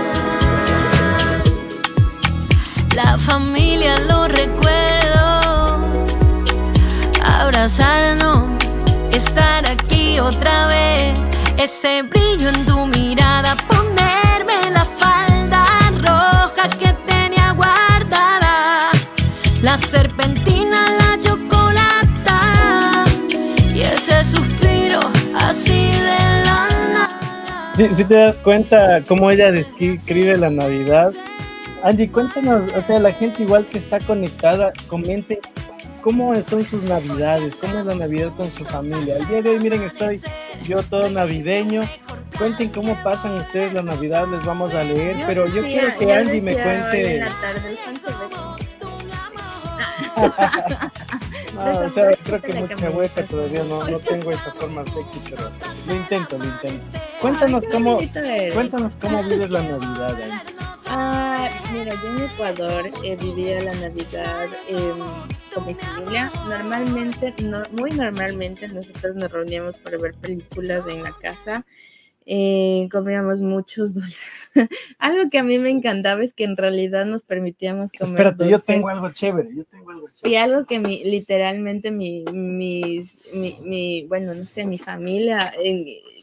La 2.94 3.18
familia 3.18 3.98
lo 4.00 4.28
recuerdo. 4.28 5.78
Abrazarnos, 7.24 8.44
estar 9.12 9.43
otra 10.24 10.68
vez. 10.68 11.18
Ese 11.58 12.02
brillo 12.02 12.48
en 12.48 12.64
tu 12.64 12.86
mirada, 12.86 13.56
ponerme 13.68 14.70
la 14.72 14.84
falda 14.84 15.64
roja 15.98 16.68
que 16.78 16.92
tenía 17.06 17.52
guardada. 17.52 18.90
La 19.62 19.76
serpentina, 19.76 20.80
la 20.98 21.20
chocolata. 21.20 23.04
Y 23.74 23.82
ese 23.82 24.24
suspiro 24.24 25.00
así 25.36 25.92
de 25.92 26.44
la 26.44 26.68
nada. 26.92 27.74
Si, 27.76 27.94
si 27.94 28.04
te 28.04 28.14
das 28.14 28.38
cuenta 28.38 29.02
cómo 29.06 29.30
ella 29.30 29.50
describe 29.50 30.36
la 30.36 30.50
Navidad, 30.50 31.12
Angie, 31.82 32.10
cuéntanos, 32.10 32.62
o 32.74 32.82
sea, 32.86 32.98
la 32.98 33.12
gente 33.12 33.42
igual 33.42 33.66
que 33.66 33.76
está 33.76 34.00
conectada, 34.00 34.72
comente 34.88 35.40
cómo 36.04 36.34
son 36.44 36.64
sus 36.66 36.82
Navidades, 36.82 37.54
cómo 37.56 37.78
es 37.78 37.86
la 37.86 37.94
Navidad 37.94 38.30
con 38.36 38.50
su 38.52 38.62
familia. 38.66 39.16
El 39.16 39.26
día 39.26 39.40
de 39.40 39.50
hoy, 39.50 39.58
miren, 39.58 39.82
estoy 39.84 40.20
yo 40.64 40.82
todo 40.82 41.08
navideño. 41.08 41.80
Cuenten 42.36 42.68
cómo 42.68 42.94
pasan 43.02 43.36
ustedes 43.36 43.72
la 43.72 43.82
Navidad, 43.82 44.26
les 44.28 44.44
vamos 44.44 44.74
a 44.74 44.84
leer, 44.84 45.16
pero 45.26 45.46
yo 45.46 45.62
quiero 45.62 45.96
que 45.98 46.06
yo 46.06 46.14
Angie 46.14 46.42
me 46.42 46.52
cuente. 46.52 47.14
en 47.14 47.20
la 47.20 47.30
tarde, 47.40 47.78
No, 51.54 51.86
o 51.86 51.88
sea, 51.88 52.10
creo 52.24 52.42
que 52.42 52.52
mucha 52.52 52.90
hueca 52.90 53.24
todavía 53.24 53.62
no, 53.64 53.88
no 53.88 53.98
tengo 54.00 54.30
esa 54.30 54.52
forma 54.52 54.84
sexy, 54.84 55.20
pero 55.30 55.50
lo 55.86 55.94
intento, 55.94 56.36
lo 56.36 56.44
intento. 56.44 56.84
Cuéntanos 57.20 57.62
Ay, 57.64 57.70
cómo, 57.72 58.00
cuéntanos 58.52 58.96
cómo 58.96 59.22
vives 59.22 59.50
la 59.50 59.62
Navidad. 59.62 60.20
Angie. 60.20 60.64
Ah, 60.86 61.48
mira, 61.72 61.94
yo 61.94 62.16
en 62.16 62.24
Ecuador 62.24 62.90
he 63.02 63.16
vivido 63.16 63.62
la 63.62 63.74
Navidad 63.74 64.48
em, 64.68 64.98
con 65.54 65.66
mi 65.66 65.74
familia. 65.74 66.32
Normalmente, 66.48 67.34
no, 67.42 67.62
muy 67.72 67.90
normalmente, 67.92 68.68
nosotros 68.68 69.14
nos 69.16 69.30
reuníamos 69.30 69.78
para 69.78 69.98
ver 69.98 70.14
películas 70.14 70.84
en 70.88 71.02
la 71.02 71.12
casa. 71.20 71.64
Eh, 72.26 72.88
comíamos 72.90 73.40
muchos 73.40 73.92
dulces. 73.94 74.50
algo 74.98 75.28
que 75.30 75.38
a 75.38 75.42
mí 75.42 75.58
me 75.58 75.70
encantaba 75.70 76.24
es 76.24 76.32
que 76.32 76.44
en 76.44 76.56
realidad 76.56 77.04
nos 77.04 77.22
permitíamos 77.22 77.92
comer 77.92 78.28
Espérate, 78.28 78.44
yo 78.48 78.56
dulces. 78.56 78.66
tengo 78.66 78.88
algo 78.88 79.10
chévere, 79.12 79.54
yo 79.54 79.64
tengo 79.64 79.90
algo 79.90 80.08
Y 80.08 80.20
chévere. 80.30 80.38
algo 80.38 80.66
que 80.66 80.78
mi, 80.78 81.04
literalmente 81.04 81.90
mi, 81.90 82.24
mis, 82.24 83.20
mi, 83.34 83.58
mi- 83.62 84.06
bueno, 84.06 84.34
no 84.34 84.46
sé, 84.46 84.64
mi 84.64 84.78
familia, 84.78 85.52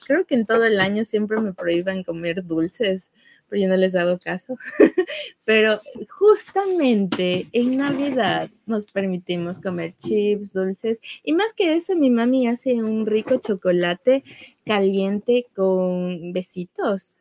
creo 0.07 0.25
que 0.25 0.33
en 0.35 0.45
todo 0.47 0.65
el 0.65 0.79
año 0.79 1.05
siempre 1.05 1.39
me 1.39 1.53
prohíban 1.53 2.03
comer 2.03 2.43
dulces, 2.43 3.11
pero 3.51 3.63
yo 3.63 3.67
no 3.67 3.75
les 3.75 3.93
hago 3.95 4.17
caso. 4.17 4.55
pero 5.43 5.81
justamente 6.09 7.47
en 7.51 7.75
Navidad 7.75 8.49
nos 8.65 8.89
permitimos 8.89 9.59
comer 9.59 9.93
chips, 9.97 10.53
dulces, 10.53 11.01
y 11.21 11.33
más 11.33 11.53
que 11.53 11.73
eso, 11.73 11.93
mi 11.97 12.09
mami 12.09 12.47
hace 12.47 12.75
un 12.75 13.05
rico 13.05 13.41
chocolate 13.45 14.23
caliente 14.65 15.47
con 15.53 16.31
besitos. 16.31 17.17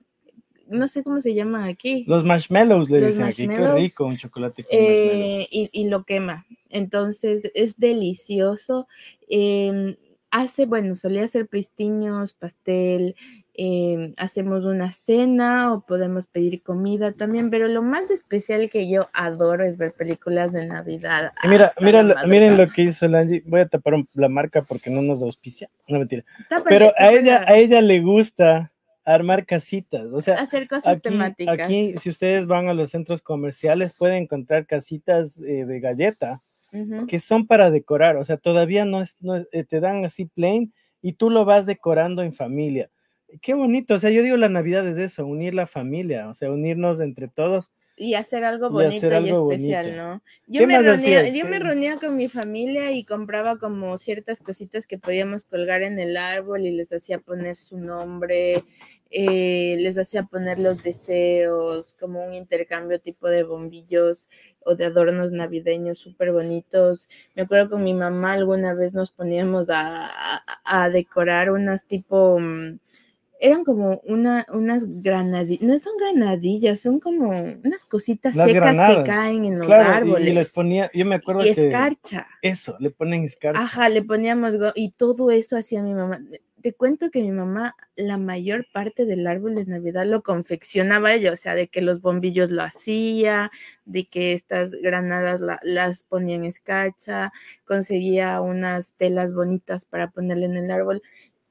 No 0.68 0.86
sé 0.86 1.02
cómo 1.02 1.20
se 1.20 1.34
llaman 1.34 1.64
aquí. 1.64 2.04
Los 2.06 2.24
marshmallows 2.24 2.88
le 2.90 3.00
Los 3.00 3.08
dicen 3.08 3.24
aquí, 3.24 3.48
qué 3.48 3.72
rico 3.72 4.04
un 4.06 4.16
chocolate 4.16 4.62
con 4.62 4.78
marshmallows. 4.78 5.24
eh, 5.42 5.48
y, 5.50 5.68
y 5.72 5.88
lo 5.88 6.04
quema. 6.04 6.46
Entonces 6.68 7.50
es 7.54 7.80
delicioso. 7.80 8.86
Eh, 9.28 9.96
hace, 10.30 10.66
bueno, 10.66 10.94
solía 10.94 11.24
hacer 11.24 11.48
pristiños, 11.48 12.34
pastel, 12.34 13.16
eh, 13.54 14.14
hacemos 14.16 14.64
una 14.64 14.92
cena 14.92 15.72
o 15.72 15.80
podemos 15.84 16.26
pedir 16.26 16.62
comida 16.62 17.12
también, 17.12 17.50
pero 17.50 17.68
lo 17.68 17.82
más 17.82 18.10
especial 18.10 18.70
que 18.70 18.88
yo 18.90 19.08
adoro 19.12 19.64
es 19.64 19.76
ver 19.76 19.92
películas 19.92 20.52
de 20.52 20.66
Navidad. 20.66 21.32
Y 21.44 21.48
mira, 21.48 21.72
mira, 21.80 22.02
lo- 22.02 22.14
miren 22.26 22.56
lo 22.56 22.68
que 22.68 22.82
hizo 22.82 23.06
la 23.08 23.20
Angie. 23.20 23.42
Voy 23.46 23.60
a 23.60 23.66
tapar 23.68 23.94
la 24.14 24.28
marca 24.28 24.62
porque 24.62 24.90
no 24.90 25.02
nos 25.02 25.22
auspicia. 25.22 25.68
No 25.88 25.98
mentira. 25.98 26.24
Tápale, 26.48 26.64
Pero 26.68 26.92
a 26.96 27.10
ella, 27.12 27.44
a 27.46 27.56
ella 27.56 27.80
le 27.82 28.00
gusta 28.00 28.72
armar 29.04 29.44
casitas. 29.46 30.06
O 30.06 30.20
sea, 30.20 30.36
hacer 30.36 30.68
cosas 30.68 30.86
aquí, 30.86 31.00
temáticas. 31.10 31.60
aquí, 31.60 31.94
si 31.98 32.08
ustedes 32.10 32.46
van 32.46 32.68
a 32.68 32.74
los 32.74 32.90
centros 32.90 33.22
comerciales, 33.22 33.92
pueden 33.94 34.22
encontrar 34.22 34.66
casitas 34.66 35.40
eh, 35.40 35.64
de 35.64 35.80
galleta 35.80 36.42
que 37.08 37.18
son 37.18 37.48
para 37.48 37.70
decorar. 37.72 38.16
O 38.16 38.22
sea, 38.24 38.36
todavía 38.36 38.84
no 38.84 39.02
es, 39.02 39.16
no 39.20 39.34
es- 39.34 39.48
eh, 39.52 39.64
te 39.64 39.80
dan 39.80 40.04
así 40.04 40.26
plain 40.26 40.72
y 41.02 41.14
tú 41.14 41.28
lo 41.30 41.44
vas 41.44 41.66
decorando 41.66 42.22
en 42.22 42.32
familia. 42.32 42.90
Qué 43.42 43.54
bonito. 43.54 43.94
O 43.94 43.98
sea, 43.98 44.10
yo 44.10 44.22
digo 44.22 44.36
la 44.36 44.48
Navidad 44.48 44.86
es 44.88 44.98
eso, 44.98 45.26
unir 45.26 45.54
la 45.54 45.66
familia, 45.66 46.28
o 46.28 46.34
sea, 46.34 46.50
unirnos 46.50 47.00
entre 47.00 47.28
todos. 47.28 47.72
y 47.96 48.14
hacer 48.14 48.44
algo 48.44 48.68
Y 48.68 48.70
bonito 48.70 49.06
y 49.06 49.28
especial, 49.28 49.84
bonito. 49.84 49.96
¿no? 49.96 50.22
¿Qué 50.46 50.52
Yo 50.54 50.66
me, 50.66 50.78
reunía, 50.82 51.28
yo 51.28 51.44
me 51.44 51.58
¿Qué- 51.58 51.64
reunía 51.64 51.96
con 51.96 52.16
mi 52.16 52.28
familia 52.28 52.92
y 52.92 53.04
compraba 53.04 53.58
como 53.58 53.98
ciertas 53.98 54.40
cositas 54.40 54.86
que 54.86 54.96
podíamos 54.98 55.44
colgar 55.44 55.82
en 55.82 55.98
el 55.98 56.16
árbol 56.16 56.62
y 56.62 56.70
les 56.72 56.92
hacía 56.94 57.18
poner 57.18 57.56
su 57.56 57.76
nombre, 57.78 58.64
eh, 59.10 59.76
les 59.78 59.98
hacía 59.98 60.22
poner 60.22 60.58
los 60.58 60.82
deseos, 60.82 61.94
como 62.00 62.24
un 62.24 62.32
intercambio 62.32 63.00
tipo 63.00 63.28
de 63.28 63.42
bombillos 63.42 64.28
o 64.60 64.74
de 64.76 64.86
adornos 64.86 65.30
navideños 65.32 65.98
súper 65.98 66.32
bonitos. 66.32 67.06
Me 67.34 67.42
acuerdo 67.42 67.70
con 67.70 67.84
mi 67.84 67.92
mamá 67.92 68.32
alguna 68.32 68.72
vez 68.72 68.94
nos 68.94 69.10
poníamos 69.10 69.68
a, 69.68 70.06
a- 70.06 70.42
a 70.64 70.90
decorar 70.90 71.50
unas 71.50 71.84
tipo... 71.86 72.38
mm, 72.40 72.78
eran 73.40 73.64
como 73.64 74.00
una, 74.04 74.46
unas 74.52 74.84
granadillas, 74.86 75.62
no 75.62 75.78
son 75.78 75.94
granadillas, 75.96 76.80
son 76.80 77.00
como 77.00 77.30
unas 77.30 77.84
cositas 77.86 78.36
Las 78.36 78.48
secas 78.48 78.76
granadas. 78.76 78.98
que 78.98 79.10
caen 79.10 79.44
en 79.46 79.58
los 79.58 79.66
Claro, 79.66 79.94
árboles. 79.96 80.28
y, 80.28 80.32
les 80.34 80.52
ponía, 80.52 80.90
yo 80.94 81.06
me 81.06 81.16
acuerdo 81.16 81.44
Y 81.44 81.54
que 81.54 81.66
escarcha. 81.68 82.26
eso, 82.42 82.76
le 82.78 82.90
ponen 82.90 83.24
escarcha. 83.24 83.60
Ajá, 83.60 83.88
le 83.88 84.02
poníamos 84.02 84.52
y 84.74 84.90
todo 84.92 85.30
eso 85.30 85.56
hacía 85.56 85.82
mi 85.82 85.94
mamá. 85.94 86.20
Te 86.60 86.74
cuento 86.74 87.10
que 87.10 87.22
mi 87.22 87.30
mamá 87.32 87.74
la 87.96 88.18
mayor 88.18 88.66
parte 88.74 89.06
del 89.06 89.26
árbol 89.26 89.54
de 89.54 89.64
Navidad 89.64 90.04
lo 90.04 90.22
confeccionaba 90.22 91.14
ella, 91.14 91.32
o 91.32 91.36
sea, 91.36 91.54
de 91.54 91.68
que 91.68 91.80
los 91.80 92.02
bombillos 92.02 92.50
lo 92.50 92.62
hacía, 92.62 93.50
de 93.86 94.06
que 94.06 94.34
estas 94.34 94.72
granadas 94.72 95.40
la- 95.40 95.58
las 95.62 96.02
ponía 96.04 96.36
en 96.36 96.44
escarcha, 96.44 97.32
conseguía 97.64 98.42
unas 98.42 98.92
telas 98.94 99.32
bonitas 99.32 99.86
para 99.86 100.10
ponerle 100.10 100.44
en 100.44 100.56
el 100.58 100.70
árbol. 100.70 101.00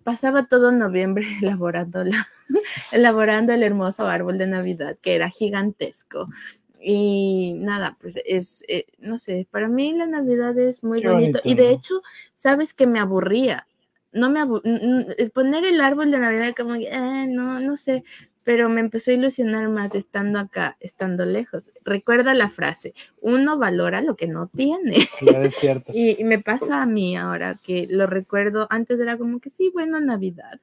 Pasaba 0.03 0.47
todo 0.47 0.71
noviembre 0.71 1.25
elaborando, 1.41 2.03
la- 2.03 2.27
elaborando 2.91 3.53
el 3.53 3.63
hermoso 3.63 4.07
árbol 4.07 4.37
de 4.37 4.47
Navidad, 4.47 4.97
que 5.01 5.15
era 5.15 5.29
gigantesco. 5.29 6.27
Y 6.81 7.53
nada, 7.57 7.97
pues 7.99 8.19
es, 8.25 8.63
eh, 8.69 8.85
no 8.99 9.17
sé, 9.17 9.47
para 9.51 9.67
mí 9.67 9.93
la 9.93 10.07
Navidad 10.07 10.57
es 10.57 10.83
muy 10.83 11.01
bonito. 11.01 11.39
bonito, 11.39 11.39
Y 11.43 11.55
de 11.55 11.71
hecho, 11.71 12.01
sabes 12.33 12.73
que 12.73 12.87
me 12.87 12.99
aburría. 12.99 13.67
No 14.11 14.29
me 14.31 14.39
poner 15.33 15.65
el 15.65 15.81
árbol 15.81 16.09
de 16.11 16.17
Navidad 16.19 16.53
como 16.57 16.73
"Ah, 16.91 17.25
no, 17.29 17.59
no 17.59 17.77
sé, 17.77 18.03
pero 18.43 18.69
me 18.69 18.79
empezó 18.79 19.11
a 19.11 19.15
ilusionar 19.15 19.69
más 19.69 19.93
estando 19.95 20.39
acá, 20.39 20.77
estando 20.79 21.25
lejos. 21.25 21.71
Recuerda 21.83 22.33
la 22.33 22.49
frase, 22.49 22.93
uno 23.21 23.57
valora 23.57 24.01
lo 24.01 24.15
que 24.15 24.27
no 24.27 24.47
tiene. 24.47 24.97
Claro, 25.19 25.43
es 25.43 25.55
cierto. 25.55 25.91
Y, 25.95 26.19
y 26.19 26.23
me 26.23 26.39
pasa 26.39 26.81
a 26.81 26.85
mí 26.85 27.15
ahora 27.17 27.55
que 27.63 27.87
lo 27.89 28.07
recuerdo, 28.07 28.67
antes 28.69 28.99
era 28.99 29.17
como 29.17 29.39
que 29.39 29.49
sí, 29.49 29.69
bueno, 29.73 29.99
Navidad, 29.99 30.59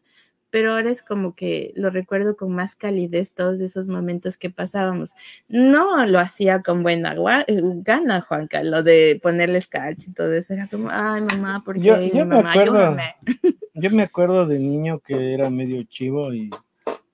pero 0.51 0.73
ahora 0.73 0.91
es 0.91 1.03
como 1.03 1.35
que 1.35 1.73
lo 1.77 1.91
recuerdo 1.91 2.37
con 2.37 2.53
más 2.53 2.77
calidez 2.77 3.33
todos 3.33 3.61
esos 3.61 3.89
momentos 3.89 4.39
que 4.39 4.49
pasábamos. 4.49 5.13
No 5.49 6.07
lo 6.07 6.19
hacía 6.19 6.63
con 6.63 6.83
buena 6.83 7.15
eh, 7.47 7.61
gana, 7.83 8.21
Juanca, 8.23 8.63
lo 8.63 8.83
de 8.83 9.19
ponerle 9.23 9.61
scratch 9.61 10.09
y 10.09 10.13
todo 10.13 10.33
eso, 10.33 10.55
era 10.55 10.67
como, 10.67 10.89
ay, 10.91 11.21
mamá, 11.23 11.63
¿por 11.65 11.75
qué? 11.77 11.83
Yo- 11.83 12.01
yo 12.01 12.25
mi 12.25 12.31
me 12.31 12.37
mamá, 12.37 12.51
acuerdo, 12.53 12.79
ayúdame. 12.79 13.15
Yo 13.75 13.91
me 13.91 14.03
acuerdo 14.05 14.47
de 14.47 14.59
niño 14.59 15.01
que 15.01 15.35
era 15.35 15.51
medio 15.51 15.83
chivo 15.83 16.33
y, 16.33 16.49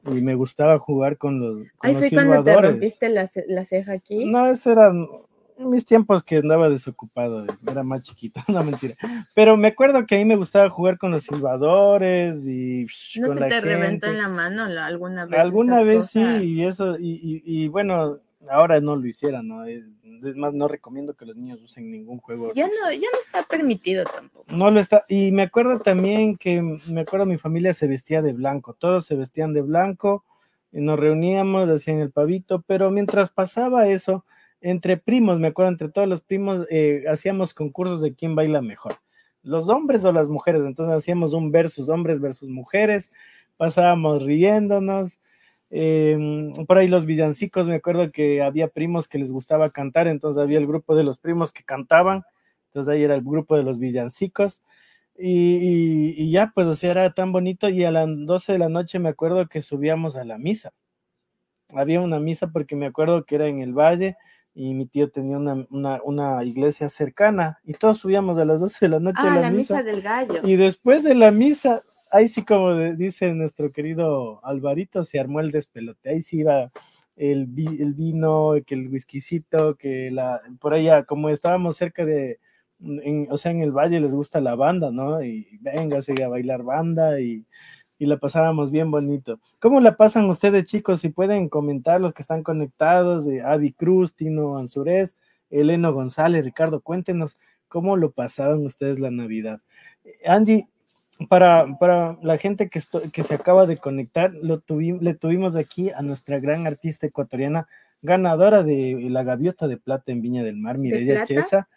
y 0.07 0.21
me 0.21 0.35
gustaba 0.35 0.79
jugar 0.79 1.17
con 1.19 1.41
los, 1.41 1.57
con 1.79 1.89
Ahí 1.89 1.93
los 1.93 2.01
fue 2.01 2.11
cuando 2.11 2.43
te 2.45 2.57
rompiste 2.61 3.09
la, 3.09 3.31
la 3.49 3.65
ceja 3.65 3.93
aquí. 3.93 4.25
No, 4.25 4.47
eso 4.49 4.73
eran 4.73 5.07
mis 5.59 5.85
tiempos 5.85 6.25
que 6.25 6.37
andaba 6.39 6.69
desocupado, 6.69 7.45
era 7.71 7.83
más 7.83 8.03
chiquito, 8.03 8.41
no 8.49 8.65
mentira. 8.65 8.95
Pero 9.35 9.57
me 9.57 9.69
acuerdo 9.69 10.05
que 10.07 10.17
a 10.17 10.19
mí 10.19 10.25
me 10.25 10.37
gustaba 10.37 10.69
jugar 10.71 10.99
con 10.99 11.11
los 11.13 11.23
silbadores 11.25 12.47
y 12.47 12.87
¿No 13.21 13.27
con 13.29 13.35
se 13.37 13.41
la 13.41 13.49
te 13.49 13.61
reventó 13.61 14.07
en 14.07 14.19
la 14.19 14.29
mano 14.29 14.67
la- 14.67 14.87
alguna 14.87 15.27
vez? 15.27 15.41
Alguna 15.41 15.83
vez 15.83 15.99
cosas? 15.99 16.11
sí, 16.11 16.45
y 16.55 16.65
eso, 16.65 16.99
y, 16.99 17.11
y- 17.23 17.43
y 17.65 17.69
bueno, 17.69 18.19
ahora 18.51 18.81
no 18.81 18.97
lo 18.97 19.07
hicieran, 19.07 19.49
¿no? 19.49 19.65
Es, 19.65 19.85
es 20.25 20.37
más, 20.37 20.55
no 20.55 20.69
recomiendo 20.69 21.15
que 21.15 21.27
los 21.27 21.37
niños 21.37 21.61
usen 21.63 21.91
ningún 21.91 22.19
juego. 22.19 22.53
Ya 22.55 22.67
no, 22.67 22.93
ya 22.93 23.09
no 23.13 23.21
está 23.21 23.43
permitido 23.43 24.05
tampoco. 24.05 24.47
No 24.49 24.71
lo 24.71 24.81
está. 24.81 25.05
Y 25.09 25.33
me 25.33 25.43
acuerdo 25.43 25.81
también 25.81 26.37
que, 26.37 26.61
me 26.89 27.01
acuerdo 27.03 27.27
mi 27.27 27.39
familia 27.39 27.73
se 27.73 27.87
vestía 27.87 28.23
de 28.23 28.33
blanco, 28.33 28.75
todos 28.75 29.07
se 29.07 29.15
vestían 29.15 29.53
de 29.53 29.63
blanco, 29.63 30.25
y 30.73 30.81
nos 30.81 30.99
reuníamos, 30.99 31.69
hacían 31.69 31.99
el 31.99 32.11
pavito, 32.11 32.63
pero 32.63 32.91
mientras 32.91 33.31
pasaba 33.31 33.89
eso, 33.89 34.25
entre 34.61 34.97
primos, 34.97 35.39
me 35.39 35.49
acuerdo, 35.49 35.71
entre 35.71 35.89
todos 35.91 36.09
los 36.09 36.23
primos, 36.23 36.67
eh, 36.71 37.05
hacíamos 37.11 37.53
concursos 37.53 38.01
de 38.01 38.15
quién 38.15 38.35
baila 38.35 38.63
mejor, 38.63 38.95
los 39.43 39.69
hombres 39.69 40.05
o 40.05 40.13
las 40.13 40.31
mujeres, 40.31 40.63
entonces 40.63 40.95
hacíamos 40.95 41.35
un 41.35 41.51
versus 41.51 41.89
hombres 41.89 42.21
versus 42.21 42.49
mujeres, 42.49 43.11
pasábamos 43.57 44.23
riéndonos. 44.23 45.19
Eh, 45.75 46.53
por 46.69 46.77
ahí 46.79 46.87
los 46.87 47.07
villancicos, 47.07 47.67
me 47.67 47.77
acuerdo 47.77 48.13
que 48.13 48.43
había 48.43 48.69
primos 48.69 49.09
que 49.09 49.19
les 49.19 49.33
gustaba 49.33 49.71
cantar, 49.71 50.07
entonces 50.07 50.41
había 50.41 50.59
el 50.59 50.67
grupo 50.67 50.95
de 50.95 51.03
los 51.03 51.19
primos 51.19 51.51
que 51.51 51.65
cantaban, 51.65 52.23
entonces 52.67 52.93
ahí 52.93 53.03
era 53.03 53.15
el 53.15 53.23
grupo 53.23 53.57
de 53.57 53.63
los 53.63 53.79
villancicos. 53.79 54.63
Y, 55.17 55.57
y- 55.57 56.15
y 56.17 56.31
ya, 56.31 56.53
pues, 56.55 56.67
o 56.67 56.75
sea, 56.75 56.91
era 56.93 57.13
tan 57.15 57.33
bonito. 57.33 57.69
Y 57.69 57.85
a 57.85 57.91
las 57.91 58.07
12 58.09 58.53
de 58.53 58.59
la 58.59 58.69
noche 58.69 58.99
me 58.99 59.09
acuerdo 59.11 59.47
que 59.49 59.61
subíamos 59.61 60.17
a 60.17 60.25
la 60.25 60.39
misa. 60.39 60.73
Había 61.75 62.01
una 62.01 62.19
misa 62.21 62.49
porque 62.49 62.77
me 62.77 62.87
acuerdo 62.87 63.25
que 63.25 63.37
era 63.37 63.47
en 63.47 63.61
el 63.61 63.73
valle 63.73 64.17
y 64.55 64.75
mi 64.75 64.87
tío 64.87 65.11
tenía 65.11 65.39
una, 65.39 65.67
una, 65.71 66.01
una 66.05 66.45
iglesia 66.45 66.89
cercana 66.91 67.59
y 67.65 67.73
todos 67.75 67.99
subíamos 67.99 68.39
a 68.39 68.45
las 68.45 68.61
12 68.61 68.85
de 68.87 68.89
la 68.91 69.01
noche 69.01 69.21
Ah, 69.23 69.33
a 69.33 69.35
la, 69.37 69.41
la 69.43 69.51
misa. 69.51 69.75
misa 69.77 69.83
del 69.83 70.03
gallo. 70.03 70.41
Y 70.45 70.57
después 70.57 71.03
de 71.03 71.15
la 71.15 71.31
misa, 71.31 71.83
ahí 72.13 72.29
sí, 72.29 72.45
como 72.45 72.75
dice 72.77 73.33
nuestro 73.35 73.73
querido 73.73 74.45
Alvarito, 74.45 75.05
se 75.05 75.19
armó 75.21 75.41
el 75.41 75.51
despelote. 75.51 76.11
Ahí 76.11 76.21
sí 76.23 76.39
iba 76.41 76.71
el, 77.17 77.47
vi- 77.47 77.83
el 77.83 77.95
vino, 77.95 78.55
que 78.67 78.75
el 78.75 78.89
whiskycito, 78.89 79.77
que 79.77 80.11
la, 80.11 80.41
por 80.61 80.75
allá, 80.75 81.05
como 81.05 81.29
estábamos 81.31 81.77
cerca 81.77 82.05
de, 82.05 82.39
en- 82.81 83.27
o 83.31 83.37
sea, 83.39 83.53
en 83.53 83.63
el 83.63 83.73
valle 83.73 84.01
les 84.01 84.15
gusta 84.15 84.41
la 84.41 84.55
banda, 84.55 84.91
¿no? 84.91 85.23
Y 85.23 85.47
venga, 85.61 85.99
a 85.99 86.29
bailar 86.29 86.63
banda 86.63 87.21
y, 87.21 87.47
y 87.99 88.07
la 88.07 88.19
pasábamos 88.19 88.71
bien 88.71 88.91
bonito. 88.91 89.41
¿Cómo 89.61 89.81
la 89.81 89.97
pasan 89.97 90.29
ustedes, 90.29 90.67
chicos? 90.67 91.01
Si 91.01 91.09
pueden 91.11 91.49
comentar 91.49 92.01
los 92.01 92.13
que 92.13 92.23
están 92.23 92.43
conectados, 92.43 93.25
de 93.27 93.43
Avi 93.43 93.73
Cruz, 93.73 94.15
Tino 94.17 94.57
Ansures, 94.59 95.17
Eleno 95.51 95.93
González, 95.93 96.45
Ricardo, 96.45 96.81
cuéntenos 96.81 97.39
cómo 97.69 97.97
lo 97.97 98.11
pasaban 98.13 98.65
ustedes 98.67 98.99
la 98.99 99.11
Navidad. 99.11 99.61
Eh, 100.05 100.13
Angie, 100.27 100.69
para, 101.29 101.79
para 101.79 102.17
la 102.23 102.37
gente 102.39 102.69
que, 102.69 102.79
esto- 102.79 103.03
que 103.13 103.23
se 103.23 103.35
acaba 103.35 103.67
de 103.67 103.77
conectar, 103.77 104.33
lo 104.43 104.61
tuvi- 104.63 104.99
le 105.01 105.15
tuvimos 105.15 105.57
aquí 105.57 105.91
a 105.91 106.03
nuestra 106.03 106.39
gran 106.41 106.67
artista 106.67 107.07
ecuatoriana, 107.07 107.67
ganadora 108.01 108.63
de 108.63 108.97
la 109.11 109.23
Gaviota 109.23 109.69
de 109.69 109.77
Plata 109.77 110.11
en 110.13 110.23
Viña 110.23 110.43
del 110.43 110.57
Mar, 110.57 110.79
Mireya? 110.79 111.15
Chesa. 111.27 111.69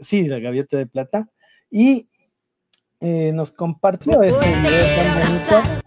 Sí, 0.00 0.28
la 0.28 0.38
gaviota 0.38 0.76
de 0.76 0.86
plata. 0.86 1.28
Y 1.70 2.08
eh, 3.00 3.32
nos 3.32 3.50
compartió 3.52 4.22
este 4.22 4.46
video 4.46 4.86
tan 4.96 5.20
bonito 5.20 5.82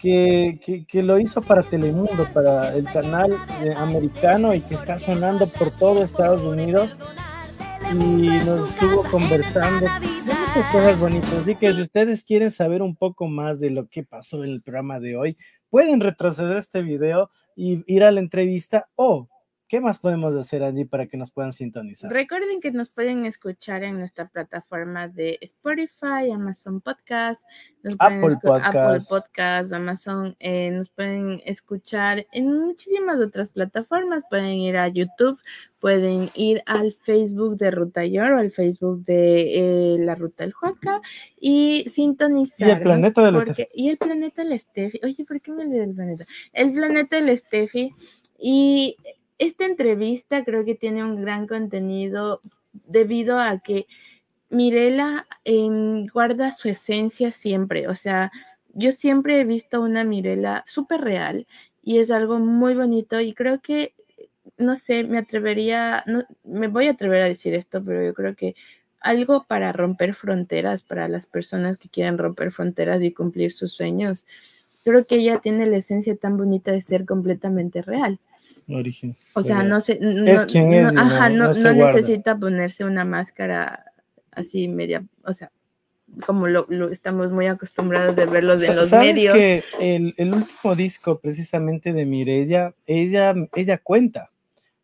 que, 0.00 0.58
que- 0.64 0.84
que 0.86 1.02
lo 1.02 1.18
hizo 1.18 1.42
para 1.42 1.62
Telemundo, 1.62 2.26
para 2.32 2.74
el 2.74 2.84
canal 2.86 3.32
eh, 3.62 3.74
americano 3.76 4.54
y 4.54 4.60
que 4.60 4.74
está 4.74 4.98
sonando 4.98 5.46
por 5.48 5.70
todo 5.72 6.02
Estados 6.02 6.42
Unidos. 6.42 6.96
Y 7.92 7.96
nos 8.46 8.70
estuvo 8.70 9.04
conversando 9.10 9.86
muchas 10.54 10.70
cosas 10.70 11.00
bonitas. 11.00 11.32
Así 11.32 11.56
que 11.56 11.72
si 11.72 11.82
ustedes 11.82 12.24
quieren 12.24 12.50
saber 12.50 12.80
un 12.80 12.94
poco 12.94 13.26
más 13.26 13.58
de 13.58 13.70
lo 13.70 13.88
que 13.88 14.04
pasó 14.04 14.44
en 14.44 14.50
el 14.50 14.62
programa 14.62 15.00
de 15.00 15.16
hoy, 15.16 15.36
pueden 15.68 16.00
retroceder 16.00 16.56
este 16.56 16.80
video 16.82 17.30
y 17.56 17.82
ir 17.92 18.04
a 18.04 18.12
la 18.12 18.20
entrevista 18.20 18.88
o 18.94 19.28
¿qué 19.68 19.80
más 19.80 19.98
podemos 19.98 20.34
hacer 20.34 20.62
allí 20.62 20.84
para 20.84 21.06
que 21.06 21.16
nos 21.16 21.30
puedan 21.30 21.52
sintonizar? 21.52 22.10
Recuerden 22.12 22.60
que 22.60 22.70
nos 22.70 22.90
pueden 22.90 23.26
escuchar 23.26 23.82
en 23.84 23.98
nuestra 23.98 24.28
plataforma 24.28 25.08
de 25.08 25.38
Spotify, 25.40 26.30
Amazon 26.32 26.80
Podcast, 26.80 27.46
nos 27.82 27.94
Apple 27.98 28.20
escu- 28.20 28.60
Apple 28.62 28.70
Podcast. 28.72 29.08
Podcast, 29.10 29.72
Amazon, 29.72 30.36
eh, 30.38 30.70
nos 30.70 30.90
pueden 30.90 31.40
escuchar 31.44 32.26
en 32.32 32.52
muchísimas 32.52 33.20
otras 33.20 33.50
plataformas, 33.50 34.24
pueden 34.30 34.54
ir 34.54 34.76
a 34.76 34.88
YouTube, 34.88 35.38
pueden 35.80 36.30
ir 36.34 36.62
al 36.66 36.92
Facebook 36.92 37.56
de 37.58 37.70
Ruta 37.70 38.06
Yor 38.06 38.32
o 38.32 38.38
al 38.38 38.50
Facebook 38.50 39.04
de 39.04 39.94
eh, 39.94 39.98
la 39.98 40.14
Ruta 40.14 40.44
del 40.44 40.52
Juaca 40.52 41.00
y 41.38 41.84
sintonizar. 41.88 42.68
Y 42.68 42.70
el 42.70 42.80
planeta 42.82 43.22
del 43.22 43.36
Estefi. 43.36 43.66
Y 43.74 43.88
el 43.88 43.98
planeta 43.98 44.44
del 44.44 44.58
Steffi. 44.58 45.00
Oye, 45.04 45.24
¿por 45.26 45.40
qué 45.40 45.52
me 45.52 45.62
olvidé 45.64 45.80
del 45.80 45.94
planeta? 45.94 46.24
El 46.52 46.72
planeta 46.72 47.20
del 47.20 47.36
Steffi. 47.36 47.92
Y 48.38 48.96
esta 49.38 49.64
entrevista 49.64 50.44
creo 50.44 50.64
que 50.64 50.74
tiene 50.74 51.04
un 51.04 51.20
gran 51.20 51.46
contenido 51.46 52.40
debido 52.72 53.38
a 53.38 53.58
que 53.60 53.86
Mirela 54.50 55.26
em, 55.44 56.06
guarda 56.06 56.52
su 56.52 56.68
esencia 56.68 57.30
siempre. 57.32 57.88
O 57.88 57.94
sea, 57.94 58.30
yo 58.72 58.92
siempre 58.92 59.40
he 59.40 59.44
visto 59.44 59.80
una 59.80 60.04
Mirela 60.04 60.64
súper 60.66 61.00
real 61.00 61.46
y 61.82 61.98
es 61.98 62.10
algo 62.10 62.38
muy 62.38 62.74
bonito 62.74 63.20
y 63.20 63.34
creo 63.34 63.60
que, 63.60 63.94
no 64.58 64.76
sé, 64.76 65.04
me 65.04 65.18
atrevería, 65.18 66.04
no, 66.06 66.24
me 66.44 66.68
voy 66.68 66.86
a 66.86 66.92
atrever 66.92 67.22
a 67.22 67.28
decir 67.28 67.54
esto, 67.54 67.82
pero 67.84 68.04
yo 68.04 68.14
creo 68.14 68.34
que 68.36 68.54
algo 69.00 69.44
para 69.46 69.72
romper 69.72 70.14
fronteras, 70.14 70.82
para 70.82 71.08
las 71.08 71.26
personas 71.26 71.76
que 71.76 71.88
quieren 71.88 72.16
romper 72.16 72.52
fronteras 72.52 73.02
y 73.02 73.12
cumplir 73.12 73.52
sus 73.52 73.72
sueños. 73.72 74.26
Creo 74.82 75.04
que 75.04 75.16
ella 75.16 75.40
tiene 75.40 75.66
la 75.66 75.76
esencia 75.76 76.16
tan 76.16 76.36
bonita 76.36 76.72
de 76.72 76.80
ser 76.80 77.04
completamente 77.04 77.82
real. 77.82 78.18
Origen. 78.68 79.16
O 79.34 79.42
sea, 79.42 79.62
no 79.62 79.80
sé, 79.80 79.98
no, 80.00 80.26
Es 80.26 80.46
quien 80.46 80.70
no- 80.70 80.88
es 80.88 80.94
y 80.94 80.96
ajá, 80.96 81.28
no- 81.30 81.54
se 81.54 81.74
necesita 81.74 82.38
ponerse 82.38 82.84
una 82.84 83.04
máscara 83.04 83.84
así 84.32 84.68
media, 84.68 85.04
o 85.24 85.32
sea, 85.34 85.50
como 86.26 86.46
lo, 86.46 86.66
lo 86.68 86.90
estamos 86.90 87.30
muy 87.32 87.46
acostumbrados 87.46 88.14
de 88.16 88.26
verlos 88.26 88.62
en 88.62 88.76
los 88.76 88.88
¿Sabes 88.88 89.14
medios. 89.14 89.34
que 89.34 89.64
el, 89.80 90.14
el 90.16 90.34
último 90.34 90.74
disco 90.76 91.18
precisamente 91.18 91.92
de 91.92 92.06
Mirella, 92.06 92.72
ella, 92.86 93.34
ella 93.54 93.78
cuenta 93.78 94.30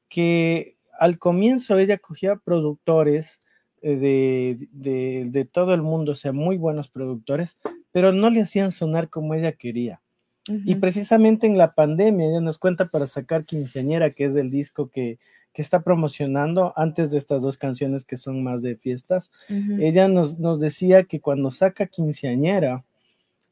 que 0.09 0.76
al 0.99 1.18
comienzo 1.18 1.78
ella 1.78 1.99
cogía 1.99 2.37
productores 2.37 3.41
eh, 3.83 3.97
de, 3.97 4.68
de, 4.72 5.31
de 5.31 5.45
todo 5.45 5.72
el 5.74 5.83
mundo, 5.83 6.12
o 6.12 6.16
sea, 6.16 6.33
muy 6.33 6.57
buenos 6.59 6.89
productores, 6.89 7.59
pero 7.93 8.12
no 8.12 8.28
le 8.31 8.43
hacían 8.43 8.72
sonar 8.72 9.09
como 9.09 9.35
ella 9.35 9.53
quería. 9.53 10.01
Y 10.49 10.72
Ujú. 10.72 10.80
precisamente 10.80 11.47
en 11.47 11.59
la 11.59 11.74
pandemia, 11.74 12.26
ella 12.26 12.41
nos 12.41 12.59
cuenta 12.59 12.88
para 12.88 13.07
sacar 13.07 13.45
Quinceañera, 13.45 14.11
que 14.11 14.24
es 14.24 14.34
el 14.36 14.51
disco 14.51 14.88
que, 14.88 15.18
que 15.53 15.62
está 15.62 15.82
promocionando 15.82 16.72
antes 16.76 17.11
de 17.11 17.18
estas 17.18 17.43
dos 17.43 17.59
canciones 17.59 18.05
que 18.05 18.16
son 18.16 18.43
más 18.43 18.62
de 18.62 18.76
fiestas. 18.76 19.30
Ujú. 19.51 19.80
Ella 19.80 20.09
nos, 20.09 20.38
nos 20.38 20.59
decía 20.61 21.05
que 21.05 21.20
cuando 21.20 21.51
saca 21.51 21.86
Quinceañera, 21.86 22.84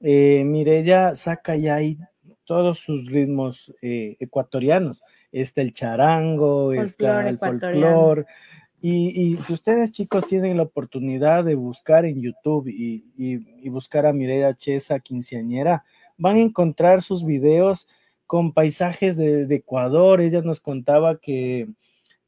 eh, 0.00 0.44
Mirella 0.44 1.14
saca 1.14 1.56
ya 1.56 1.74
ahí 1.76 1.98
todos 2.44 2.78
sus 2.78 3.06
ritmos 3.06 3.74
eh, 3.82 4.16
ecuatorianos. 4.20 5.02
Está 5.32 5.60
el 5.60 5.74
charango, 5.74 6.72
está 6.72 7.28
el 7.28 7.38
folclore. 7.38 8.24
Y, 8.80 9.32
y 9.32 9.36
si 9.38 9.52
ustedes 9.52 9.90
chicos 9.90 10.26
tienen 10.26 10.56
la 10.56 10.62
oportunidad 10.62 11.44
de 11.44 11.56
buscar 11.56 12.06
en 12.06 12.22
YouTube 12.22 12.68
y, 12.68 13.04
y- 13.18 13.44
y 13.60 13.68
buscar 13.68 14.06
a 14.06 14.12
Mireya 14.12 14.54
Chesa 14.54 15.00
quinceañera, 15.00 15.84
van 16.18 16.36
a 16.36 16.40
encontrar 16.40 17.02
sus 17.02 17.24
videos 17.24 17.88
con 18.26 18.52
paisajes 18.52 19.16
de, 19.16 19.46
Ecuador. 19.54 20.20
Ella 20.20 20.42
nos 20.42 20.60
contaba 20.60 21.18
que, 21.18 21.68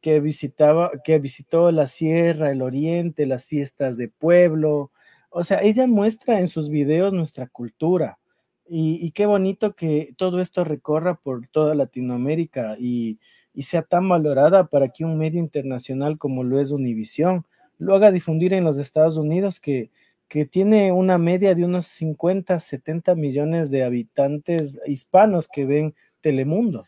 que 0.01 0.21
visitaba, 0.21 0.93
que 1.05 1.19
visitó 1.19 1.71
la 1.73 1.87
sierra, 1.87 2.51
el 2.51 2.63
oriente, 2.63 3.27
las 3.27 3.47
fiestas 3.47 3.97
de 3.99 4.09
pueblo. 4.09 4.93
O 5.31 5.45
sea, 5.45 5.61
ella 5.63 5.87
muestra 5.87 6.41
en 6.41 6.49
sus 6.49 6.71
videos 6.71 7.13
nuestra 7.13 7.47
cultura. 7.49 8.19
Y, 8.67 9.05
y 9.05 9.11
qué 9.11 9.27
bonito 9.27 9.75
que 9.75 10.15
todo 10.17 10.41
esto 10.41 10.65
recorra 10.65 11.17
por 11.17 11.49
toda 11.49 11.75
Latinoamérica 11.75 12.77
y, 12.79 13.19
y 13.53 13.63
sea 13.63 13.83
tan 13.83 14.09
valorada 14.09 14.69
para 14.69 14.89
que 14.91 15.05
un 15.05 15.19
medio 15.19 15.41
internacional 15.41 16.19
como 16.19 16.45
lo 16.45 16.61
es 16.61 16.71
Univisión 16.71 17.45
lo 17.79 17.95
haga 17.97 18.13
difundir 18.13 18.53
en 18.53 18.65
los 18.65 18.77
Estados 18.79 19.17
Unidos, 19.17 19.59
que, 19.59 19.91
que 20.31 20.47
tiene 20.47 20.93
una 20.93 21.19
media 21.19 21.57
de 21.57 21.65
unos 21.65 21.89
50, 21.89 22.61
70 22.61 23.17
millones 23.17 23.71
de 23.73 23.83
habitantes 23.83 24.79
hispanos 24.87 25.49
que 25.49 25.67
ven 25.67 25.95
Telemundo. 26.21 26.87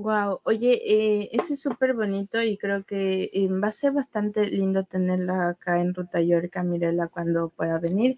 Wow, 0.00 0.40
oye, 0.44 0.80
eh, 0.86 1.28
eso 1.32 1.54
es 1.54 1.60
súper 1.60 1.92
bonito 1.92 2.40
y 2.40 2.56
creo 2.56 2.84
que 2.84 3.30
eh, 3.32 3.48
va 3.48 3.66
a 3.66 3.72
ser 3.72 3.90
bastante 3.90 4.46
lindo 4.46 4.84
tenerla 4.84 5.48
acá 5.48 5.80
en 5.80 5.92
Ruta 5.92 6.20
Yorca, 6.20 6.62
Mirela, 6.62 7.08
cuando 7.08 7.48
pueda 7.48 7.80
venir. 7.80 8.16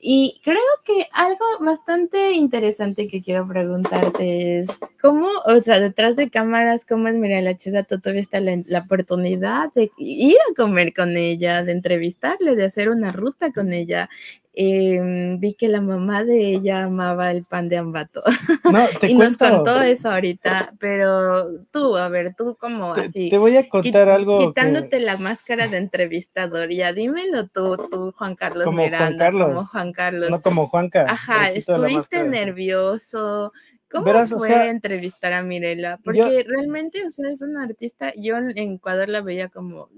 Y 0.00 0.40
creo 0.42 0.58
que 0.84 1.06
algo 1.12 1.44
bastante 1.60 2.32
interesante 2.32 3.06
que 3.06 3.22
quiero 3.22 3.46
preguntarte 3.46 4.58
es, 4.58 4.66
¿cómo, 5.00 5.28
o 5.46 5.62
sea, 5.62 5.78
detrás 5.78 6.16
de 6.16 6.30
cámaras, 6.30 6.84
cómo 6.84 7.06
es 7.06 7.14
Mirela 7.14 7.56
Chesa? 7.56 7.84
¿Tú 7.84 8.00
tuviste 8.00 8.40
la, 8.40 8.60
la 8.66 8.80
oportunidad 8.80 9.72
de 9.72 9.92
ir 9.98 10.36
a 10.50 10.54
comer 10.56 10.92
con 10.92 11.16
ella, 11.16 11.62
de 11.62 11.70
entrevistarle, 11.70 12.56
de 12.56 12.64
hacer 12.64 12.90
una 12.90 13.12
ruta 13.12 13.52
con 13.52 13.72
ella? 13.72 14.08
Eh, 14.52 15.36
vi 15.38 15.54
que 15.54 15.68
la 15.68 15.80
mamá 15.80 16.24
de 16.24 16.54
ella 16.54 16.82
amaba 16.82 17.30
el 17.30 17.44
pan 17.44 17.68
de 17.68 17.76
ambato. 17.78 18.20
No, 18.64 18.84
te 19.00 19.06
y 19.10 19.14
nos 19.14 19.36
contó 19.36 19.80
eso 19.80 20.10
ahorita, 20.10 20.74
pero 20.80 21.60
tú, 21.70 21.96
a 21.96 22.08
ver, 22.08 22.34
tú 22.36 22.56
como 22.58 22.94
te, 22.94 23.02
así, 23.02 23.30
te 23.30 23.38
voy 23.38 23.56
a 23.56 23.62
qui- 23.62 23.68
contar 23.68 24.08
algo 24.08 24.38
que- 24.38 24.46
quitándote 24.46 24.98
la 24.98 25.16
máscara 25.18 25.68
de 25.68 25.76
entrevistador, 25.76 26.70
ya 26.70 26.92
dímelo 26.92 27.46
tú, 27.46 27.76
tú, 27.90 28.12
Juan 28.16 28.34
Carlos 28.34 28.64
Como 28.64 28.78
Juan 28.78 28.90
Miranda, 28.90 29.30
como 29.30 29.64
Juan 29.64 29.92
Carlos. 29.92 30.30
no 30.30 30.40
como 30.40 30.66
Juanca. 30.66 31.06
Ajá, 31.08 31.50
estuviste 31.50 32.24
nervioso. 32.24 33.52
¿Cómo 33.88 34.04
Verás, 34.04 34.30
o 34.32 34.38
fue 34.38 34.48
sea, 34.48 34.68
entrevistar 34.68 35.32
a 35.32 35.42
Mirela? 35.42 35.96
yo- 35.96 36.02
Porque 36.04 36.44
realmente, 36.46 37.04
o 37.06 37.10
sea, 37.10 37.30
es 37.30 37.40
una 37.42 37.64
artista, 37.64 38.12
yo 38.16 38.36
en 38.36 38.56
Ecuador 38.56 39.08
la 39.08 39.20
veía 39.20 39.48
como 39.48 39.88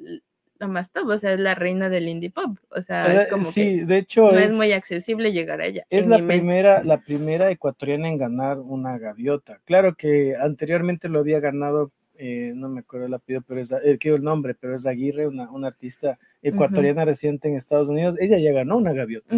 más 0.69 0.91
top, 0.93 1.09
o 1.09 1.19
sea, 1.19 1.33
es 1.33 1.41
la 1.41 1.55
reina 1.55 1.89
del 1.89 2.09
indie 2.09 2.31
pop, 2.31 2.57
o 2.71 2.83
sea, 2.83 3.13
Eh, 3.15 3.23
es 3.23 3.27
como 3.29 3.45
sí, 3.45 3.79
que 3.81 3.85
de 3.87 3.99
hecho 3.99 4.31
no 4.33 4.39
es, 4.39 4.47
es, 4.51 4.53
muy 4.55 4.73
accesible 4.73 5.33
llegar 5.33 5.61
a 5.61 5.67
ella. 5.67 5.85
es 5.91 6.07
la 6.07 6.19
mente. 6.19 6.35
primera, 6.39 6.83
la 6.85 6.99
primera 6.99 7.51
ecuatoriana 7.51 8.09
en 8.09 8.19
ganar 8.19 8.59
una 8.59 8.99
gaviota. 8.99 9.61
Claro 9.65 9.95
que 9.95 10.35
anteriormente 10.37 11.09
lo 11.09 11.21
había 11.21 11.41
ganado, 11.41 11.91
eh, 12.17 12.53
no 12.55 12.69
me 12.69 12.81
acuerdo 12.81 13.07
el 13.07 13.15
apellido, 13.15 13.43
pero 13.47 13.61
es 13.61 13.73
eh, 13.73 13.97
que 13.99 14.11
el 14.11 14.23
nombre, 14.23 14.55
pero 14.55 14.77
es 14.77 14.87
Aguirre, 14.87 15.27
una, 15.27 15.51
una 15.51 15.69
artista 15.69 16.19
ecuatoriana 16.41 17.05
residente 17.05 17.49
en 17.49 17.57
Estados 17.57 17.89
Unidos. 17.89 18.17
Ella 18.21 18.39
ya 18.39 18.53
ganó 18.53 18.77
una 18.77 18.93
gaviota, 18.93 19.35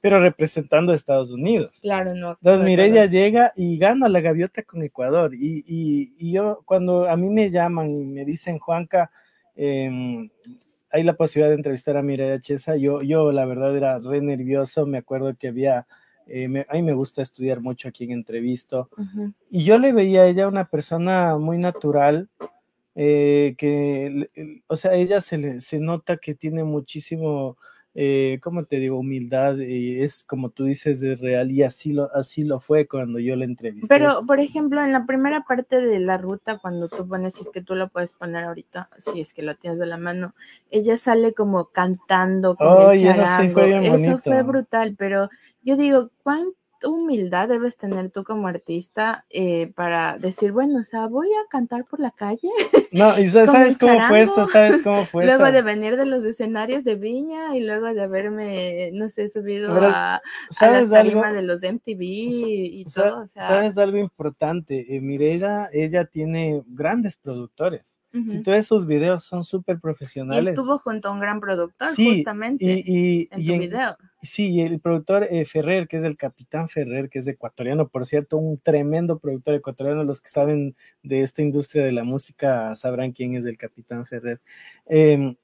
pero 0.00 0.20
representando 0.20 0.92
a 0.92 0.96
Estados 0.96 1.30
Unidos. 1.30 1.78
Claro, 1.80 2.14
no. 2.14 2.32
Entonces, 2.32 2.64
Mireya 2.64 3.02
recuerdo. 3.02 3.10
llega 3.12 3.52
y 3.56 3.78
gana 3.78 4.08
la 4.08 4.20
gaviota 4.20 4.62
con 4.62 4.82
Ecuador. 4.82 5.32
Y, 5.34 5.64
y- 5.66 6.14
y 6.18 6.32
yo, 6.32 6.62
cuando 6.64 7.08
a 7.08 7.16
mí 7.16 7.28
me 7.28 7.50
llaman 7.50 7.90
y 7.90 8.04
me 8.04 8.24
dicen, 8.24 8.58
Juanca, 8.58 9.10
em, 9.56 10.28
hay 10.94 11.02
la 11.02 11.14
posibilidad 11.14 11.50
de 11.50 11.56
entrevistar 11.56 11.96
a 11.96 12.02
Mireya 12.02 12.38
Chesa, 12.38 12.76
yo, 12.76 13.02
yo 13.02 13.32
la 13.32 13.44
verdad 13.44 13.76
era 13.76 13.98
re 13.98 14.20
nervioso. 14.20 14.86
Me 14.86 14.98
acuerdo 14.98 15.34
que 15.36 15.48
había, 15.48 15.86
eh, 16.28 16.46
me- 16.46 16.66
a 16.68 16.74
mí 16.74 16.82
me 16.82 16.92
gusta 16.92 17.20
estudiar 17.20 17.60
mucho 17.60 17.88
aquí 17.88 18.04
en 18.04 18.12
entrevisto. 18.12 18.88
Y 19.50 19.64
yo 19.64 19.78
le 19.78 19.92
veía 19.92 20.22
a 20.22 20.26
ella 20.28 20.46
una 20.46 20.66
persona 20.68 21.36
muy 21.36 21.58
natural, 21.58 22.28
eh, 22.94 23.56
que, 23.58 24.62
o 24.68 24.76
sea, 24.76 24.94
ella 24.94 25.20
se, 25.20 25.36
le, 25.38 25.60
se 25.60 25.80
nota 25.80 26.16
que 26.16 26.36
tiene 26.36 26.62
muchísimo, 26.62 27.56
eh, 27.94 28.40
¿cómo 28.42 28.64
te 28.64 28.80
digo? 28.80 28.98
Humildad, 28.98 29.58
y 29.58 30.02
es 30.02 30.24
como 30.24 30.50
tú 30.50 30.64
dices, 30.64 31.02
es 31.02 31.20
real, 31.20 31.52
y 31.52 31.62
así 31.62 31.92
lo, 31.92 32.14
así 32.14 32.42
lo 32.42 32.58
fue 32.58 32.88
cuando 32.88 33.20
yo 33.20 33.36
la 33.36 33.44
entrevisté. 33.44 33.86
Pero, 33.88 34.26
por 34.26 34.40
ejemplo, 34.40 34.82
en 34.82 34.92
la 34.92 35.06
primera 35.06 35.44
parte 35.44 35.80
de 35.80 36.00
la 36.00 36.18
ruta, 36.18 36.58
cuando 36.58 36.88
tú 36.88 37.06
pones, 37.06 37.34
si 37.34 37.42
es 37.42 37.50
que 37.50 37.62
tú 37.62 37.76
lo 37.76 37.88
puedes 37.88 38.12
poner 38.12 38.44
ahorita, 38.44 38.90
si 38.98 39.20
es 39.20 39.32
que 39.32 39.42
lo 39.42 39.54
tienes 39.54 39.78
de 39.78 39.86
la 39.86 39.96
mano, 39.96 40.34
ella 40.70 40.98
sale 40.98 41.34
como 41.34 41.66
cantando 41.66 42.56
con 42.56 42.92
el 42.92 43.06
eso 43.06 43.24
sí 43.40 43.48
fue 43.50 43.66
bien 43.68 43.84
Eso 43.84 44.18
fue 44.18 44.42
brutal, 44.42 44.96
pero 44.98 45.28
yo 45.62 45.76
digo, 45.76 46.10
¿cuánto? 46.22 46.63
¿Cuánta 46.84 47.02
humildad 47.04 47.48
debes 47.48 47.76
tener 47.76 48.10
tú 48.10 48.24
como 48.24 48.46
artista 48.48 49.24
eh, 49.30 49.72
para 49.74 50.18
decir, 50.18 50.52
bueno, 50.52 50.80
o 50.80 50.82
sea, 50.82 51.06
voy 51.06 51.28
a 51.28 51.48
cantar 51.48 51.84
por 51.84 52.00
la 52.00 52.10
calle? 52.10 52.48
No, 52.94 53.18
y 53.18 53.28
¿sabes 53.28 53.76
cómo 53.76 53.98
fue 54.06 54.20
esto? 54.22 54.44
¿Sabes 54.44 54.80
cómo 54.84 55.04
fue 55.04 55.24
luego 55.24 55.46
esto? 55.46 55.56
de 55.56 55.62
venir 55.62 55.96
de 55.96 56.06
los 56.06 56.22
escenarios 56.24 56.84
de 56.84 56.94
Viña 56.94 57.56
y 57.56 57.60
luego 57.60 57.92
de 57.92 58.00
haberme, 58.00 58.90
no 58.92 59.08
sé, 59.08 59.28
subido 59.28 59.72
a, 59.72 60.14
a 60.16 60.20
la 60.20 60.20
¿Sabes 60.50 60.92
algo? 60.92 61.10
tarima 61.10 61.32
de 61.32 61.42
los 61.42 61.60
MTV 61.64 62.00
y 62.00 62.84
todo, 62.84 63.22
o 63.22 63.26
sea, 63.26 63.48
¿Sabes 63.48 63.78
algo 63.78 63.98
importante? 63.98 64.94
Eh, 64.96 65.00
ella 65.72 66.04
tiene 66.04 66.62
grandes 66.68 67.16
productores. 67.16 67.98
Si 68.12 68.44
tú 68.44 68.52
ves 68.52 68.68
sus 68.68 68.86
videos, 68.86 69.24
son 69.24 69.42
súper 69.42 69.74
y 69.76 69.80
profesionales. 69.80 70.46
estuvo 70.56 70.78
junto 70.78 71.08
a 71.08 71.10
un 71.10 71.18
gran 71.18 71.40
productor 71.40 71.88
Sí, 71.96 72.18
justamente 72.18 72.64
Y, 72.64 72.82
y, 72.86 73.28
en 73.32 73.40
y 73.40 73.46
tu 73.48 73.52
en- 73.54 73.58
video. 73.58 73.96
Sí, 74.24 74.52
y 74.52 74.62
el 74.62 74.80
productor 74.80 75.28
eh, 75.30 75.44
Ferrer, 75.44 75.86
que 75.86 75.98
es 75.98 76.04
el 76.04 76.16
capitán 76.16 76.68
Ferrer, 76.70 77.10
que 77.10 77.18
es 77.18 77.26
ecuatoriano, 77.26 77.88
por 77.88 78.06
cierto, 78.06 78.38
un 78.38 78.58
tremendo 78.58 79.18
productor 79.18 79.54
ecuatoriano. 79.54 80.02
Los 80.02 80.20
que 80.20 80.30
saben 80.30 80.74
de 81.02 81.20
esta 81.22 81.42
industria 81.42 81.84
de 81.84 81.92
la 81.92 82.04
música 82.04 82.74
sabrán 82.74 83.12
quién 83.12 83.34
es 83.34 83.44
el 83.44 83.58
capitán 83.58 84.06
Ferrer. 84.06 84.40
Eh, 84.86 85.36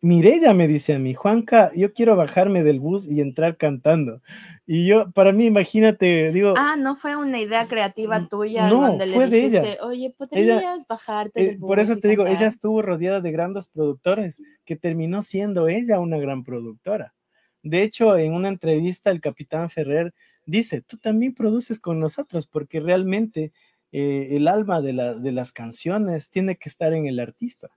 Mirella 0.00 0.52
me 0.52 0.66
dice 0.66 0.94
a 0.94 0.98
mí, 0.98 1.14
Juanca, 1.14 1.70
yo 1.76 1.92
quiero 1.92 2.16
bajarme 2.16 2.64
del 2.64 2.80
bus 2.80 3.06
y 3.06 3.20
entrar 3.20 3.56
cantando. 3.56 4.20
Y 4.66 4.86
yo, 4.86 5.10
para 5.12 5.32
mí, 5.32 5.46
imagínate, 5.46 6.32
digo, 6.32 6.54
Ah, 6.56 6.74
no 6.76 6.96
fue 6.96 7.14
una 7.14 7.38
idea 7.38 7.66
creativa 7.66 8.16
N- 8.16 8.26
tuya 8.28 8.66
no, 8.68 8.80
donde 8.88 9.06
fue 9.06 9.26
le 9.26 9.30
de 9.30 9.36
dijiste, 9.36 9.58
ella. 9.72 9.84
oye, 9.84 10.14
podrías 10.18 10.86
bajarte 10.88 11.40
eh, 11.40 11.46
del 11.50 11.58
por 11.58 11.78
eso 11.78 11.92
bus 11.92 11.98
y 11.98 12.00
te 12.00 12.08
digo, 12.08 12.22
ella 12.24 12.32
cantar?" 12.32 12.48
estuvo 12.48 12.82
rodeada 12.82 13.20
de 13.20 13.30
grandes 13.30 13.68
productores, 13.68 14.42
que 14.64 14.74
terminó 14.74 15.22
siendo 15.22 15.68
ella 15.68 16.00
una 16.00 16.18
gran 16.18 16.42
productora. 16.44 17.14
De 17.62 17.82
hecho, 17.82 18.16
en 18.16 18.32
una 18.34 18.48
entrevista, 18.48 19.10
el 19.10 19.20
capitán 19.20 19.70
Ferrer 19.70 20.12
dice, 20.46 20.82
tú 20.82 20.96
también 20.98 21.34
produces 21.34 21.78
con 21.80 22.00
nosotros, 22.00 22.46
porque 22.46 22.80
realmente 22.80 23.52
eh, 23.92 24.28
el 24.36 24.48
alma 24.48 24.80
de, 24.80 24.92
la- 24.94 25.14
de 25.14 25.32
las 25.32 25.52
canciones 25.52 26.28
tiene 26.30 26.56
que 26.56 26.68
estar 26.68 26.92
en 26.92 27.06
el 27.06 27.20
artista. 27.20 27.68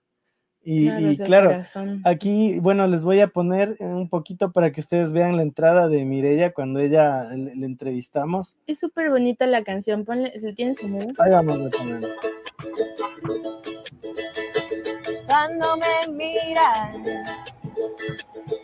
Y 0.68 0.88
Claro, 1.18 1.52
y. 1.52 2.02
Aquí, 2.04 2.58
bueno, 2.58 2.88
les 2.88 3.04
voy 3.04 3.20
a 3.20 3.28
poner 3.28 3.76
un 3.78 4.08
poquito 4.08 4.50
para 4.50 4.72
que 4.72 4.80
ustedes 4.80 5.12
vean 5.12 5.36
la 5.36 5.42
entrada 5.42 5.86
de 5.88 6.04
Mirella 6.04 6.52
cuando 6.52 6.80
ella 6.80 7.22
le, 7.34 7.54
le 7.54 7.66
entrevistamos. 7.66 8.56
Es 8.66 8.80
súper 8.80 9.10
bonita 9.10 9.46
la 9.46 9.62
canción, 9.62 10.04
ponle, 10.04 10.32
si 10.40 10.52
tienes 10.54 10.76
como 10.80 10.98
Ahí 11.18 11.30
vamos 11.30 11.60
a 11.66 11.70
poner. 11.70 12.02
Cuando 15.26 15.76
me 15.76 16.12
miras, 16.12 16.96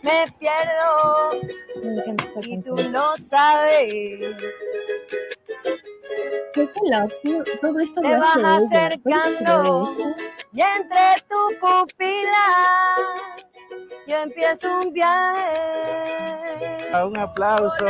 me 0.01 0.31
pierdo 0.39 1.31
Me 1.81 2.47
y 2.47 2.61
tú 2.61 2.75
lo 2.75 3.15
sabes. 3.17 4.35
Todo 7.61 7.79
esto 7.79 8.01
Te 8.01 8.15
vas 8.15 8.37
hace 8.37 8.39
ella. 8.39 8.99
¿Puedes 9.03 9.31
acercando. 9.31 9.95
Y 10.53 10.61
entre 10.61 11.23
tu 11.27 11.59
pupila, 11.59 12.45
yo 14.07 14.17
empiezo 14.17 14.81
un 14.81 14.93
viaje. 14.93 16.91
Ah, 16.93 17.05
un 17.07 17.17
aplauso. 17.17 17.85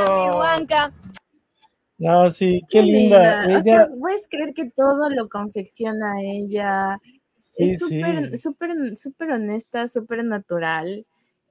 No, 1.97 2.29
sí, 2.29 2.61
qué, 2.69 2.81
linda. 2.81 3.45
O 3.45 3.49
Ella, 3.49 3.63
sea, 3.63 3.89
puedes 3.99 4.27
creer 4.29 4.53
que 4.53 4.69
todo 4.71 5.09
lo 5.09 5.27
confecciona 5.29 6.21
ella. 6.21 6.99
sí, 7.39 7.71
es 7.71 7.81
súper, 7.81 8.31
sí. 8.31 8.37
súper, 8.37 8.97
súper 8.97 9.31
honesta, 9.31 9.87
súper 9.87 10.23
natural. 10.23 11.05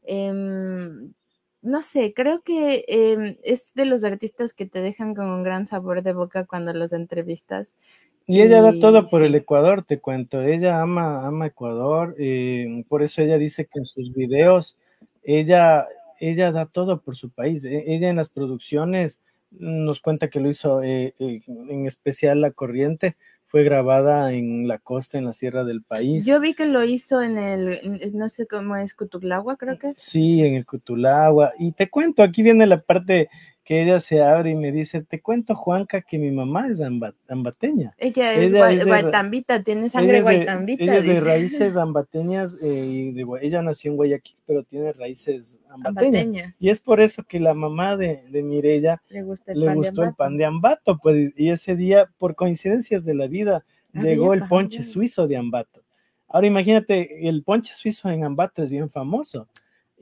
Em, 0.05 1.13
no 1.63 1.83
sé, 1.83 2.13
creo 2.15 2.43
que 2.43 2.85
em, 2.89 3.37
es 3.45 3.73
de 3.75 3.87
los 3.87 4.05
artistas 4.05 4.53
que 4.55 4.67
te 4.67 4.81
dejan 4.81 5.15
con 5.15 5.29
un 5.29 5.43
gran 5.43 5.67
sabor 5.67 6.03
de 6.03 6.13
boca 6.13 6.45
cuando 6.47 6.73
los 6.73 6.93
entrevistas. 6.93 7.75
Y 8.27 8.41
ella 8.41 8.63
da 8.63 8.73
todo 8.81 9.07
por 9.09 9.23
el. 9.23 9.35
Ecuador, 9.35 9.85
te 9.85 9.99
cuento. 10.01 10.43
Ella 10.43 10.81
ama, 10.81 11.27
ama 11.27 11.47
Ecuador. 11.47 12.15
eh, 12.19 12.85
por 12.89 13.03
eso 13.03 13.23
ella 13.23 13.39
dice 13.39 13.67
que 13.67 13.81
en 13.81 13.85
sus 13.85 14.13
videos 14.15 14.77
ella, 15.25 15.87
ella 16.21 16.53
da 16.53 16.67
todo 16.67 17.01
por 17.01 17.17
su 17.17 17.31
país. 17.31 17.65
E- 17.65 17.85
Ella 17.95 18.09
en 18.11 18.17
las 18.17 18.31
producciones 18.31 19.21
nos 19.51 20.01
cuenta 20.01 20.31
que 20.31 20.41
lo 20.41 20.49
hizo 20.49 20.83
eh, 20.83 21.15
en 21.19 21.87
especial 21.87 22.41
La 22.41 22.53
Corriente. 22.53 23.17
Fue 23.53 23.65
grabada 23.65 24.33
en 24.33 24.67
la 24.67 24.79
costa, 24.79 25.19
en 25.19 25.27
la 25.27 25.35
sierra 25.35 25.63
del 25.63 25.83
país. 25.83 26.25
Yo 26.25 26.41
vi 26.41 26.55
que 26.55 26.65
lo 26.65 26.85
hizo 26.85 27.21
en 27.21 27.37
el, 27.37 28.11
no 28.15 28.31
sé 28.31 28.47
cómo 28.47 28.77
es, 28.77 28.95
Cutuglagua, 28.95 29.59
creo 29.59 29.79
que 29.79 29.91
es. 29.91 29.99
Sí, 29.99 30.41
en 30.41 30.55
el 30.55 30.65
Cutulagua. 30.65 31.53
Y 31.59 31.73
te 31.73 31.91
cuento, 31.91 32.23
aquí 32.23 32.43
viene 32.43 32.67
la 32.67 32.81
parte 32.81 33.29
que 33.65 33.83
ella 33.83 34.01
se 34.01 34.21
abre 34.23 34.51
y 34.51 34.55
me 34.57 34.73
dice, 34.73 35.03
te 35.03 35.21
cuento, 35.21 35.55
Juanca, 35.55 36.01
que 36.03 36.19
mi 36.19 36.31
mamá 36.33 36.67
es 36.67 36.81
amba- 36.81 37.15
ambateña. 37.29 37.93
Ella 37.97 38.33
es 38.35 38.53
Ella 38.53 38.67
de- 38.77 38.85
guaitambita, 38.85 39.63
tiene 39.63 39.89
sangre 39.89 40.21
guaitambita. 40.21 40.83
ella 40.83 40.97
es 40.99 41.07
de 41.07 41.21
raíces 41.21 41.77
ambateñas 41.77 42.57
eh, 42.61 42.85
y 42.87 43.13
de 43.13 43.25
ella 43.41 43.63
nació 43.63 43.93
en 43.93 43.97
Guayaquil, 43.99 44.37
pero 44.47 44.65
tiene 44.65 44.93
raíces 44.93 45.61
ambateñas. 45.71 46.23
Ambateñas. 46.25 46.57
Y 46.61 46.71
es 46.71 46.81
por 46.81 47.01
eso 47.01 47.23
que 47.23 47.39
la 47.39 47.55
mamá 47.55 47.97
de, 47.97 48.25
de 48.31 48.43
Mirella 48.43 49.01
Le 49.09 49.23
gusta 49.23 49.53
el 49.53 49.61
le 49.61 49.67
pan 49.67 49.75
de 49.75 49.79
gustó 49.79 50.03
el 50.03 50.15
pan 50.15 50.37
de 50.37 50.45
ambato, 50.45 50.99
pues, 50.99 51.33
y 51.39 51.51
ese 51.51 51.77
día, 51.77 52.09
por 52.19 52.35
coincidencias 52.35 53.05
de 53.05 53.15
la 53.15 53.29
vida, 53.29 53.65
Había 53.95 54.11
llegó 54.11 54.35
el 54.35 54.49
ponche 54.49 54.83
suizo 54.83 55.29
de 55.29 55.37
ambato. 55.37 55.83
Ahora 56.27 56.47
imagínate, 56.47 57.29
el 57.29 57.43
ponche 57.45 57.75
suizo 57.75 58.09
en 58.11 58.25
ambato 58.25 58.63
es 58.63 58.71
bien 58.71 58.91
famoso. 58.91 59.47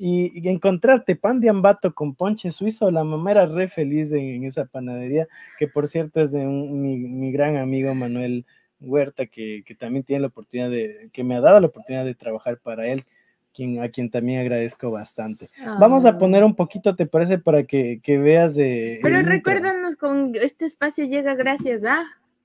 Y, 0.03 0.33
y 0.35 0.49
encontrarte 0.49 1.15
pan 1.15 1.41
de 1.41 1.51
ambato 1.51 1.93
con 1.93 2.15
ponche 2.15 2.51
suizo, 2.51 2.91
la 2.91 3.05
mamá 3.05 3.33
era 3.33 3.45
re 3.45 3.69
feliz 3.69 4.13
en, 4.13 4.21
en 4.37 4.45
esa 4.45 4.65
panadería, 4.65 5.29
que 5.59 5.69
por 5.69 5.87
cierto 5.89 6.23
es 6.23 6.33
de 6.33 6.39
un- 6.47 6.81
mi, 6.81 6.97
mi 6.97 7.31
gran 7.33 7.57
amigo 7.59 7.95
Manuel 7.95 8.47
Huerta, 8.81 9.27
que, 9.27 9.63
que 9.67 9.75
también 9.75 10.03
tiene 10.05 10.23
la 10.23 10.29
oportunidad 10.29 10.71
de, 10.71 11.11
que 11.13 11.23
me 11.23 11.37
ha 11.37 11.43
dado 11.43 11.61
la 11.61 11.67
oportunidad 11.67 12.07
de 12.07 12.15
trabajar 12.15 12.57
para 12.57 12.87
él, 12.89 13.05
quien, 13.53 13.83
a 13.83 13.91
quien 13.91 14.09
también 14.11 14.41
agradezco 14.41 14.91
bastante. 14.91 15.51
Vamos 15.79 16.07
a 16.07 16.11
Ah. 16.11 16.19
poner 16.19 16.45
un 16.45 16.55
poquito, 16.55 16.97
¿te 16.97 17.05
parece? 17.05 17.37
Para 17.39 17.65
que, 17.65 18.01
que 18.03 18.17
veas 18.17 18.55
de... 18.55 19.01
Pero 19.03 19.21
recuérdanos 19.21 19.97
con 19.97 20.33
este 20.41 20.65
espacio 20.65 21.05
llega 21.05 21.35
gracias 21.35 21.85
a. 21.85 22.05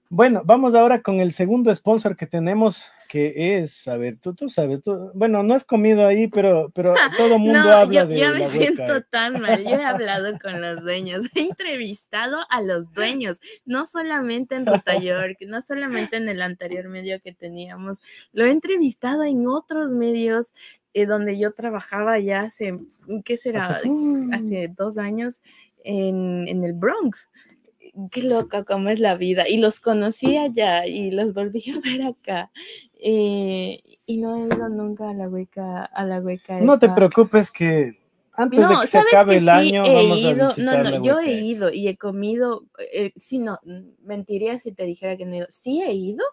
Bueno, 0.10 0.44
vamos 0.46 0.76
ahora 0.76 1.02
con 1.02 1.20
el 1.20 1.32
segundo 1.32 1.74
sponsor 1.74 2.16
que 2.16 2.28
tenemos, 2.28 2.84
que 3.10 3.58
es, 3.58 3.88
a 3.88 3.98
ver, 3.98 4.18
tú, 4.18 4.34
tú 4.36 4.50
sabes, 4.50 4.82
tú- 4.84 5.12
bueno, 5.16 5.42
no 5.44 5.56
has 5.56 5.64
comido 5.64 6.06
ahí, 6.06 6.28
pero, 6.28 6.70
pero 6.76 6.94
todo 7.18 7.40
mundo 7.40 7.60
No, 7.64 7.72
habla 7.72 8.02
yo, 8.04 8.08
de 8.08 8.20
yo 8.20 8.30
me 8.32 8.48
siento 8.48 8.98
eh. 8.98 9.04
tan 9.10 9.42
mal. 9.42 9.64
Yo 9.64 9.72
he 9.72 9.84
hablado 9.84 10.38
con 10.40 10.62
los 10.62 10.82
dueños, 10.84 11.26
he 11.36 11.42
entrevistado 11.42 12.38
a 12.50 12.62
los 12.62 12.94
dueños, 12.94 13.40
no 13.66 13.86
solamente 13.86 14.56
en 14.56 14.66
Ruta 14.68 14.96
York, 15.02 15.38
no 15.48 15.62
solamente 15.62 16.18
en 16.18 16.30
el 16.30 16.42
anterior 16.42 16.88
medio 16.88 17.20
que 17.22 17.34
teníamos, 17.34 18.00
lo 18.32 18.46
he 18.46 18.52
entrevistado 18.52 19.24
en 19.24 19.48
otros 19.48 19.92
medios 19.92 20.54
eh, 20.94 21.06
donde 21.08 21.38
yo 21.38 21.52
trabajaba 21.54 22.20
ya 22.20 22.42
hace, 22.42 22.78
¿qué 23.26 23.38
será? 23.38 23.66
Hace- 23.68 23.90
Hace 24.32 24.72
dos 24.78 24.98
años 25.00 25.42
en, 25.84 26.48
en 26.48 26.64
el 26.64 26.74
Bronx. 26.74 27.30
Qué 28.12 28.24
loca 28.24 28.64
cómo 28.64 28.90
es 28.90 29.00
la 29.00 29.16
vida. 29.16 29.48
Y 29.48 29.58
los 29.58 29.80
conocí 29.80 30.38
allá 30.38 30.86
y 30.86 31.12
los 31.12 31.34
volví 31.34 31.64
a 31.72 31.80
ver 31.80 32.02
acá. 32.04 32.52
Eh, 33.00 33.82
y 34.06 34.18
no 34.18 34.36
he 34.36 34.48
ido 34.56 34.70
nunca 34.70 35.10
a 35.10 35.14
la 35.14 35.28
hueca, 35.28 35.86
a 35.86 36.06
la 36.06 36.20
hueca. 36.20 36.60
No 36.62 36.80
te 36.80 36.90
preocupes 36.90 37.52
que 37.52 37.98
antes 38.38 38.60
de 38.60 38.74
No, 38.74 38.82
que 38.82 38.88
se 38.88 38.98
acabe 38.98 39.32
que 39.34 39.38
el 39.38 39.44
sí 39.44 39.50
año 39.50 39.84
vamos 39.84 40.18
a 40.18 40.20
ido, 40.20 40.36
no, 40.36 40.48
visitar 40.50 40.84
no, 40.84 40.92
la 40.92 41.02
yo 41.02 41.20
he 41.20 41.32
ido 41.32 41.72
y 41.72 41.88
he 41.88 41.98
comido, 41.98 42.66
eh, 42.94 43.14
sí, 43.16 43.40
no, 43.40 43.60
mentiría 44.04 44.60
si 44.60 44.74
te 44.74 44.84
dijera 44.84 45.16
que 45.16 45.26
no 45.26 45.34
he 45.34 45.38
ido. 45.38 45.48
Sí 45.50 45.82
he 45.82 45.94
ido, 45.94 46.24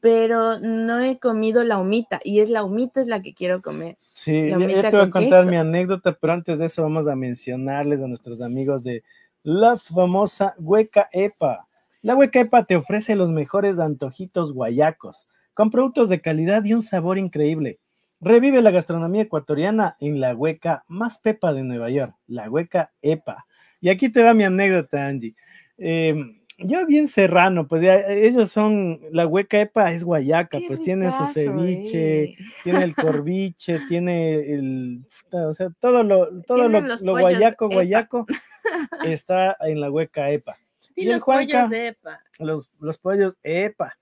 pero 0.00 0.60
no 0.60 1.00
he 1.00 1.18
comido 1.18 1.64
la 1.64 1.78
humita 1.78 2.20
y 2.22 2.40
es 2.40 2.50
la 2.50 2.62
humita 2.62 3.00
es 3.00 3.06
la 3.06 3.22
que 3.22 3.32
quiero 3.32 3.62
comer. 3.62 3.96
Sí, 4.12 4.50
ya, 4.50 4.58
ya 4.58 4.58
te 4.58 4.66
voy 4.66 4.76
a 4.76 4.90
con 4.90 5.10
contar 5.10 5.40
queso. 5.40 5.50
mi 5.50 5.56
anécdota, 5.56 6.12
pero 6.20 6.34
antes 6.34 6.58
de 6.58 6.66
eso 6.66 6.82
vamos 6.82 7.08
a 7.08 7.16
mencionarles 7.16 8.02
a 8.02 8.06
nuestros 8.06 8.42
amigos 8.42 8.84
de 8.84 9.02
la 9.44 9.76
famosa 9.76 10.54
Hueca 10.58 11.08
EPA. 11.12 11.68
La 12.00 12.16
Hueca 12.16 12.40
EPA 12.40 12.64
te 12.64 12.76
ofrece 12.76 13.14
los 13.14 13.30
mejores 13.30 13.78
antojitos 13.78 14.52
guayacos, 14.52 15.28
con 15.52 15.70
productos 15.70 16.08
de 16.08 16.20
calidad 16.20 16.64
y 16.64 16.72
un 16.72 16.82
sabor 16.82 17.18
increíble. 17.18 17.78
Revive 18.20 18.62
la 18.62 18.70
gastronomía 18.70 19.22
ecuatoriana 19.22 19.96
en 20.00 20.18
la 20.18 20.34
Hueca 20.34 20.84
más 20.88 21.18
pepa 21.18 21.52
de 21.52 21.62
Nueva 21.62 21.90
York, 21.90 22.14
la 22.26 22.50
Hueca 22.50 22.92
EPA. 23.02 23.46
Y 23.82 23.90
aquí 23.90 24.08
te 24.08 24.22
va 24.22 24.32
mi 24.32 24.44
anécdota, 24.44 25.06
Angie. 25.06 25.36
Eh, 25.76 26.14
yo 26.58 26.86
bien 26.86 27.08
serrano, 27.08 27.66
pues 27.66 27.82
ya, 27.82 27.96
ellos 27.96 28.50
son, 28.50 29.00
la 29.10 29.26
Hueca 29.26 29.60
EPA 29.60 29.92
es 29.92 30.04
guayaca, 30.04 30.58
pues 30.66 30.82
tiene 30.82 31.10
su 31.10 31.26
ceviche, 31.26 32.24
eh. 32.24 32.36
tiene 32.62 32.84
el 32.84 32.94
corviche, 33.24 33.80
tiene 33.88 34.34
el, 34.54 35.04
o 35.32 35.52
sea, 35.52 35.70
todo 35.80 36.02
lo, 36.02 36.42
todo 36.42 36.68
lo, 36.68 37.12
guayaco, 37.12 37.66
Epa. 37.66 37.74
guayaco 37.74 38.26
está 39.04 39.56
en 39.60 39.80
la 39.80 39.90
hueca 39.90 40.30
EPA. 40.30 40.56
Y, 40.94 41.02
Y 41.02 41.06
el 41.06 41.14
los 41.14 41.22
Juanca, 41.22 41.62
pollos 41.62 41.72
epa. 41.72 42.20
Los, 42.38 42.70
los 42.80 42.98
pollos 42.98 43.38
EPA. 43.42 43.96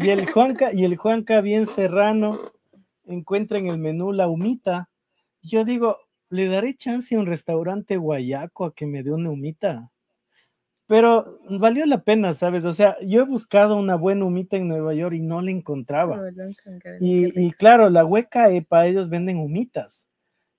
Y 0.00 0.10
el 0.10 0.30
Juanca, 0.30 0.72
y 0.72 0.84
el 0.84 0.96
Juanca 0.96 1.40
bien 1.40 1.66
serrano 1.66 2.38
encuentra 3.06 3.58
en 3.58 3.66
el 3.66 3.78
menú 3.78 4.12
la 4.12 4.28
humita. 4.28 4.88
Yo 5.42 5.64
digo, 5.64 5.98
¿le 6.28 6.46
daré 6.46 6.74
chance 6.74 7.14
a 7.14 7.18
un 7.18 7.26
restaurante 7.26 7.96
guayaco 7.96 8.64
a 8.64 8.74
que 8.74 8.86
me 8.86 9.02
dé 9.02 9.12
una 9.12 9.30
humita? 9.30 9.90
Pero 10.86 11.40
valió 11.48 11.84
la 11.86 12.02
pena, 12.02 12.32
¿sabes? 12.32 12.64
O 12.64 12.72
sea, 12.72 12.96
yo 13.00 13.22
he 13.22 13.24
buscado 13.24 13.76
una 13.76 13.96
buena 13.96 14.24
humita 14.24 14.56
en 14.56 14.68
Nueva 14.68 14.94
York 14.94 15.14
y 15.16 15.20
no 15.20 15.40
la 15.40 15.50
encontraba. 15.50 16.20
Y, 17.00 17.46
y 17.46 17.50
claro, 17.52 17.90
la 17.90 18.04
hueca 18.04 18.50
EPA, 18.50 18.86
ellos 18.86 19.08
venden 19.08 19.38
humitas. 19.38 20.06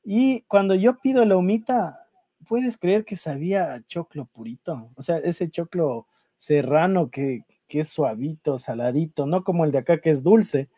Y 0.04 0.42
cuando 0.42 0.76
yo 0.76 0.98
pido 1.00 1.24
la 1.24 1.38
humita, 1.38 2.08
puedes 2.48 2.78
creer 2.78 3.06
que 3.06 3.16
sabía 3.16 3.74
a 3.74 3.82
choclo 3.86 4.26
purito. 4.26 4.90
O 4.96 5.02
sea, 5.02 5.18
ese 5.18 5.50
choclo 5.50 6.08
serrano 6.36 7.10
que, 7.10 7.44
que 7.68 7.82
es 7.82 7.90
suavito, 7.90 8.60
saladito, 8.60 9.26
no 9.26 9.44
como 9.44 9.66
el 9.66 9.72
de 9.72 9.80
acá 9.80 10.00
que 10.00 10.10
es 10.10 10.24
dulce. 10.24 10.70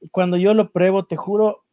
Y 0.00 0.08
cuando 0.08 0.36
yo 0.36 0.54
lo 0.54 0.70
pruebo, 0.70 1.06
te 1.06 1.16
juro, 1.16 1.64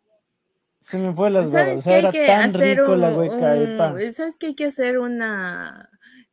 se 0.80 0.97
me 0.97 1.13
fue 1.13 1.30
las 1.30 1.51
babas. 1.51 1.80
O 1.80 1.82
sea, 1.82 1.97
era 1.97 2.11
tan 2.11 2.53
rico 2.53 2.95
la 2.95 3.15
hueca 3.15 3.55
EPA. 3.55 4.11
¿Sabes 4.11 4.36
que 4.36 4.47
hay 4.47 4.55
que 4.55 4.65
hacer 4.65 4.99
una... 4.99 5.89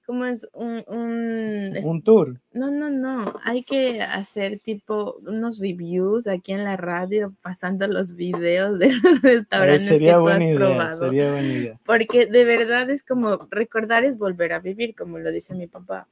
¿Cómo 0.06 0.24
es? 0.24 0.48
Un... 0.52 0.84
un 0.86 1.72
es- 1.76 1.84
Un 1.84 2.00
tour. 2.02 2.40
No, 2.52 2.70
no, 2.70 2.88
no. 2.90 3.34
Hay 3.44 3.64
que 3.64 4.00
hacer 4.02 4.60
tipo 4.60 5.16
unos 5.26 5.58
reviews 5.58 6.26
aquí 6.28 6.52
en 6.52 6.62
la 6.64 6.76
radio, 6.76 7.34
pasando 7.42 7.86
los 7.88 8.14
videos 8.14 8.78
de 8.78 8.92
los 8.92 9.20
restaurantes 9.22 9.88
que 9.98 10.12
tú 10.12 10.28
has 10.28 10.42
idea, 10.42 10.56
probado. 10.56 11.04
sería 11.08 11.32
buena 11.32 11.48
idea. 11.48 11.80
Porque 11.84 12.26
de 12.26 12.44
verdad 12.44 12.88
es 12.90 13.02
como 13.02 13.48
recordar 13.50 14.04
es 14.04 14.16
volver 14.16 14.52
a 14.52 14.60
vivir, 14.60 14.94
como 14.94 15.18
lo 15.18 15.30
dice 15.32 15.54
mi 15.54 15.66
papá. 15.66 16.06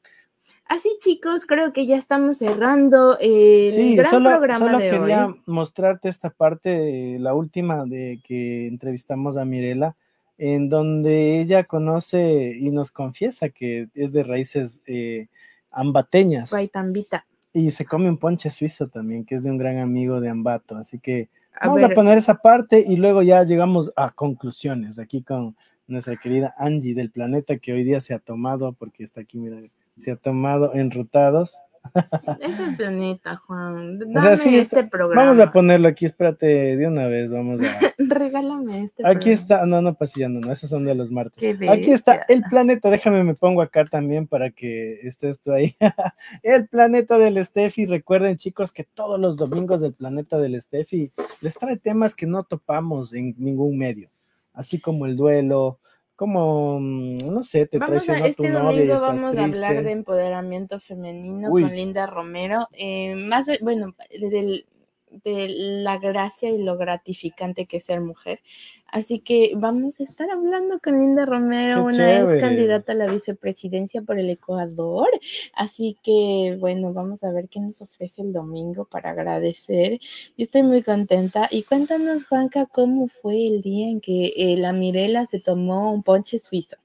Así, 0.67 0.89
chicos, 1.01 1.45
creo 1.47 1.73
que 1.73 1.87
ya 1.87 1.97
estamos 1.97 2.39
cerrando 2.39 3.19
el 3.19 3.71
Sí, 3.73 3.97
gran 3.97 4.11
solo, 4.11 4.31
programa 4.31 4.67
solo 4.67 4.79
de 4.79 4.91
quería 4.91 5.27
hoy. 5.27 5.41
mostrarte 5.47 6.09
esta 6.09 6.31
parte, 6.31 7.19
la 7.19 7.35
última 7.35 7.85
de 7.85 8.21
que 8.25 8.67
entrevistamos 8.67 9.37
a 9.37 9.45
Mirela, 9.45 9.95
en 10.39 10.69
donde 10.71 11.41
ella 11.41 11.65
conoce 11.65 12.57
y 12.59 12.71
nos 12.71 12.91
confiesa 12.91 13.51
que 13.51 13.89
es 13.95 14.13
de 14.13 14.23
raíces 14.25 14.83
eh, 14.87 15.29
ambateñas 15.71 16.51
Guaitambita. 16.51 17.27
y 17.53 17.71
se 17.71 17.85
come 17.85 18.09
un 18.09 18.19
ponche 18.19 18.51
suizo 18.51 18.89
también, 18.89 19.25
que 19.25 19.35
es 19.37 19.43
de 19.45 19.51
un 19.51 19.59
gran 19.59 19.79
amigo 19.79 20.21
de 20.21 20.31
Ambato. 20.31 20.77
Así 20.77 20.99
que 20.99 21.29
A 21.61 21.67
vamos 21.67 21.83
ver, 21.83 21.93
a 21.93 21.95
poner 21.95 22.19
esa 22.19 22.37
parte 22.37 22.83
y 22.85 22.97
luego 22.97 23.23
ya 23.23 23.45
llegamos 23.45 23.93
a 23.97 24.11
conclusiones 24.13 24.99
aquí 24.99 25.23
con 25.23 25.55
nuestra 25.87 26.17
querida 26.17 26.55
Angie 26.59 26.95
del 26.95 27.11
planeta 27.11 27.59
que 27.59 27.73
hoy 27.75 27.85
día 27.85 28.01
se 28.01 28.15
ha 28.15 28.19
tomado, 28.19 28.73
porque 28.73 29.05
está 29.05 29.21
aquí, 29.21 29.39
mira, 29.39 29.59
se 29.99 30.13
ha 30.13 30.17
tomado 30.17 30.75
enrutados. 30.75 31.57
es 32.41 32.59
el 32.61 32.77
planeta, 32.77 33.37
Juan. 33.37 33.99
sea, 34.13 34.23
Dame 34.23 34.37
sí, 34.39 34.57
este 34.57 34.81
está- 34.81 34.89
programa. 34.89 35.23
Vamos 35.25 35.39
a 35.39 35.53
ponerlo 35.53 35.87
aquí, 35.89 36.07
espérate, 36.07 36.47
de 36.47 36.87
una 36.87 37.07
vez, 37.09 37.31
vamos 37.31 37.61
a... 37.61 37.65
Regálame 37.99 38.85
este 38.85 39.07
Aquí 39.07 39.15
programa. 39.15 39.33
está, 39.33 39.67
no, 39.67 39.83
no, 39.83 39.95
pasillando, 39.95 40.41
no, 40.41 40.51
esos 40.53 40.71
son 40.71 40.85
de 40.87 40.95
los 40.95 41.11
martes. 41.11 41.43
Aquí 41.69 41.93
está 41.93 42.25
el 42.29 42.43
planeta, 42.45 42.89
déjame 42.91 43.23
me 43.23 43.35
pongo 43.35 43.61
acá 43.61 43.85
también 43.85 44.27
para 44.27 44.51
que 44.51 45.01
estés 45.07 45.41
tú 45.41 45.53
ahí. 45.53 45.77
el 46.43 46.67
planeta 46.69 47.19
del 47.19 47.43
Steffi, 47.45 47.85
recuerden 47.87 48.39
chicos 48.39 48.73
que 48.73 48.85
todos 48.85 49.21
los 49.21 49.37
domingos 49.37 49.81
del 49.83 49.93
planeta 49.93 50.39
del 50.39 50.61
Steffi 50.61 51.13
les 51.43 51.55
trae 51.55 51.77
temas 51.77 52.15
que 52.17 52.27
no 52.27 52.45
topamos 52.45 53.13
en 53.13 53.35
ningún 53.39 53.77
medio, 53.77 54.09
así 54.55 54.81
como 54.81 55.05
el 55.07 55.17
duelo, 55.17 55.79
como, 56.17 56.79
mm, 56.81 57.19
no 57.33 57.43
sé, 57.45 57.67
te 57.67 57.79
Vamos 57.79 58.09
a, 58.09 58.17
este 58.27 58.47
tu 58.49 58.53
novia 58.53 58.73
y 58.73 58.87
domingo 58.87 58.95
estás 58.95 59.03
vamos 59.23 59.37
a 59.37 59.45
hablar 59.45 59.83
de 59.83 59.91
empoderamiento 59.91 60.79
femenino 60.79 61.51
Uy. 61.51 61.63
con 61.63 61.75
Linda 61.75 62.07
Romero. 62.07 62.69
eh, 62.73 63.15
más, 63.15 63.47
bueno, 63.61 63.95
del- 64.11 64.67
de 65.23 65.49
la 65.49 65.99
gracia 65.99 66.51
y 66.51 66.63
lo 66.63 66.77
gratificante 66.77 67.67
que 67.67 67.77
es 67.77 67.85
ser 67.85 68.01
mujer. 68.01 68.41
Así 68.87 69.19
que 69.19 69.53
vamos 69.57 69.99
a 70.01 70.05
estar 70.05 70.31
hablando 70.31 70.79
con 70.79 70.99
Linda 71.01 71.27
Romero, 71.27 71.77
Qué 71.77 71.81
una 71.95 72.13
ex 72.13 72.21
chévere. 72.25 72.41
candidata 72.41 72.93
a 72.93 72.95
la 72.95 73.07
vicepresidencia 73.07 74.03
por 74.03 74.19
el 74.19 74.31
Ecuador. 74.31 75.09
Así 75.53 75.97
que, 76.03 76.57
bueno, 76.61 76.93
vamos 76.93 77.25
a 77.25 77.33
ver 77.33 77.49
qué 77.49 77.61
nos 77.61 77.83
ofrece 77.83 78.23
el 78.23 78.33
domingo 78.33 78.85
para 78.85 79.11
agradecer. 79.11 79.99
Yo 80.37 80.45
estoy 80.45 80.63
muy 80.63 80.83
contenta. 80.83 81.49
Y 81.51 81.65
cuéntanos, 81.65 82.27
Juanca, 82.27 82.67
cómo 82.67 83.09
fue 83.09 83.47
el 83.47 83.63
día 83.63 83.89
en 83.89 84.01
que 84.01 84.33
eh, 84.37 84.57
la 84.57 84.73
Mirela 84.73 85.27
se 85.27 85.41
tomó 85.41 85.93
un 85.93 86.03
ponche 86.03 86.39
suizo. 86.39 86.77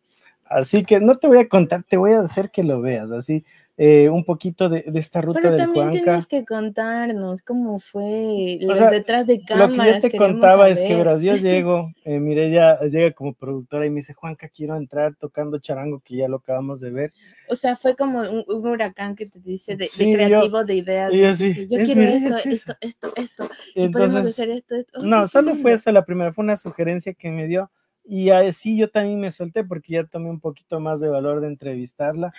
Así 0.45 0.83
que 0.83 0.99
no 0.99 1.15
te 1.15 1.27
voy 1.27 1.37
a 1.37 1.47
contar, 1.47 1.83
te 1.83 1.95
voy 1.95 2.13
a 2.13 2.21
hacer 2.21 2.49
que 2.49 2.63
lo 2.63 2.81
veas, 2.81 3.11
así, 3.11 3.45
eh, 3.81 4.09
un 4.09 4.25
poquito 4.25 4.67
de, 4.67 4.81
de 4.81 4.99
esta 4.99 5.21
ruta 5.21 5.39
Pero 5.39 5.51
del 5.51 5.59
también 5.61 5.85
Juanca. 5.87 6.03
tienes 6.03 6.27
que 6.27 6.43
contarnos 6.45 7.41
cómo 7.43 7.79
fue 7.79 8.57
O 8.61 8.65
los 8.67 8.77
sea, 8.77 8.89
detrás 8.89 9.25
de 9.25 9.35
Lo 9.35 9.39
que 9.39 9.45
cámaras. 9.45 10.03
yo 10.03 10.09
te 10.09 10.17
contaba 10.17 10.67
es 10.67 10.81
que 10.81 10.87
saber. 10.89 10.97
verás, 10.97 11.21
yo 11.21 11.35
llego, 11.37 11.93
eh, 12.03 12.19
Mireya 12.19 12.77
llega 12.81 13.11
como 13.13 13.33
productora 13.33 13.85
y 13.85 13.89
me 13.89 13.97
dice, 14.01 14.13
Juanca, 14.13 14.49
quiero 14.49 14.75
entrar 14.75 15.15
tocando 15.15 15.59
charango, 15.59 16.01
que 16.01 16.17
ya 16.17 16.27
lo 16.27 16.37
acabamos 16.37 16.81
de 16.81 16.89
ver. 16.91 17.13
O 17.47 17.55
sea, 17.55 17.77
fue 17.77 17.95
como 17.95 18.19
un, 18.19 18.43
un 18.47 18.67
huracán 18.67 19.15
que 19.15 19.27
te 19.27 19.39
dice 19.39 19.77
de, 19.77 19.85
de 19.85 19.87
Sí, 19.87 20.11
yo- 20.11 20.17
creativo, 20.17 20.65
de 20.65 20.75
ideas. 20.75 21.13
y 21.13 21.17
de 21.17 21.23
yo 21.23 21.33
sí, 21.35 21.67
yo 21.69 21.77
es 21.77 21.85
quiero 21.85 22.01
esto, 22.01 22.49
esto, 22.49 22.75
esto, 22.81 23.13
esto. 23.15 23.49
Y 23.75 23.87
podemos 23.87 24.17
Entonces, 24.17 24.31
hacer 24.33 24.49
esto, 24.49 24.75
esto. 24.75 25.01
no, 25.03 25.25
solo 25.25 25.55
fue 25.55 25.71
esa 25.71 25.93
la 25.93 26.03
primera, 26.03 26.33
fue 26.33 26.43
una 26.43 26.57
sugerencia 26.57 27.13
que 27.13 27.31
me 27.31 27.47
dio 27.47 27.71
y 28.03 28.29
así 28.31 28.75
yo 28.77 28.89
también 28.89 29.21
me 29.21 29.31
solté 29.31 29.63
porque 29.63 29.93
ya 29.93 30.03
tomé 30.03 30.29
un 30.29 30.41
poquito 30.41 30.81
más 30.81 30.99
de 30.99 31.07
valor 31.07 31.39
de 31.41 31.47
entrevistarla 31.47 32.33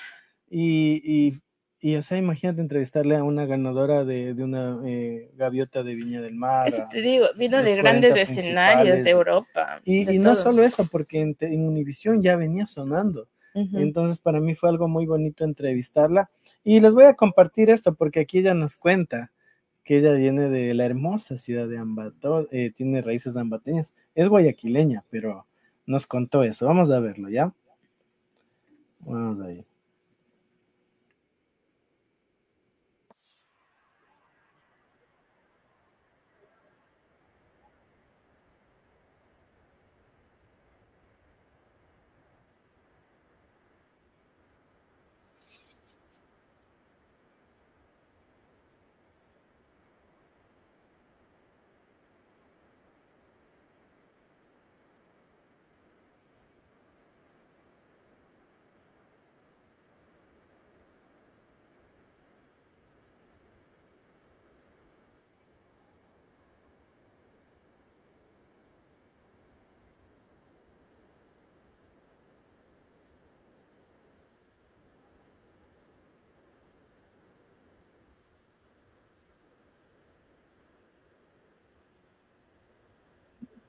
y, 0.50 1.00
y, 1.04 1.40
y, 1.80 1.96
o 1.96 2.02
sea, 2.02 2.18
imagínate 2.18 2.60
entrevistarle 2.60 3.16
a 3.16 3.24
una 3.24 3.46
ganadora 3.46 4.04
de, 4.04 4.34
de 4.34 4.44
una 4.44 4.80
eh, 4.84 5.30
gaviota 5.36 5.82
de 5.82 5.94
Viña 5.94 6.20
del 6.20 6.34
Mar. 6.34 6.68
Eso 6.68 6.86
te 6.90 7.00
digo, 7.00 7.26
vino 7.36 7.62
de 7.62 7.76
grandes 7.76 8.10
40 8.10 8.20
escenarios 8.20 9.04
de. 9.04 9.10
Europa. 9.10 9.80
Y, 9.84 10.04
de 10.04 10.14
y 10.14 10.18
no 10.18 10.34
solo 10.34 10.64
eso, 10.64 10.86
porque 10.90 11.20
en, 11.20 11.36
en 11.40 11.66
Univisión 11.66 12.20
ya 12.20 12.36
venía 12.36 12.66
sonando. 12.66 13.28
Entonces, 13.54 14.20
para 14.20 14.40
mí 14.40 14.54
fue 14.54 14.68
algo 14.68 14.86
muy 14.86 15.06
bonito 15.06 15.44
entrevistarla. 15.44 16.30
Y 16.62 16.80
les 16.80 16.94
voy 16.94 17.04
a 17.04 17.14
compartir 17.14 17.70
esto 17.70 17.94
porque 17.94 18.20
aquí 18.20 18.38
ella 18.38 18.54
nos 18.54 18.76
cuenta 18.76 19.32
que 19.82 19.96
ella 19.96 20.12
viene 20.12 20.48
de 20.48 20.72
la 20.74 20.86
hermosa 20.86 21.36
ciudad 21.36 21.66
de 21.66 21.78
Ambato, 21.78 22.46
eh, 22.52 22.70
tiene 22.74 23.02
raíces 23.02 23.36
ambateñas. 23.36 23.94
Es 24.14 24.28
guayaquileña, 24.28 25.04
pero 25.10 25.46
nos 25.86 26.06
contó 26.06 26.44
eso. 26.44 26.66
Vamos 26.66 26.90
a 26.90 27.00
verlo, 27.00 27.28
¿ya? 27.28 27.52
Vamos 29.00 29.40
ahí. 29.44 29.64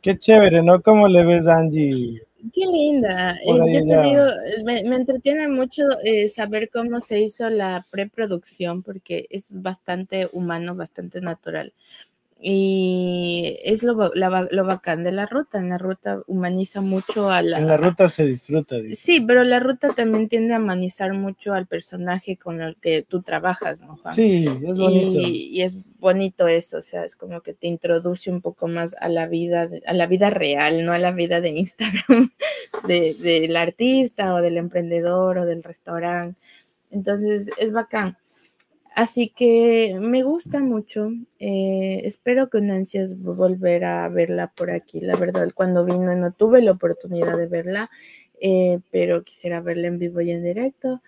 Qué 0.02 0.18
chévere, 0.18 0.62
¿no? 0.64 0.82
¿Cómo 0.82 1.08
le 1.08 1.24
ves, 1.24 1.48
Angie? 1.48 2.22
Qué 2.54 2.66
linda. 2.66 3.38
Eh, 3.44 3.60
ahí 3.62 3.74
yo 3.74 3.86
te 3.86 3.86
ya. 3.88 4.02
digo, 4.02 4.24
me, 4.66 4.84
me 4.84 4.96
entretiene 4.96 5.48
mucho 5.48 5.84
eh, 6.04 6.28
saber 6.28 6.70
cómo 6.72 7.00
se 7.00 7.20
hizo 7.20 7.50
la 7.50 7.84
preproducción 7.92 8.82
porque 8.82 9.28
es 9.30 9.50
bastante 9.52 10.28
humano, 10.34 10.76
bastante 10.76 11.22
natural. 11.22 11.74
Y 12.44 13.58
es 13.64 13.84
lo, 13.84 14.12
la 14.16 14.48
lo 14.50 14.66
bacán 14.66 15.04
de 15.04 15.12
la 15.12 15.26
ruta. 15.28 15.60
En 15.60 15.70
la 15.70 15.78
ruta 15.78 16.22
humaniza 16.26 16.82
mucho 16.82 17.30
a 17.30 17.42
la... 17.42 17.60
En 17.60 17.68
la 17.68 17.78
ruta 17.78 18.10
se 18.10 18.26
disfruta, 18.26 18.78
dice. 18.78 18.96
Sí, 18.96 19.20
pero 19.22 19.44
la 19.44 19.60
ruta 19.60 19.90
también 19.94 20.28
tiende 20.28 20.56
a 20.56 20.60
humanizar 20.60 21.14
mucho 21.14 21.54
al 21.54 21.68
personaje 21.68 22.38
con 22.38 22.62
el 22.62 22.76
que 22.78 23.04
tú 23.04 23.22
trabajas, 23.22 23.80
¿no, 23.82 23.96
Juan? 23.98 24.14
Sí, 24.14 24.46
es 24.68 24.78
bonito. 24.78 25.20
Y, 25.20 25.50
y 25.52 25.62
es 25.62 25.76
bonito 26.00 26.48
eso, 26.48 26.78
o 26.78 26.82
sea, 26.82 27.06
es 27.06 27.16
como 27.16 27.42
que 27.42 27.54
te 27.54 27.68
introduce 27.68 28.32
un 28.32 28.42
poco 28.42 28.68
más 28.68 28.96
a 29.00 29.08
la 29.08 29.28
vida, 29.28 29.68
de- 29.68 29.84
a 29.86 29.94
la 29.94 30.08
vida 30.08 30.32
real, 30.32 30.84
no 30.84 30.94
a 30.94 30.98
la 30.98 31.12
vida 31.12 31.42
de 31.42 31.50
Instagram 31.50 32.32
de- 32.88 33.14
del 33.16 33.56
artista 33.56 34.34
o 34.34 34.42
del 34.42 34.58
emprendedor 34.58 35.38
o 35.38 35.46
del 35.46 35.62
restaurante. 35.64 36.40
Entonces, 36.90 37.50
es 37.58 37.72
bacán. 37.72 38.18
Así 38.96 39.30
que 39.30 39.98
me 40.00 40.24
gusta 40.24 40.60
mucho. 40.60 41.12
eh, 41.40 42.02
espero 42.04 42.50
con 42.50 42.70
ansias 42.72 43.18
volver 43.18 43.86
a 43.86 44.08
verla 44.10 44.52
por 44.56 44.70
aquí. 44.72 45.00
La 45.00 45.16
verdad, 45.16 45.50
cuando 45.56 45.86
vino 45.86 46.14
no 46.16 46.32
tuve 46.32 46.62
la 46.62 46.72
oportunidad 46.72 47.38
de 47.38 47.48
verla, 47.48 47.90
eh, 48.42 48.80
pero 48.92 49.24
quisiera 49.24 49.62
verla 49.62 49.88
en 49.88 49.98
vivo 49.98 50.20
y 50.22 50.32
en 50.32 50.44
directo. 50.44 51.02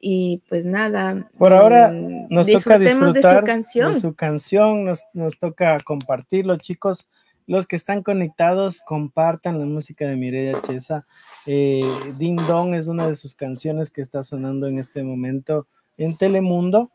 Y 0.00 0.42
pues 0.48 0.64
nada. 0.64 1.30
Por 1.38 1.52
ahora 1.52 1.88
mm, 1.90 2.28
Nos 2.30 2.46
toca 2.46 2.78
disfrutar 2.78 3.36
de 3.36 3.40
su 3.40 3.44
canción. 3.44 3.92
de 3.92 4.00
su 4.00 4.14
canción, 4.14 4.84
nos, 4.84 5.04
nos 5.12 5.38
toca 5.38 5.78
compartirlo, 5.80 6.56
chicos. 6.56 7.06
Los 7.46 7.66
que 7.66 7.76
están 7.76 8.02
conectados, 8.02 8.80
compartan 8.80 9.58
la 9.58 9.66
música 9.66 10.06
de 10.06 10.16
Mireia 10.16 10.60
Chesa. 10.62 11.06
Eh, 11.46 11.82
Ding 12.18 12.38
Dong 12.46 12.74
es 12.74 12.86
una 12.86 13.08
de 13.08 13.16
sus 13.16 13.34
canciones 13.34 13.90
que 13.90 14.02
está 14.02 14.22
sonando 14.22 14.68
en 14.68 14.78
este 14.78 15.02
momento 15.02 15.66
en 15.98 16.16
Telemundo. 16.16 16.90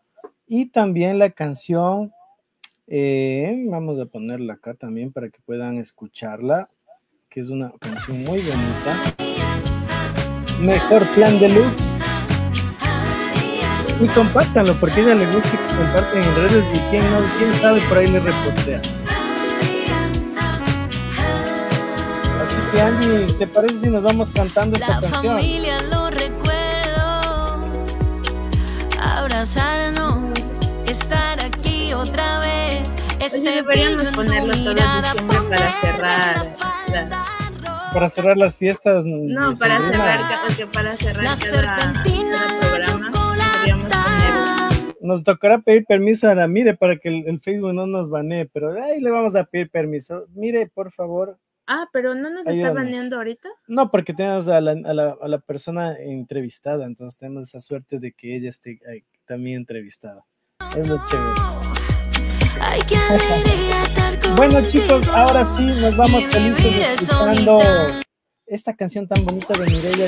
Y 0.47 0.67
también 0.67 1.17
la 1.17 1.31
canción, 1.31 2.13
eh, 2.85 3.65
vamos 3.67 3.99
a 3.99 4.05
ponerla 4.05 4.53
acá 4.53 4.75
también 4.75 5.11
para 5.11 5.29
que 5.29 5.39
puedan 5.43 5.79
escucharla, 5.79 6.69
que 7.29 7.39
es 7.39 7.49
una 7.49 7.71
canción 7.79 8.23
muy 8.23 8.39
bonita. 8.41 8.95
Mejor 10.61 11.03
plan 11.15 11.39
de 11.39 11.49
luz. 11.49 11.73
Y 13.99 14.07
compártanlo, 14.09 14.73
porque 14.75 15.01
a 15.01 15.03
ella 15.03 15.15
le 15.15 15.25
gusta 15.25 15.49
que 15.49 15.75
comparten 15.77 16.21
en 16.21 16.35
redes 16.35 16.69
y 16.71 16.79
quién, 16.91 17.03
no, 17.11 17.21
quién 17.39 17.53
sabe 17.53 17.81
por 17.89 17.97
ahí 17.97 18.07
le 18.07 18.19
repostea. 18.19 18.81
Así 22.41 22.71
que 22.71 22.81
Angie, 22.81 23.33
¿te 23.39 23.47
parece 23.47 23.79
si 23.79 23.89
nos 23.89 24.03
vamos 24.03 24.29
cantando 24.31 24.77
esta 24.77 25.01
canción? 25.01 25.39
Abrazarnos, 28.99 30.24
otra 32.09 32.39
vez. 32.39 32.89
Ese 33.19 33.39
Oye, 33.39 33.51
deberíamos 33.61 34.05
ponerlo 34.07 34.53
todo 34.53 34.61
en 34.71 34.75
mirada, 34.75 35.01
diciembre 35.13 35.37
para 35.49 35.71
cerrar 35.81 36.45
la. 36.91 37.25
Para 37.93 38.09
cerrar 38.09 38.37
las 38.37 38.57
fiestas. 38.57 39.05
No, 39.05 39.55
para 39.55 39.79
cerrar, 39.79 40.19
porque 40.47 40.67
para 40.67 40.97
cerrar 40.97 41.23
La 41.23 41.35
cada, 41.37 41.77
serpentina, 41.97 42.35
cada 42.37 42.69
programa 42.69 43.11
poner. 43.11 43.35
Nos 45.01 45.23
tocará 45.23 45.59
pedir 45.59 45.85
permiso 45.85 46.27
a 46.27 46.33
la 46.35 46.47
Mire 46.47 46.75
para 46.75 46.97
que 46.97 47.07
el, 47.09 47.27
el 47.27 47.39
Facebook 47.39 47.73
no 47.73 47.85
nos 47.85 48.09
banee, 48.09 48.47
pero 48.51 48.73
ahí 48.83 48.99
le 48.99 49.11
vamos 49.11 49.35
a 49.35 49.43
pedir 49.43 49.69
permiso. 49.69 50.25
Mire, 50.33 50.67
por 50.73 50.91
favor. 50.91 51.37
Ah, 51.67 51.87
pero 51.93 52.15
no 52.15 52.29
nos 52.29 52.39
está 52.39 52.51
Ayúdanos. 52.51 52.75
baneando 52.75 53.15
ahorita. 53.17 53.49
No, 53.67 53.89
porque 53.91 54.13
tenemos 54.13 54.47
a 54.47 54.59
la, 54.61 54.71
a 54.71 54.93
la- 54.93 55.17
a 55.21 55.27
la 55.27 55.37
persona 55.39 55.95
entrevistada, 55.97 56.85
entonces 56.85 57.17
tenemos 57.19 57.47
esa 57.49 57.61
suerte 57.61 57.99
de 57.99 58.11
que 58.13 58.35
ella 58.35 58.49
esté 58.49 58.79
ahí 58.89 59.03
también 59.25 59.57
entrevistada. 59.57 60.25
Es 60.75 60.87
muy 60.87 60.97
chévere. 61.09 61.74
Ay, 62.61 62.81
qué 62.87 62.95
alegría 62.95 63.83
estar 63.83 64.35
Bueno 64.35 64.61
chicos, 64.69 65.07
ahora 65.09 65.45
sí 65.55 65.63
nos 65.63 65.95
vamos 65.95 66.23
felices 66.25 67.01
escuchando 67.01 67.59
esta 68.45 68.75
canción 68.75 69.07
tan 69.07 69.25
bonita 69.25 69.53
de 69.53 69.65
Mireia. 69.65 70.07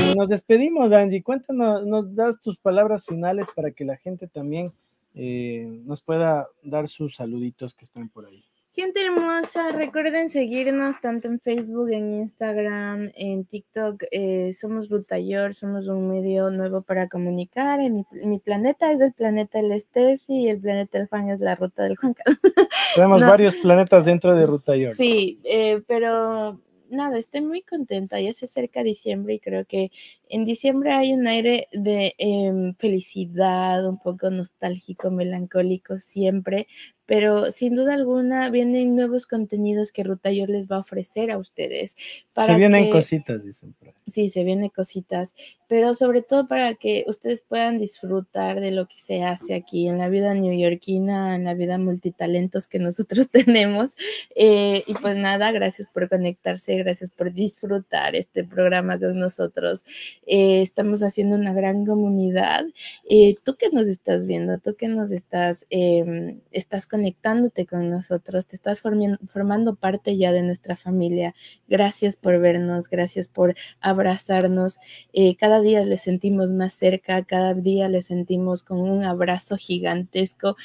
Y 0.00 0.16
nos 0.16 0.28
despedimos, 0.28 0.92
Angie. 0.92 1.22
Cuéntanos, 1.22 1.84
nos 1.84 2.14
das 2.14 2.40
tus 2.40 2.56
palabras 2.56 3.04
finales 3.04 3.48
para 3.54 3.70
que 3.70 3.84
la 3.84 3.96
gente 3.96 4.28
también 4.28 4.66
eh, 5.14 5.80
nos 5.84 6.02
pueda 6.02 6.48
dar 6.62 6.88
sus 6.88 7.16
saluditos 7.16 7.74
que 7.74 7.84
están 7.84 8.08
por 8.08 8.26
ahí. 8.26 8.44
Gente 8.76 9.02
hermosa, 9.02 9.70
recuerden 9.70 10.28
seguirnos 10.28 11.00
tanto 11.00 11.28
en 11.28 11.38
Facebook, 11.38 11.90
en 11.92 12.12
Instagram, 12.14 13.12
en 13.14 13.44
TikTok. 13.44 14.02
eh, 14.10 14.52
somos 14.52 14.88
Rutayor, 14.90 15.54
somos 15.54 15.86
un 15.86 16.08
medio 16.10 16.50
nuevo 16.50 16.82
para 16.82 17.08
comunicar. 17.08 17.78
Mi, 17.78 18.04
mi 18.24 18.38
planeta 18.40 18.90
es 18.90 19.00
el 19.00 19.12
planeta 19.12 19.62
del 19.62 19.80
Steffi 19.80 20.46
y 20.46 20.48
el 20.48 20.58
planeta 20.60 20.98
del 20.98 21.06
Juan 21.06 21.30
es 21.30 21.38
la 21.38 21.54
ruta 21.54 21.84
del 21.84 21.96
Juan. 21.96 22.16
Tenemos 22.96 23.20
No. 23.20 23.28
varios 23.28 23.54
planetas 23.56 24.06
dentro 24.06 24.34
de 24.34 24.44
Ruta 24.44 24.74
York. 24.74 24.96
Sí, 24.96 25.38
eh, 25.44 25.80
pero 25.86 26.60
nada, 26.90 27.16
estoy 27.18 27.42
muy 27.42 27.62
contenta. 27.62 28.20
Ya 28.20 28.32
se 28.32 28.46
acerca 28.46 28.82
diciembre 28.82 29.34
y 29.34 29.38
creo 29.40 29.64
que 29.66 29.92
en 30.28 30.44
diciembre 30.44 30.92
hay 30.92 31.12
un 31.12 31.26
aire 31.26 31.68
de 31.72 32.14
em, 32.18 32.74
felicidad, 32.76 33.86
un 33.88 33.98
poco 33.98 34.30
nostálgico, 34.30 35.10
melancólico 35.10 35.98
siempre, 36.00 36.66
pero 37.06 37.50
sin 37.52 37.74
duda 37.74 37.92
alguna 37.94 38.48
vienen 38.48 38.96
nuevos 38.96 39.26
contenidos 39.26 39.92
que 39.92 40.04
Ruta 40.04 40.32
York 40.32 40.50
les 40.50 40.68
va 40.68 40.76
a 40.76 40.80
ofrecer 40.80 41.30
a 41.30 41.36
ustedes. 41.38 41.96
Se 42.34 42.54
vienen 42.54 42.86
que- 42.86 42.90
cositas, 42.90 43.44
dicen. 43.44 43.74
Sí, 44.06 44.30
se 44.30 44.42
vienen 44.44 44.70
cositas, 44.70 45.34
pero 45.68 45.94
sobre 45.94 46.22
todo 46.22 46.46
para 46.46 46.74
que 46.74 47.04
ustedes 47.06 47.42
puedan 47.42 47.78
disfrutar 47.78 48.60
de 48.60 48.70
lo 48.70 48.86
que 48.86 48.98
se 48.98 49.22
hace 49.22 49.54
aquí 49.54 49.86
en 49.88 49.98
la 49.98 50.08
vida 50.08 50.32
neoyorquina, 50.34 51.36
en 51.36 51.44
la 51.44 51.54
vida 51.54 51.76
multitalentos 51.78 52.68
que 52.68 52.78
nosotros 52.78 53.28
tenemos. 53.30 53.94
Eh, 54.34 54.82
y 54.86 54.94
pues 54.94 55.16
nada, 55.16 55.52
gracias 55.52 55.88
por 55.92 56.08
conectarse, 56.08 56.76
gracias 56.78 57.10
por 57.10 57.32
disfrutar 57.34 58.16
este 58.16 58.44
programa 58.44 58.98
con 58.98 59.18
nosotros. 59.18 59.84
Eh, 60.26 60.62
estamos 60.62 61.02
haciendo 61.02 61.36
una 61.36 61.52
gran 61.52 61.84
comunidad. 61.84 62.64
Eh, 63.08 63.36
tú 63.44 63.56
que 63.56 63.70
nos 63.70 63.86
estás 63.88 64.26
viendo, 64.26 64.58
tú 64.58 64.74
que 64.76 64.88
nos 64.88 65.10
estás, 65.10 65.66
eh, 65.70 66.40
estás 66.50 66.86
conectándote 66.86 67.66
con 67.66 67.90
nosotros, 67.90 68.46
te 68.46 68.56
estás 68.56 68.80
formando 68.80 69.74
parte 69.76 70.16
ya 70.16 70.32
de 70.32 70.42
nuestra 70.42 70.76
familia. 70.76 71.34
Gracias 71.68 72.16
por 72.16 72.38
vernos, 72.40 72.88
gracias 72.88 73.28
por 73.28 73.54
abrazarnos. 73.80 74.78
Eh, 75.12 75.36
cada 75.36 75.60
día 75.60 75.84
le 75.84 75.98
sentimos 75.98 76.50
más 76.50 76.72
cerca, 76.74 77.22
cada 77.24 77.54
día 77.54 77.88
le 77.88 78.02
sentimos 78.02 78.62
con 78.62 78.80
un 78.80 79.04
abrazo 79.04 79.56
gigantesco 79.56 80.56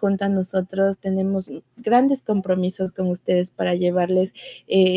junto 0.00 0.24
a 0.24 0.28
nosotros. 0.28 0.98
Tenemos 0.98 1.50
grandes 1.76 2.22
compromisos 2.22 2.92
con 2.92 3.08
ustedes 3.08 3.50
para 3.50 3.74
llevarles 3.74 4.32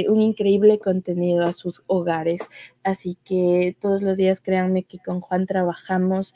un 0.07 0.22
increíble 0.22 0.80
contenido 0.80 1.45
a 1.45 1.53
sus 1.53 1.84
hogares. 1.88 2.41
Así 2.84 3.18
que 3.24 3.76
todos 3.80 3.99
los 4.02 4.18
días 4.18 4.41
créanme 4.41 4.84
que 4.84 5.00
con 5.00 5.22
Juan 5.22 5.45
trabajamos 5.45 6.34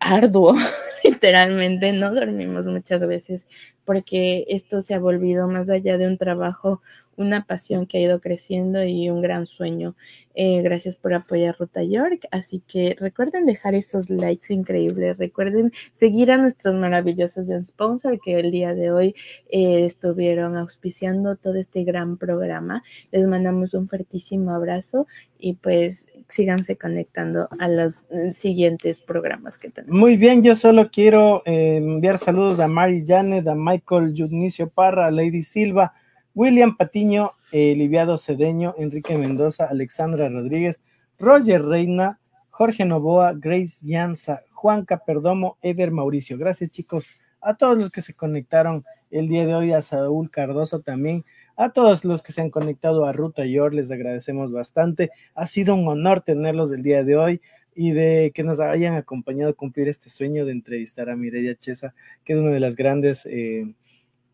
arduo, 0.00 0.54
literalmente, 1.04 1.92
no 1.92 2.14
dormimos 2.14 2.66
muchas 2.66 3.06
veces 3.06 3.46
porque 3.84 4.44
esto 4.48 4.82
se 4.82 4.94
ha 4.94 4.98
volvido 4.98 5.48
más 5.48 5.68
allá 5.68 5.98
de 5.98 6.06
un 6.06 6.18
trabajo, 6.18 6.82
una 7.18 7.44
pasión 7.44 7.86
que 7.86 7.98
ha 7.98 8.00
ido 8.00 8.20
creciendo 8.20 8.84
y 8.84 9.10
un 9.10 9.20
gran 9.20 9.44
sueño. 9.44 9.94
Eh, 10.34 10.62
gracias 10.62 10.96
por 10.96 11.12
apoyar 11.14 11.56
Ruta 11.58 11.82
York. 11.82 12.26
Así 12.30 12.62
que 12.66 12.96
recuerden 12.98 13.44
dejar 13.44 13.74
esos 13.74 14.08
likes 14.08 14.54
increíbles. 14.54 15.18
Recuerden 15.18 15.72
seguir 15.92 16.30
a 16.30 16.38
nuestros 16.38 16.74
maravillosos 16.74 17.48
sponsors 17.66 18.20
que 18.24 18.38
el 18.38 18.50
día 18.50 18.74
de 18.74 18.92
hoy 18.92 19.14
eh, 19.50 19.84
estuvieron 19.84 20.56
auspiciando 20.56 21.36
todo 21.36 21.56
este 21.56 21.84
gran 21.84 22.16
programa. 22.16 22.82
Les 23.10 23.26
mandamos 23.26 23.74
un 23.74 23.88
fuertísimo 23.88 24.52
abrazo 24.52 25.06
y 25.38 25.54
pues 25.54 26.06
síganse 26.28 26.76
conectando 26.76 27.48
a 27.58 27.68
los 27.68 28.06
eh, 28.10 28.32
siguientes 28.32 29.00
programas 29.00 29.58
que 29.58 29.70
tenemos. 29.70 29.98
Muy 29.98 30.16
bien, 30.16 30.42
yo 30.42 30.54
solo 30.54 30.90
quiero 30.90 31.42
eh, 31.46 31.76
enviar 31.76 32.18
saludos 32.18 32.60
a 32.60 32.68
Mari 32.68 33.04
Janet, 33.06 33.46
a 33.48 33.54
Michael 33.54 34.14
Junicio 34.16 34.68
Parra, 34.68 35.06
a 35.06 35.10
Lady 35.10 35.42
Silva, 35.42 35.94
William 36.38 36.76
Patiño, 36.76 37.32
eh, 37.50 37.74
Liviado 37.74 38.16
Cedeño, 38.16 38.72
Enrique 38.78 39.18
Mendoza, 39.18 39.64
Alexandra 39.64 40.28
Rodríguez, 40.28 40.80
Roger 41.18 41.64
Reina, 41.64 42.20
Jorge 42.50 42.84
Novoa, 42.84 43.32
Grace 43.34 43.84
Llanza, 43.84 44.42
Juanca 44.52 45.02
Perdomo, 45.04 45.58
Eder 45.62 45.90
Mauricio. 45.90 46.38
Gracias 46.38 46.70
chicos 46.70 47.08
a 47.40 47.56
todos 47.56 47.76
los 47.76 47.90
que 47.90 48.02
se 48.02 48.14
conectaron 48.14 48.84
el 49.10 49.26
día 49.26 49.46
de 49.46 49.54
hoy, 49.56 49.72
a 49.72 49.82
Saúl 49.82 50.30
Cardoso 50.30 50.78
también, 50.78 51.24
a 51.56 51.70
todos 51.70 52.04
los 52.04 52.22
que 52.22 52.30
se 52.30 52.40
han 52.40 52.50
conectado 52.50 53.04
a 53.04 53.12
Ruta 53.12 53.44
York, 53.44 53.74
les 53.74 53.90
agradecemos 53.90 54.52
bastante. 54.52 55.10
Ha 55.34 55.48
sido 55.48 55.74
un 55.74 55.88
honor 55.88 56.20
tenerlos 56.20 56.70
el 56.70 56.84
día 56.84 57.02
de 57.02 57.16
hoy 57.16 57.40
y 57.74 57.90
de 57.90 58.30
que 58.32 58.44
nos 58.44 58.60
hayan 58.60 58.94
acompañado 58.94 59.50
a 59.50 59.54
cumplir 59.54 59.88
este 59.88 60.08
sueño 60.08 60.46
de 60.46 60.52
entrevistar 60.52 61.10
a 61.10 61.16
Mireia 61.16 61.56
Chesa, 61.56 61.94
que 62.24 62.34
es 62.34 62.38
una 62.38 62.52
de 62.52 62.60
las 62.60 62.76
grandes 62.76 63.26
eh, 63.26 63.74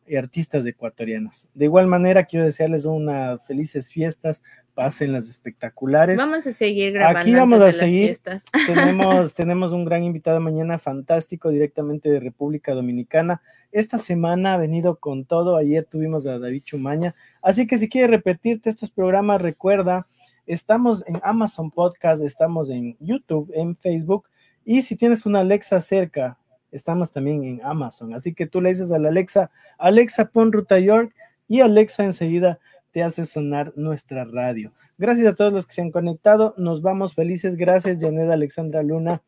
y 0.07 0.17
artistas 0.17 0.67
ecuatorianos. 0.67 1.49
De 1.55 1.65
igual 1.65 1.87
manera, 1.87 2.25
quiero 2.25 2.45
desearles 2.45 2.85
unas 2.85 3.45
felices 3.47 3.91
fiestas, 3.91 4.43
pasen 4.75 5.13
las 5.13 5.29
espectaculares. 5.29 6.19
Vamos 6.19 6.47
a 6.47 6.53
seguir 6.53 6.93
grabando. 6.93 7.21
Aquí 7.21 7.35
vamos 7.35 7.61
a 7.61 7.67
las 7.67 7.77
seguir. 7.77 8.07
fiestas. 8.07 8.45
Tenemos, 8.67 9.35
tenemos 9.35 9.73
un 9.73 9.85
gran 9.85 10.03
invitado 10.03 10.41
mañana, 10.41 10.79
fantástico, 10.79 11.49
directamente 11.49 12.11
de 12.11 12.21
República 12.21 12.75
Dominicana. 12.75 13.41
Esta 13.73 13.99
semana 13.99 14.55
ha 14.55 14.57
venido 14.57 14.97
con 14.97 15.25
todo. 15.25 15.57
Ayer 15.57 15.85
tuvimos 15.85 16.27
a 16.27 16.39
David 16.39 16.63
Chumaña. 16.65 17.15
Así 17.41 17.67
que 17.67 17.79
si 17.79 17.89
quieres 17.89 18.11
repetirte 18.11 18.69
estos 18.69 18.91
programas, 18.91 19.41
recuerda, 19.41 20.07
estamos 20.47 21.05
en 21.07 21.21
Amazon 21.23 21.71
Podcast, 21.71 22.23
estamos 22.23 22.69
en 22.69 22.97
YouTube, 23.01 23.51
en 23.55 23.77
Facebook. 23.77 24.29
Y 24.65 24.83
si 24.83 24.97
tienes 24.97 25.27
una 25.27 25.41
Alexa 25.41 25.81
cerca, 25.81 26.39
estamos 26.75 27.11
también 27.13 27.45
en 27.45 27.61
Amazon. 27.65 28.15
Así 28.15 28.35
que 28.35 28.47
tú 28.47 28.61
le 28.61 28.71
dices 28.71 28.93
a 28.93 28.99
la 28.99 29.09
Alexa, 29.09 29.51
Alexa, 29.79 30.27
pon 30.27 30.53
Ruta 30.53 30.79
York 30.79 31.15
y 31.49 31.61
Alexa 31.61 32.05
enseguida 32.05 32.59
te 32.93 33.03
hace 33.03 33.25
sonar 33.25 33.73
nuestra 33.77 34.25
radio. 34.25 34.73
Gracias 34.99 35.27
a 35.27 35.35
todos 35.35 35.53
los 35.53 35.67
que 35.67 35.75
se 35.75 35.83
han 35.83 35.91
conectado. 35.91 36.55
Nos 36.57 36.83
vamos 36.83 37.15
felices. 37.15 37.57
Gracias, 37.57 37.99
Janet 38.01 38.31
Alexandra 38.31 38.83
Luna. 38.83 39.23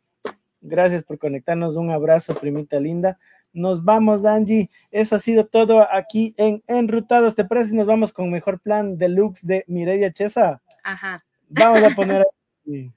Gracias 0.60 1.02
por 1.02 1.18
conectarnos. 1.18 1.76
Un 1.76 1.90
abrazo, 1.90 2.34
primita 2.34 2.78
linda. 2.78 3.18
Nos 3.52 3.82
vamos, 3.82 4.24
Angie. 4.24 4.70
Eso 4.90 5.16
ha 5.16 5.18
sido 5.18 5.46
todo 5.46 5.86
aquí 5.90 6.34
en 6.36 6.62
Enrutados. 6.66 7.34
¿Te 7.34 7.44
parece? 7.44 7.74
Nos 7.74 7.86
vamos 7.86 8.12
con 8.12 8.30
mejor 8.30 8.60
plan 8.60 8.98
deluxe 8.98 9.46
de 9.46 9.64
Mireia 9.66 10.12
Chesa. 10.12 10.60
Ajá. 10.84 11.24
Vamos 11.48 11.82
a 11.82 11.90
poner. 11.90 12.24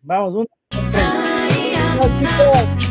Vamos. 0.02 0.48
Chao, 0.72 2.10
chicos. 2.20 2.89